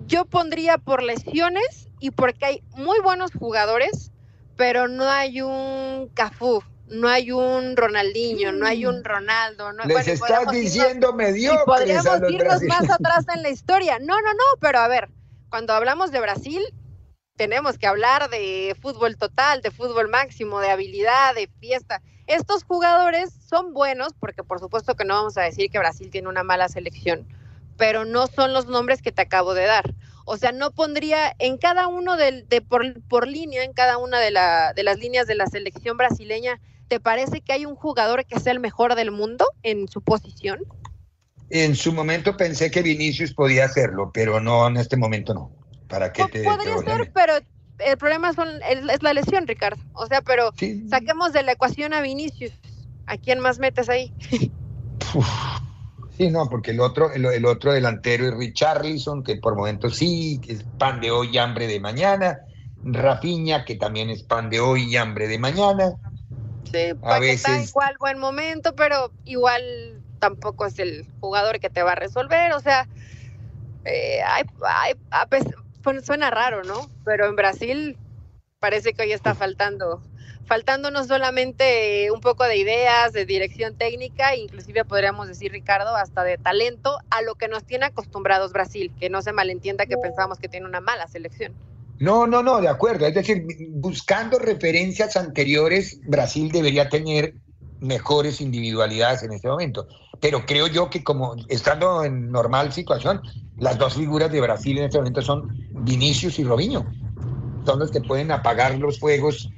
Yo 0.07 0.25
pondría 0.25 0.77
por 0.77 1.03
lesiones 1.03 1.89
y 1.99 2.11
porque 2.11 2.45
hay 2.45 2.63
muy 2.77 2.99
buenos 3.01 3.31
jugadores, 3.33 4.11
pero 4.55 4.87
no 4.87 5.09
hay 5.09 5.41
un 5.41 6.09
Cafú, 6.13 6.63
no 6.91 7.07
hay 7.07 7.31
un 7.31 7.75
Ronaldinho, 7.75 8.51
no 8.51 8.65
hay 8.65 8.85
un 8.85 8.99
mm. 8.99 9.03
Ronaldo. 9.03 9.73
No, 9.73 9.85
Les 9.85 10.07
estás 10.07 10.51
diciendo 10.51 11.13
mediocres. 11.13 11.63
podríamos 11.65 12.29
irnos 12.29 12.61
más 12.63 12.89
atrás 12.89 13.25
en 13.33 13.41
la 13.41 13.49
historia. 13.49 13.97
No, 13.99 14.21
no, 14.21 14.33
no, 14.33 14.43
pero 14.59 14.79
a 14.79 14.87
ver, 14.87 15.09
cuando 15.49 15.73
hablamos 15.73 16.11
de 16.11 16.19
Brasil, 16.19 16.61
tenemos 17.37 17.77
que 17.77 17.87
hablar 17.87 18.29
de 18.29 18.75
fútbol 18.81 19.17
total, 19.17 19.61
de 19.61 19.71
fútbol 19.71 20.09
máximo, 20.09 20.59
de 20.59 20.69
habilidad, 20.69 21.33
de 21.33 21.49
fiesta. 21.59 22.01
Estos 22.27 22.63
jugadores 22.63 23.31
son 23.49 23.73
buenos, 23.73 24.13
porque 24.19 24.43
por 24.43 24.59
supuesto 24.59 24.95
que 24.95 25.05
no 25.05 25.15
vamos 25.15 25.37
a 25.37 25.41
decir 25.41 25.71
que 25.71 25.79
Brasil 25.79 26.09
tiene 26.11 26.27
una 26.27 26.43
mala 26.43 26.69
selección, 26.69 27.27
pero 27.77 28.05
no 28.05 28.27
son 28.27 28.53
los 28.53 28.67
nombres 28.67 29.01
que 29.01 29.11
te 29.11 29.21
acabo 29.21 29.53
de 29.53 29.65
dar. 29.65 29.93
O 30.25 30.37
sea, 30.37 30.51
no 30.51 30.71
pondría 30.71 31.33
en 31.39 31.57
cada 31.57 31.87
uno 31.87 32.15
de, 32.15 32.45
por, 33.09 33.27
línea, 33.27 33.63
en 33.63 33.73
cada 33.73 33.97
una 33.97 34.19
de, 34.19 34.31
de 34.75 34.83
las 34.83 34.99
líneas 34.99 35.25
de 35.25 35.35
la 35.35 35.47
selección 35.47 35.97
brasileña, 35.97 36.59
¿te 36.91 36.99
parece 36.99 37.39
que 37.39 37.53
hay 37.53 37.65
un 37.65 37.75
jugador 37.75 38.25
que 38.25 38.37
sea 38.37 38.51
el 38.51 38.59
mejor 38.59 38.95
del 38.95 39.11
mundo 39.11 39.45
en 39.63 39.87
su 39.87 40.01
posición? 40.01 40.59
En 41.49 41.73
su 41.73 41.93
momento 41.93 42.35
pensé 42.35 42.69
que 42.69 42.81
Vinicius 42.81 43.33
podía 43.33 43.63
hacerlo, 43.63 44.11
pero 44.13 44.41
no, 44.41 44.67
en 44.67 44.75
este 44.75 44.97
momento 44.97 45.33
no. 45.33 45.53
¿Para 45.87 46.11
qué 46.11 46.25
te, 46.25 46.43
Podría 46.43 46.77
ser, 46.79 47.09
pero 47.13 47.35
el 47.79 47.97
problema 47.97 48.33
son, 48.33 48.49
es, 48.69 49.01
la 49.01 49.13
lesión, 49.13 49.47
Ricardo. 49.47 49.81
O 49.93 50.05
sea, 50.05 50.21
pero 50.21 50.51
saquemos 50.89 51.31
de 51.31 51.43
la 51.43 51.53
ecuación 51.53 51.93
a 51.93 52.01
Vinicius. 52.01 52.51
¿A 53.05 53.15
quién 53.15 53.39
más 53.39 53.57
metes 53.57 53.87
ahí? 53.87 54.13
Sí, 56.17 56.29
no, 56.29 56.49
porque 56.49 56.71
el 56.71 56.81
otro, 56.81 57.09
el, 57.13 57.45
otro 57.45 57.71
delantero 57.71 58.27
es 58.27 58.35
Richarlison, 58.35 59.23
que 59.23 59.37
por 59.37 59.55
momentos 59.55 59.95
sí, 59.95 60.41
que 60.41 60.51
es 60.51 60.65
pan 60.77 60.99
de 60.99 61.09
hoy 61.09 61.29
y 61.31 61.37
hambre 61.37 61.67
de 61.67 61.79
mañana. 61.79 62.39
Rapiña, 62.83 63.63
que 63.63 63.75
también 63.75 64.09
es 64.09 64.23
pan 64.23 64.49
de 64.49 64.59
hoy 64.59 64.83
y 64.91 64.97
hambre 64.97 65.29
de 65.29 65.39
mañana. 65.39 65.95
Sí, 66.71 66.93
a 67.01 67.19
veces... 67.19 67.45
está 67.45 67.61
igual 67.61 67.95
buen 67.99 68.19
momento, 68.19 68.75
pero 68.75 69.11
igual 69.25 70.01
tampoco 70.19 70.65
es 70.65 70.79
el 70.79 71.05
jugador 71.19 71.59
que 71.59 71.69
te 71.69 71.83
va 71.83 71.93
a 71.93 71.95
resolver. 71.95 72.53
O 72.53 72.59
sea, 72.59 72.87
eh, 73.85 74.21
hay, 74.25 74.43
hay, 74.61 74.93
suena 76.03 76.29
raro, 76.29 76.63
¿no? 76.63 76.89
Pero 77.03 77.27
en 77.27 77.35
Brasil 77.35 77.97
parece 78.59 78.93
que 78.93 79.01
hoy 79.01 79.11
está 79.11 79.33
faltando, 79.33 80.01
faltando 80.45 80.91
no 80.91 81.03
solamente 81.03 82.11
un 82.11 82.21
poco 82.21 82.43
de 82.43 82.57
ideas, 82.57 83.11
de 83.11 83.25
dirección 83.25 83.75
técnica, 83.75 84.35
inclusive 84.35 84.85
podríamos 84.85 85.27
decir, 85.27 85.51
Ricardo, 85.51 85.95
hasta 85.95 86.23
de 86.23 86.37
talento, 86.37 86.99
a 87.09 87.23
lo 87.23 87.35
que 87.35 87.47
nos 87.47 87.65
tiene 87.65 87.87
acostumbrados 87.87 88.53
Brasil, 88.53 88.93
que 88.99 89.09
no 89.09 89.21
se 89.23 89.33
malentienda 89.33 89.87
que 89.87 89.97
pensamos 89.97 90.37
que 90.37 90.47
tiene 90.47 90.67
una 90.67 90.79
mala 90.79 91.07
selección. 91.07 91.53
No, 92.01 92.25
no, 92.25 92.41
no, 92.41 92.59
de 92.59 92.67
acuerdo. 92.67 93.05
Es 93.05 93.13
decir, 93.13 93.45
buscando 93.69 94.39
referencias 94.39 95.15
anteriores, 95.15 95.99
Brasil 96.07 96.51
debería 96.51 96.89
tener 96.89 97.35
mejores 97.79 98.41
individualidades 98.41 99.21
en 99.21 99.33
este 99.33 99.47
momento. 99.47 99.87
Pero 100.19 100.43
creo 100.47 100.65
yo 100.65 100.89
que 100.89 101.03
como 101.03 101.35
estando 101.47 102.03
en 102.03 102.31
normal 102.31 102.73
situación, 102.73 103.21
las 103.57 103.77
dos 103.77 103.93
figuras 103.93 104.31
de 104.31 104.41
Brasil 104.41 104.79
en 104.79 104.85
este 104.85 104.97
momento 104.97 105.21
son 105.21 105.47
Vinicius 105.83 106.39
y 106.39 106.43
Robinho. 106.43 106.91
Son 107.67 107.77
los 107.77 107.91
que 107.91 108.01
pueden 108.01 108.31
apagar 108.31 108.79
los 108.79 108.99
fuegos 108.99 109.51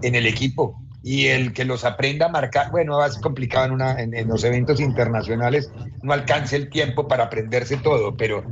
en 0.00 0.14
el 0.14 0.26
equipo. 0.26 0.80
y 1.02 1.28
el 1.28 1.54
que 1.54 1.64
los 1.64 1.84
aprenda 1.86 2.26
a 2.26 2.28
marcar, 2.28 2.70
bueno, 2.70 3.02
es 3.02 3.16
complicado 3.16 3.64
en, 3.64 3.72
una, 3.72 3.98
en, 3.98 4.28
los 4.28 4.44
eventos 4.44 4.80
internacionales, 4.80 5.72
no 6.02 6.12
alcance 6.12 6.56
el 6.56 6.68
tiempo 6.68 7.08
para 7.08 7.24
aprenderse 7.24 7.78
todo, 7.78 8.18
pero 8.18 8.44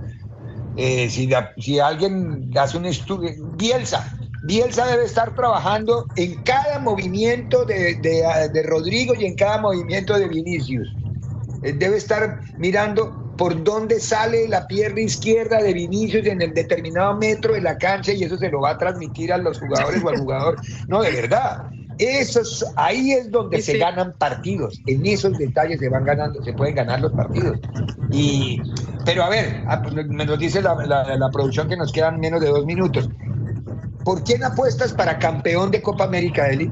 eh, 0.78 1.10
si, 1.10 1.28
si 1.58 1.80
alguien 1.80 2.50
hace 2.56 2.76
un 2.78 2.86
estudio, 2.86 3.30
Bielsa, 3.56 4.16
Bielsa 4.44 4.86
debe 4.86 5.04
estar 5.04 5.34
trabajando 5.34 6.06
en 6.14 6.40
cada 6.44 6.78
movimiento 6.78 7.64
de, 7.64 7.96
de, 7.96 8.62
Rodrigo 8.62 9.12
y 9.18 9.26
en 9.26 9.34
cada 9.34 9.58
movimiento 9.58 10.16
de 10.16 10.28
Vinicius. 10.28 10.88
Eh, 11.64 11.72
debe 11.72 11.96
estar 11.96 12.40
mirando 12.58 13.34
por 13.36 13.64
dónde 13.64 13.98
sale 13.98 14.46
la 14.46 14.68
pierna 14.68 15.00
izquierda 15.00 15.60
de 15.60 15.72
Vinicius 15.72 16.26
en 16.26 16.42
el 16.42 16.54
determinado 16.54 17.16
metro 17.16 17.54
de 17.54 17.60
la 17.60 17.76
cancha 17.76 18.12
y 18.12 18.22
eso 18.22 18.36
se 18.36 18.48
lo 18.48 18.60
va 18.60 18.70
a 18.70 18.78
transmitir 18.78 19.32
a 19.32 19.38
los 19.38 19.58
jugadores 19.58 20.02
o 20.04 20.08
al 20.10 20.18
jugador. 20.18 20.60
No, 20.86 21.02
de 21.02 21.10
verdad. 21.10 21.70
Esos, 21.98 22.64
ahí 22.76 23.10
es 23.10 23.28
donde 23.32 23.60
se 23.60 23.76
ganan 23.76 24.14
partidos. 24.16 24.80
En 24.86 25.04
esos 25.04 25.36
detalles 25.36 25.80
se 25.80 25.88
van 25.88 26.04
ganando, 26.04 26.42
se 26.44 26.52
pueden 26.52 26.76
ganar 26.76 27.00
los 27.00 27.12
partidos. 27.12 27.58
Y, 28.12 28.62
pero 29.08 29.24
a 29.24 29.30
ver, 29.30 29.64
ah, 29.66 29.80
pues, 29.80 29.94
me 29.94 30.26
nos 30.26 30.38
dice 30.38 30.60
la, 30.60 30.74
la 30.74 31.30
producción 31.30 31.66
que 31.66 31.78
nos 31.78 31.90
quedan 31.92 32.20
menos 32.20 32.42
de 32.42 32.48
dos 32.48 32.66
minutos. 32.66 33.08
¿Por 34.04 34.22
quién 34.22 34.44
apuestas 34.44 34.92
para 34.92 35.18
campeón 35.18 35.70
de 35.70 35.80
Copa 35.80 36.04
América, 36.04 36.50
Eli? 36.50 36.70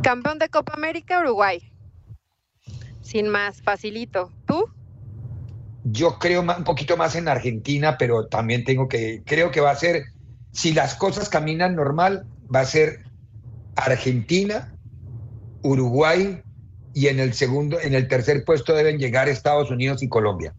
Campeón 0.00 0.38
de 0.38 0.48
Copa 0.48 0.74
América, 0.74 1.18
Uruguay. 1.18 1.60
Sin 3.00 3.26
más, 3.28 3.62
facilito. 3.62 4.30
¿Tú? 4.46 4.66
Yo 5.82 6.20
creo 6.20 6.42
un 6.42 6.62
poquito 6.62 6.96
más 6.96 7.16
en 7.16 7.26
Argentina, 7.26 7.98
pero 7.98 8.28
también 8.28 8.62
tengo 8.62 8.88
que, 8.88 9.24
creo 9.26 9.50
que 9.50 9.60
va 9.60 9.72
a 9.72 9.76
ser, 9.76 10.04
si 10.52 10.72
las 10.72 10.94
cosas 10.94 11.28
caminan 11.28 11.74
normal, 11.74 12.28
va 12.54 12.60
a 12.60 12.64
ser 12.64 13.02
Argentina, 13.74 14.72
Uruguay 15.62 16.44
y 16.94 17.08
en 17.08 17.18
el 17.18 17.34
segundo, 17.34 17.80
en 17.80 17.94
el 17.94 18.06
tercer 18.08 18.44
puesto 18.44 18.72
deben 18.72 18.98
llegar 18.98 19.28
Estados 19.28 19.70
Unidos 19.70 20.02
y 20.02 20.08
Colombia. 20.08 20.54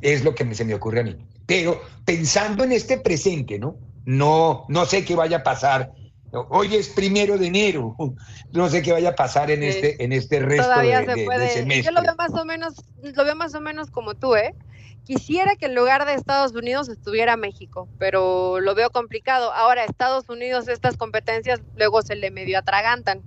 Es 0.00 0.24
lo 0.24 0.34
que 0.34 0.52
se 0.54 0.64
me 0.64 0.74
ocurre 0.74 1.00
a 1.00 1.04
mí. 1.04 1.16
Pero 1.46 1.80
pensando 2.04 2.64
en 2.64 2.72
este 2.72 2.98
presente, 2.98 3.58
¿no? 3.58 3.76
No, 4.04 4.66
no 4.68 4.84
sé 4.84 5.04
qué 5.04 5.14
vaya 5.14 5.38
a 5.38 5.42
pasar. 5.42 5.92
Hoy 6.32 6.74
es 6.74 6.88
primero 6.88 7.38
de 7.38 7.46
enero. 7.46 7.96
No 8.52 8.68
sé 8.68 8.82
qué 8.82 8.92
vaya 8.92 9.10
a 9.10 9.14
pasar 9.16 9.50
en 9.50 9.64
este, 9.64 10.04
en 10.04 10.12
este 10.12 10.38
resto 10.38 10.62
Todavía 10.62 11.00
de, 11.00 11.12
se 11.12 11.24
puede. 11.24 11.82
Yo 11.82 11.90
lo 11.90 12.02
veo 12.02 12.14
más 12.14 12.32
o 12.34 12.44
menos, 12.44 12.74
lo 13.02 13.24
veo 13.24 13.34
más 13.34 13.52
o 13.54 13.60
menos 13.60 13.90
como 13.90 14.14
tú, 14.14 14.36
¿eh? 14.36 14.54
Quisiera 15.02 15.56
que 15.56 15.66
en 15.66 15.74
lugar 15.74 16.06
de 16.06 16.14
Estados 16.14 16.52
Unidos 16.52 16.88
estuviera 16.88 17.36
México, 17.36 17.88
pero 17.98 18.60
lo 18.60 18.76
veo 18.76 18.90
complicado. 18.90 19.52
Ahora, 19.52 19.84
Estados 19.84 20.28
Unidos, 20.28 20.68
estas 20.68 20.96
competencias 20.96 21.60
luego 21.76 22.00
se 22.02 22.14
le 22.14 22.30
medio 22.30 22.58
atragantan. 22.58 23.22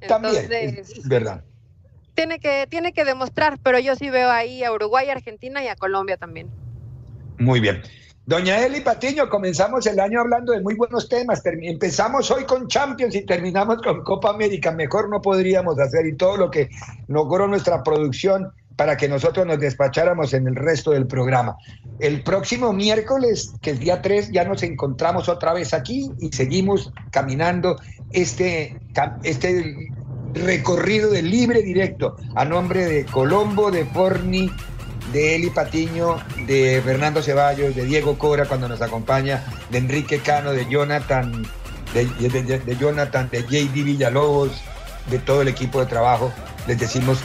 Entonces, 0.00 0.48
También, 0.48 0.76
es 0.76 1.08
verdad. 1.08 1.44
Tiene 2.14 2.38
que, 2.38 2.66
tiene 2.68 2.92
que 2.92 3.04
demostrar, 3.04 3.58
pero 3.62 3.78
yo 3.78 3.96
sí 3.96 4.10
veo 4.10 4.30
ahí 4.30 4.62
a 4.62 4.72
Uruguay, 4.72 5.10
Argentina 5.10 5.62
y 5.64 5.68
a 5.68 5.76
Colombia 5.76 6.16
también. 6.16 6.48
Muy 7.38 7.60
bien. 7.60 7.82
Doña 8.26 8.64
Eli 8.64 8.80
Patiño, 8.80 9.28
comenzamos 9.28 9.86
el 9.86 10.00
año 10.00 10.20
hablando 10.20 10.52
de 10.52 10.62
muy 10.62 10.74
buenos 10.76 11.10
temas. 11.10 11.42
empezamos 11.44 12.30
hoy 12.30 12.44
con 12.44 12.68
Champions 12.68 13.14
y 13.14 13.26
terminamos 13.26 13.82
con 13.82 14.02
Copa 14.02 14.30
América. 14.30 14.72
Mejor 14.72 15.10
no 15.10 15.20
podríamos 15.20 15.78
hacer 15.78 16.06
y 16.06 16.16
todo 16.16 16.38
lo 16.38 16.50
que 16.50 16.70
logró 17.06 17.46
nuestra 17.46 17.82
producción 17.82 18.50
para 18.76 18.96
que 18.96 19.08
nosotros 19.08 19.46
nos 19.46 19.60
despacháramos 19.60 20.32
en 20.32 20.46
el 20.46 20.56
resto 20.56 20.92
del 20.92 21.06
programa. 21.06 21.56
El 21.98 22.22
próximo 22.22 22.72
miércoles, 22.72 23.52
que 23.60 23.72
es 23.72 23.80
día 23.80 24.00
3, 24.00 24.30
ya 24.32 24.44
nos 24.44 24.62
encontramos 24.62 25.28
otra 25.28 25.52
vez 25.52 25.74
aquí 25.74 26.10
y 26.18 26.32
seguimos 26.32 26.92
caminando 27.10 27.76
este, 28.10 28.80
este 29.22 29.90
recorrido 30.34 31.10
de 31.10 31.22
libre 31.22 31.62
directo 31.62 32.16
a 32.34 32.44
nombre 32.44 32.84
de 32.84 33.04
Colombo, 33.06 33.70
de 33.70 33.84
Porni, 33.84 34.50
de 35.12 35.36
Eli 35.36 35.50
Patiño, 35.50 36.16
de 36.46 36.82
Fernando 36.84 37.22
Ceballos, 37.22 37.74
de 37.74 37.84
Diego 37.84 38.18
Cora 38.18 38.46
cuando 38.46 38.68
nos 38.68 38.82
acompaña, 38.82 39.44
de 39.70 39.78
Enrique 39.78 40.18
Cano, 40.18 40.52
de 40.52 40.68
Jonathan, 40.68 41.46
de, 41.92 42.04
de, 42.04 42.76
Jonathan, 42.76 43.28
de 43.30 43.42
JD 43.42 43.84
Villalobos, 43.84 44.62
de 45.10 45.18
todo 45.18 45.42
el 45.42 45.48
equipo 45.48 45.80
de 45.80 45.86
trabajo. 45.86 46.32
Les 46.66 46.78
decimos 46.78 47.18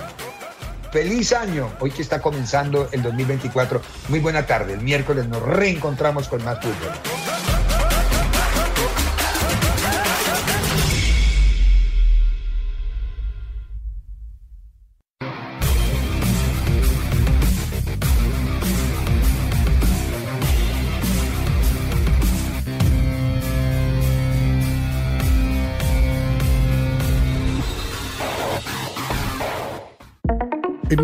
feliz 0.91 1.33
año, 1.33 1.69
hoy 1.79 1.91
que 1.91 2.01
está 2.01 2.21
comenzando 2.21 2.89
el 2.91 3.01
2024. 3.01 3.81
Muy 4.09 4.19
buena 4.19 4.45
tarde. 4.45 4.73
El 4.73 4.81
miércoles 4.81 5.27
nos 5.27 5.41
reencontramos 5.41 6.27
con 6.27 6.43
más 6.43 6.59
fútbol. 6.59 7.38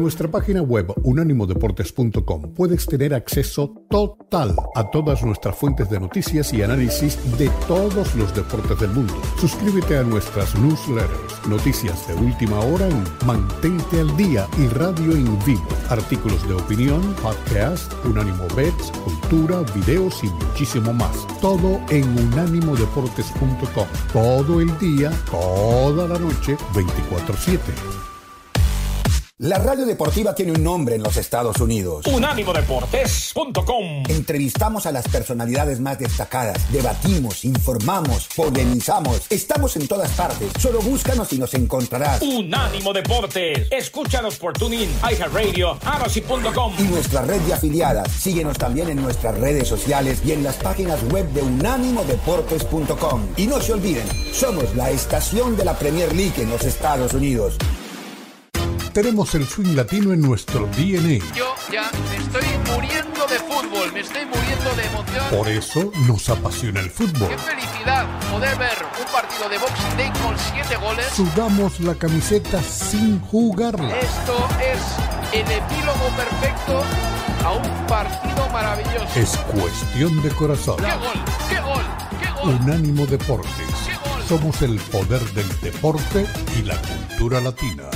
Nuestra 0.06 0.30
página 0.30 0.62
web 0.62 0.93
unánimodeportes.com 1.01 2.53
puedes 2.53 2.86
tener 2.86 3.16
acceso 3.16 3.74
total 3.89 4.56
a 4.76 4.91
todas 4.91 5.24
nuestras 5.24 5.58
fuentes 5.58 5.89
de 5.89 5.99
noticias 5.99 6.53
y 6.53 6.62
análisis 6.62 7.18
de 7.39 7.49
todos 7.68 8.14
los 8.14 8.36
deportes 8.36 8.80
del 8.80 8.91
mundo. 8.91 9.20
Suscríbete 9.39 9.97
a 9.97 10.03
nuestras 10.03 10.53
newsletters, 10.60 11.47
noticias 11.47 12.08
de 12.08 12.14
última 12.24 12.60
hora 12.60 12.88
en 12.88 13.03
Mantente 13.26 13.99
al 13.99 14.16
Día 14.16 14.47
y 14.60 14.68
Radio 14.68 15.14
en 15.14 15.43
Vivo, 15.43 15.66
artículos 15.89 16.47
de 16.47 16.53
opinión, 16.53 17.01
podcast, 17.24 17.91
Unánimo 18.06 18.45
Bets, 18.56 18.91
cultura, 19.03 19.64
videos 19.74 20.24
y 20.24 20.28
muchísimo 20.28 20.93
más. 20.93 21.26
Todo 21.41 21.82
en 21.89 22.08
unánimodeportes.com. 22.28 23.88
Todo 24.14 24.62
el 24.62 24.78
día, 24.78 25.10
toda 25.32 26.08
la 26.08 26.20
noche, 26.20 26.58
24/7. 26.76 28.14
La 29.39 29.57
radio 29.57 29.86
deportiva 29.86 30.33
tiene 30.33 30.53
un 30.53 30.63
nombre 30.63 30.95
en 30.95 31.03
los 31.03 31.17
Estados 31.17 31.59
Unidos. 31.59 32.07
Unánimodeportes.com. 32.07 34.03
Entrevistamos 34.07 34.86
a 34.86 34.93
las 34.93 35.09
personalidades 35.09 35.81
más 35.81 35.99
destacadas, 35.99 36.71
debatimos, 36.71 37.43
informamos, 37.43 38.29
polemizamos. 38.33 39.29
Estamos 39.29 39.75
en 39.75 39.89
todas 39.89 40.09
partes. 40.11 40.53
Solo 40.57 40.79
búscanos 40.79 41.33
y 41.33 41.38
nos 41.38 41.53
encontrarás. 41.53 42.21
Unánimo 42.21 42.93
Deportes. 42.93 43.67
Escúchanos 43.71 44.38
por 44.38 44.53
TuneIn, 44.53 44.89
iHeartRadio, 45.01 45.79
Amazon.com. 45.83 46.73
Y 46.79 46.83
nuestra 46.83 47.23
red 47.23 47.41
de 47.41 47.55
afiliadas. 47.55 48.09
Síguenos 48.13 48.57
también 48.57 48.88
en 48.88 49.01
nuestras 49.01 49.38
redes 49.38 49.67
sociales 49.67 50.21
y 50.25 50.31
en 50.31 50.45
las 50.45 50.55
páginas 50.55 51.03
web 51.11 51.27
de 51.33 51.41
unánimodeportes.com. 51.41 53.21
Y 53.36 53.47
no 53.47 53.59
se 53.59 53.73
olviden, 53.73 54.07
somos 54.31 54.73
la 54.77 54.91
estación 54.91 55.57
de 55.57 55.65
la 55.65 55.77
Premier 55.77 56.15
League 56.15 56.41
en 56.41 56.49
los 56.49 56.63
Estados 56.63 57.13
Unidos. 57.13 57.57
Tenemos 58.96 59.36
el 59.36 59.46
swing 59.46 59.76
latino 59.76 60.14
en 60.14 60.22
nuestro 60.22 60.68
DNA. 60.68 61.20
Yo 61.36 61.54
ya 61.70 61.91
me 62.10 62.16
estoy 62.16 62.48
muriendo 62.74 63.28
de 63.28 63.39
fútbol, 63.39 63.91
me 63.91 64.00
estoy 64.00 64.24
muriendo 64.24 64.74
de 64.74 64.86
emoción. 64.86 65.26
Por 65.32 65.50
eso 65.50 65.91
nos 66.08 66.30
apasiona 66.30 66.80
el 66.80 66.89
fútbol. 66.89 67.28
Qué 67.28 67.38
felicidad 67.38 68.08
poder 68.32 68.58
ver 68.58 68.78
un 68.98 69.12
partido 69.12 69.50
de 69.50 69.58
Boxing 69.58 69.98
Day 69.98 70.10
con 70.24 70.39
siete 70.39 70.78
goles. 70.78 71.06
Sudamos 71.14 71.82
la 71.82 71.96
camiseta 71.96 72.64
sin 72.64 73.20
jugarla. 73.20 74.00
Esto 74.00 74.48
es 74.62 74.80
el 75.34 75.52
epílogo 75.52 76.08
perfecto 76.16 76.82
a 77.43 77.52
un 77.52 77.88
partido 77.88 78.50
maravilloso. 78.54 79.20
Es 79.20 79.36
cuestión 79.60 80.24
de 80.24 80.30
corazón. 80.30 80.78
¡Qué 80.78 80.86
gol! 80.86 81.26
¡Qué 81.50 81.60
gol! 81.60 81.84
¡Qué 82.22 82.32
gol! 82.32 82.56
Unánimo 82.62 83.06
Deportes. 83.08 83.52
Somos 84.30 84.62
el 84.62 84.80
poder 84.80 85.22
del 85.34 85.50
deporte 85.60 86.26
y 86.58 86.62
la 86.62 86.78
cultura 86.78 87.41
latina. 87.41 87.89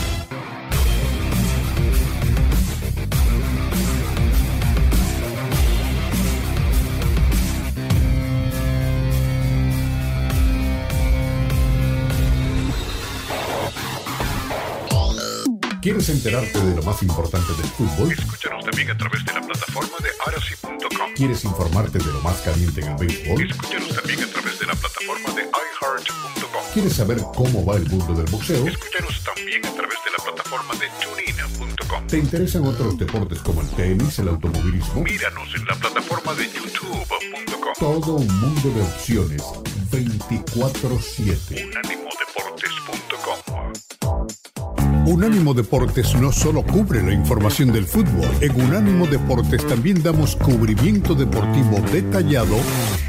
¿Quieres 15.81 16.09
enterarte 16.09 16.59
de 16.59 16.75
lo 16.75 16.83
más 16.83 17.01
importante 17.03 17.53
del 17.53 17.67
fútbol? 17.71 18.11
Escúchanos 18.11 18.65
también 18.65 18.91
a 18.91 18.97
través 18.97 19.23
de 19.23 19.31
la 19.33 19.39
plataforma 19.39 19.95
de 20.03 20.09
arasi.com. 20.27 21.13
¿Quieres 21.15 21.45
informarte 21.45 21.99
de 21.99 22.11
lo 22.11 22.19
más 22.19 22.41
caliente 22.41 22.81
en 22.81 22.89
el 22.89 22.97
béisbol? 22.97 23.49
Escúchanos 23.49 23.95
también 23.95 24.21
a 24.21 24.27
través 24.27 24.59
de 24.59 24.65
la 24.65 24.73
plataforma 24.73 25.31
de 25.35 25.43
iHeart.com. 25.43 26.63
¿Quieres 26.73 26.91
saber 26.93 27.19
cómo 27.33 27.63
va 27.65 27.77
el 27.77 27.89
mundo 27.89 28.13
del 28.13 28.25
boxeo? 28.29 28.67
Escúchanos 28.67 29.23
también 29.23 29.65
a 29.65 29.73
través 29.73 29.97
de 30.03 30.11
la 30.11 30.17
plataforma 30.25 30.75
de 30.75 30.89
tunina.com. 30.99 32.07
¿Te 32.07 32.17
interesan 32.17 32.65
otros 32.65 32.97
deportes 32.97 33.39
como 33.39 33.61
el 33.61 33.69
tenis, 33.69 34.19
el 34.19 34.27
automovilismo? 34.27 35.01
Míranos 35.01 35.55
en 35.55 35.63
la 35.65 35.75
plataforma 35.75 36.33
de 36.33 36.51
youtube.com. 36.51 37.73
Todo 37.79 38.15
un 38.15 38.27
mundo 38.41 38.69
de 38.69 38.81
opciones 38.81 39.43
24/7. 39.91 41.69
Unánimo 45.09 45.55
Deportes 45.55 46.13
no 46.21 46.31
solo 46.31 46.61
cubre 46.61 47.01
la 47.01 47.11
información 47.11 47.71
del 47.71 47.85
fútbol, 47.85 48.29
en 48.41 48.61
Unánimo 48.61 49.07
Deportes 49.07 49.65
también 49.65 50.03
damos 50.03 50.35
cubrimiento 50.35 51.15
deportivo 51.15 51.79
detallado 51.91 52.55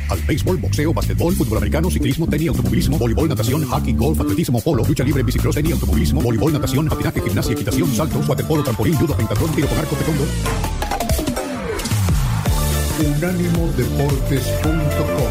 al 0.08 0.18
béisbol, 0.22 0.56
boxeo, 0.56 0.94
basquetbol, 0.94 1.34
fútbol 1.34 1.58
americano, 1.58 1.90
ciclismo, 1.90 2.26
tenis, 2.26 2.48
automovilismo, 2.48 2.96
voleibol, 2.96 3.28
natación, 3.28 3.66
hockey, 3.66 3.92
golf, 3.92 4.18
atletismo, 4.18 4.62
polo, 4.62 4.82
lucha 4.82 5.04
libre, 5.04 5.22
bicicross, 5.22 5.56
tenis, 5.56 5.74
automovilismo, 5.74 6.22
voleibol, 6.22 6.54
natación, 6.54 6.88
patinaje, 6.88 7.20
gimnasia, 7.20 7.52
equitación, 7.52 7.94
saltos, 7.94 8.26
waterpolo, 8.26 8.64
trampolín, 8.64 8.94
judo, 8.94 9.14
pentatlón, 9.14 9.50
tiro 9.50 9.68
con 9.68 9.78
arco, 9.78 9.94
taekwondo. 9.96 10.24
Unánimodeportes.com 13.18 15.30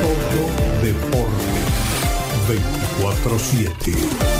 Todo 0.00 0.40
deporte 0.80 1.56
24-7 3.02 4.35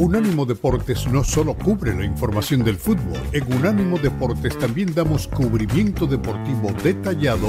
Unánimo 0.00 0.46
Deportes 0.46 1.06
no 1.08 1.22
solo 1.22 1.52
cubre 1.52 1.94
la 1.94 2.06
información 2.06 2.64
del 2.64 2.76
fútbol, 2.76 3.20
en 3.32 3.52
Unánimo 3.52 3.98
Deportes 3.98 4.58
también 4.58 4.94
damos 4.94 5.28
cubrimiento 5.28 6.06
deportivo 6.06 6.72
detallado 6.82 7.48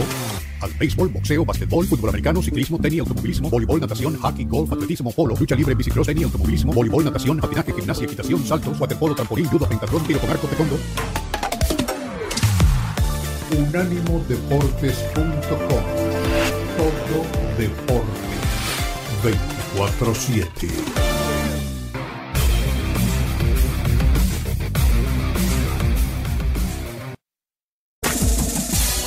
al 0.59 0.73
béisbol, 0.73 1.07
boxeo, 1.07 1.45
basquetbol, 1.45 1.87
fútbol 1.87 2.09
americano, 2.09 2.43
ciclismo, 2.43 2.77
tenis, 2.77 2.99
automovilismo, 2.99 3.49
voleibol, 3.49 3.79
natación, 3.79 4.17
hockey, 4.17 4.43
golf, 4.43 4.69
atletismo, 4.73 5.13
polo, 5.13 5.33
lucha 5.39 5.55
libre, 5.55 5.75
bicicross, 5.75 6.07
tenis, 6.07 6.25
automovilismo, 6.25 6.73
voleibol, 6.73 7.05
natación, 7.05 7.37
patinaje, 7.37 7.71
gimnasia, 7.71 8.03
equitación, 8.03 8.45
saltos, 8.45 8.77
waterpolo, 8.77 9.15
trampolín, 9.15 9.45
judo, 9.45 9.65
pentatlón, 9.69 10.03
tiro 10.03 10.19
con 10.19 10.29
arco, 10.29 10.47
taekwondo. 10.47 10.77
Unánimodeportes.com 13.57 15.83
Todo 16.75 17.25
deporte 17.57 18.35
24-7 19.77 21.10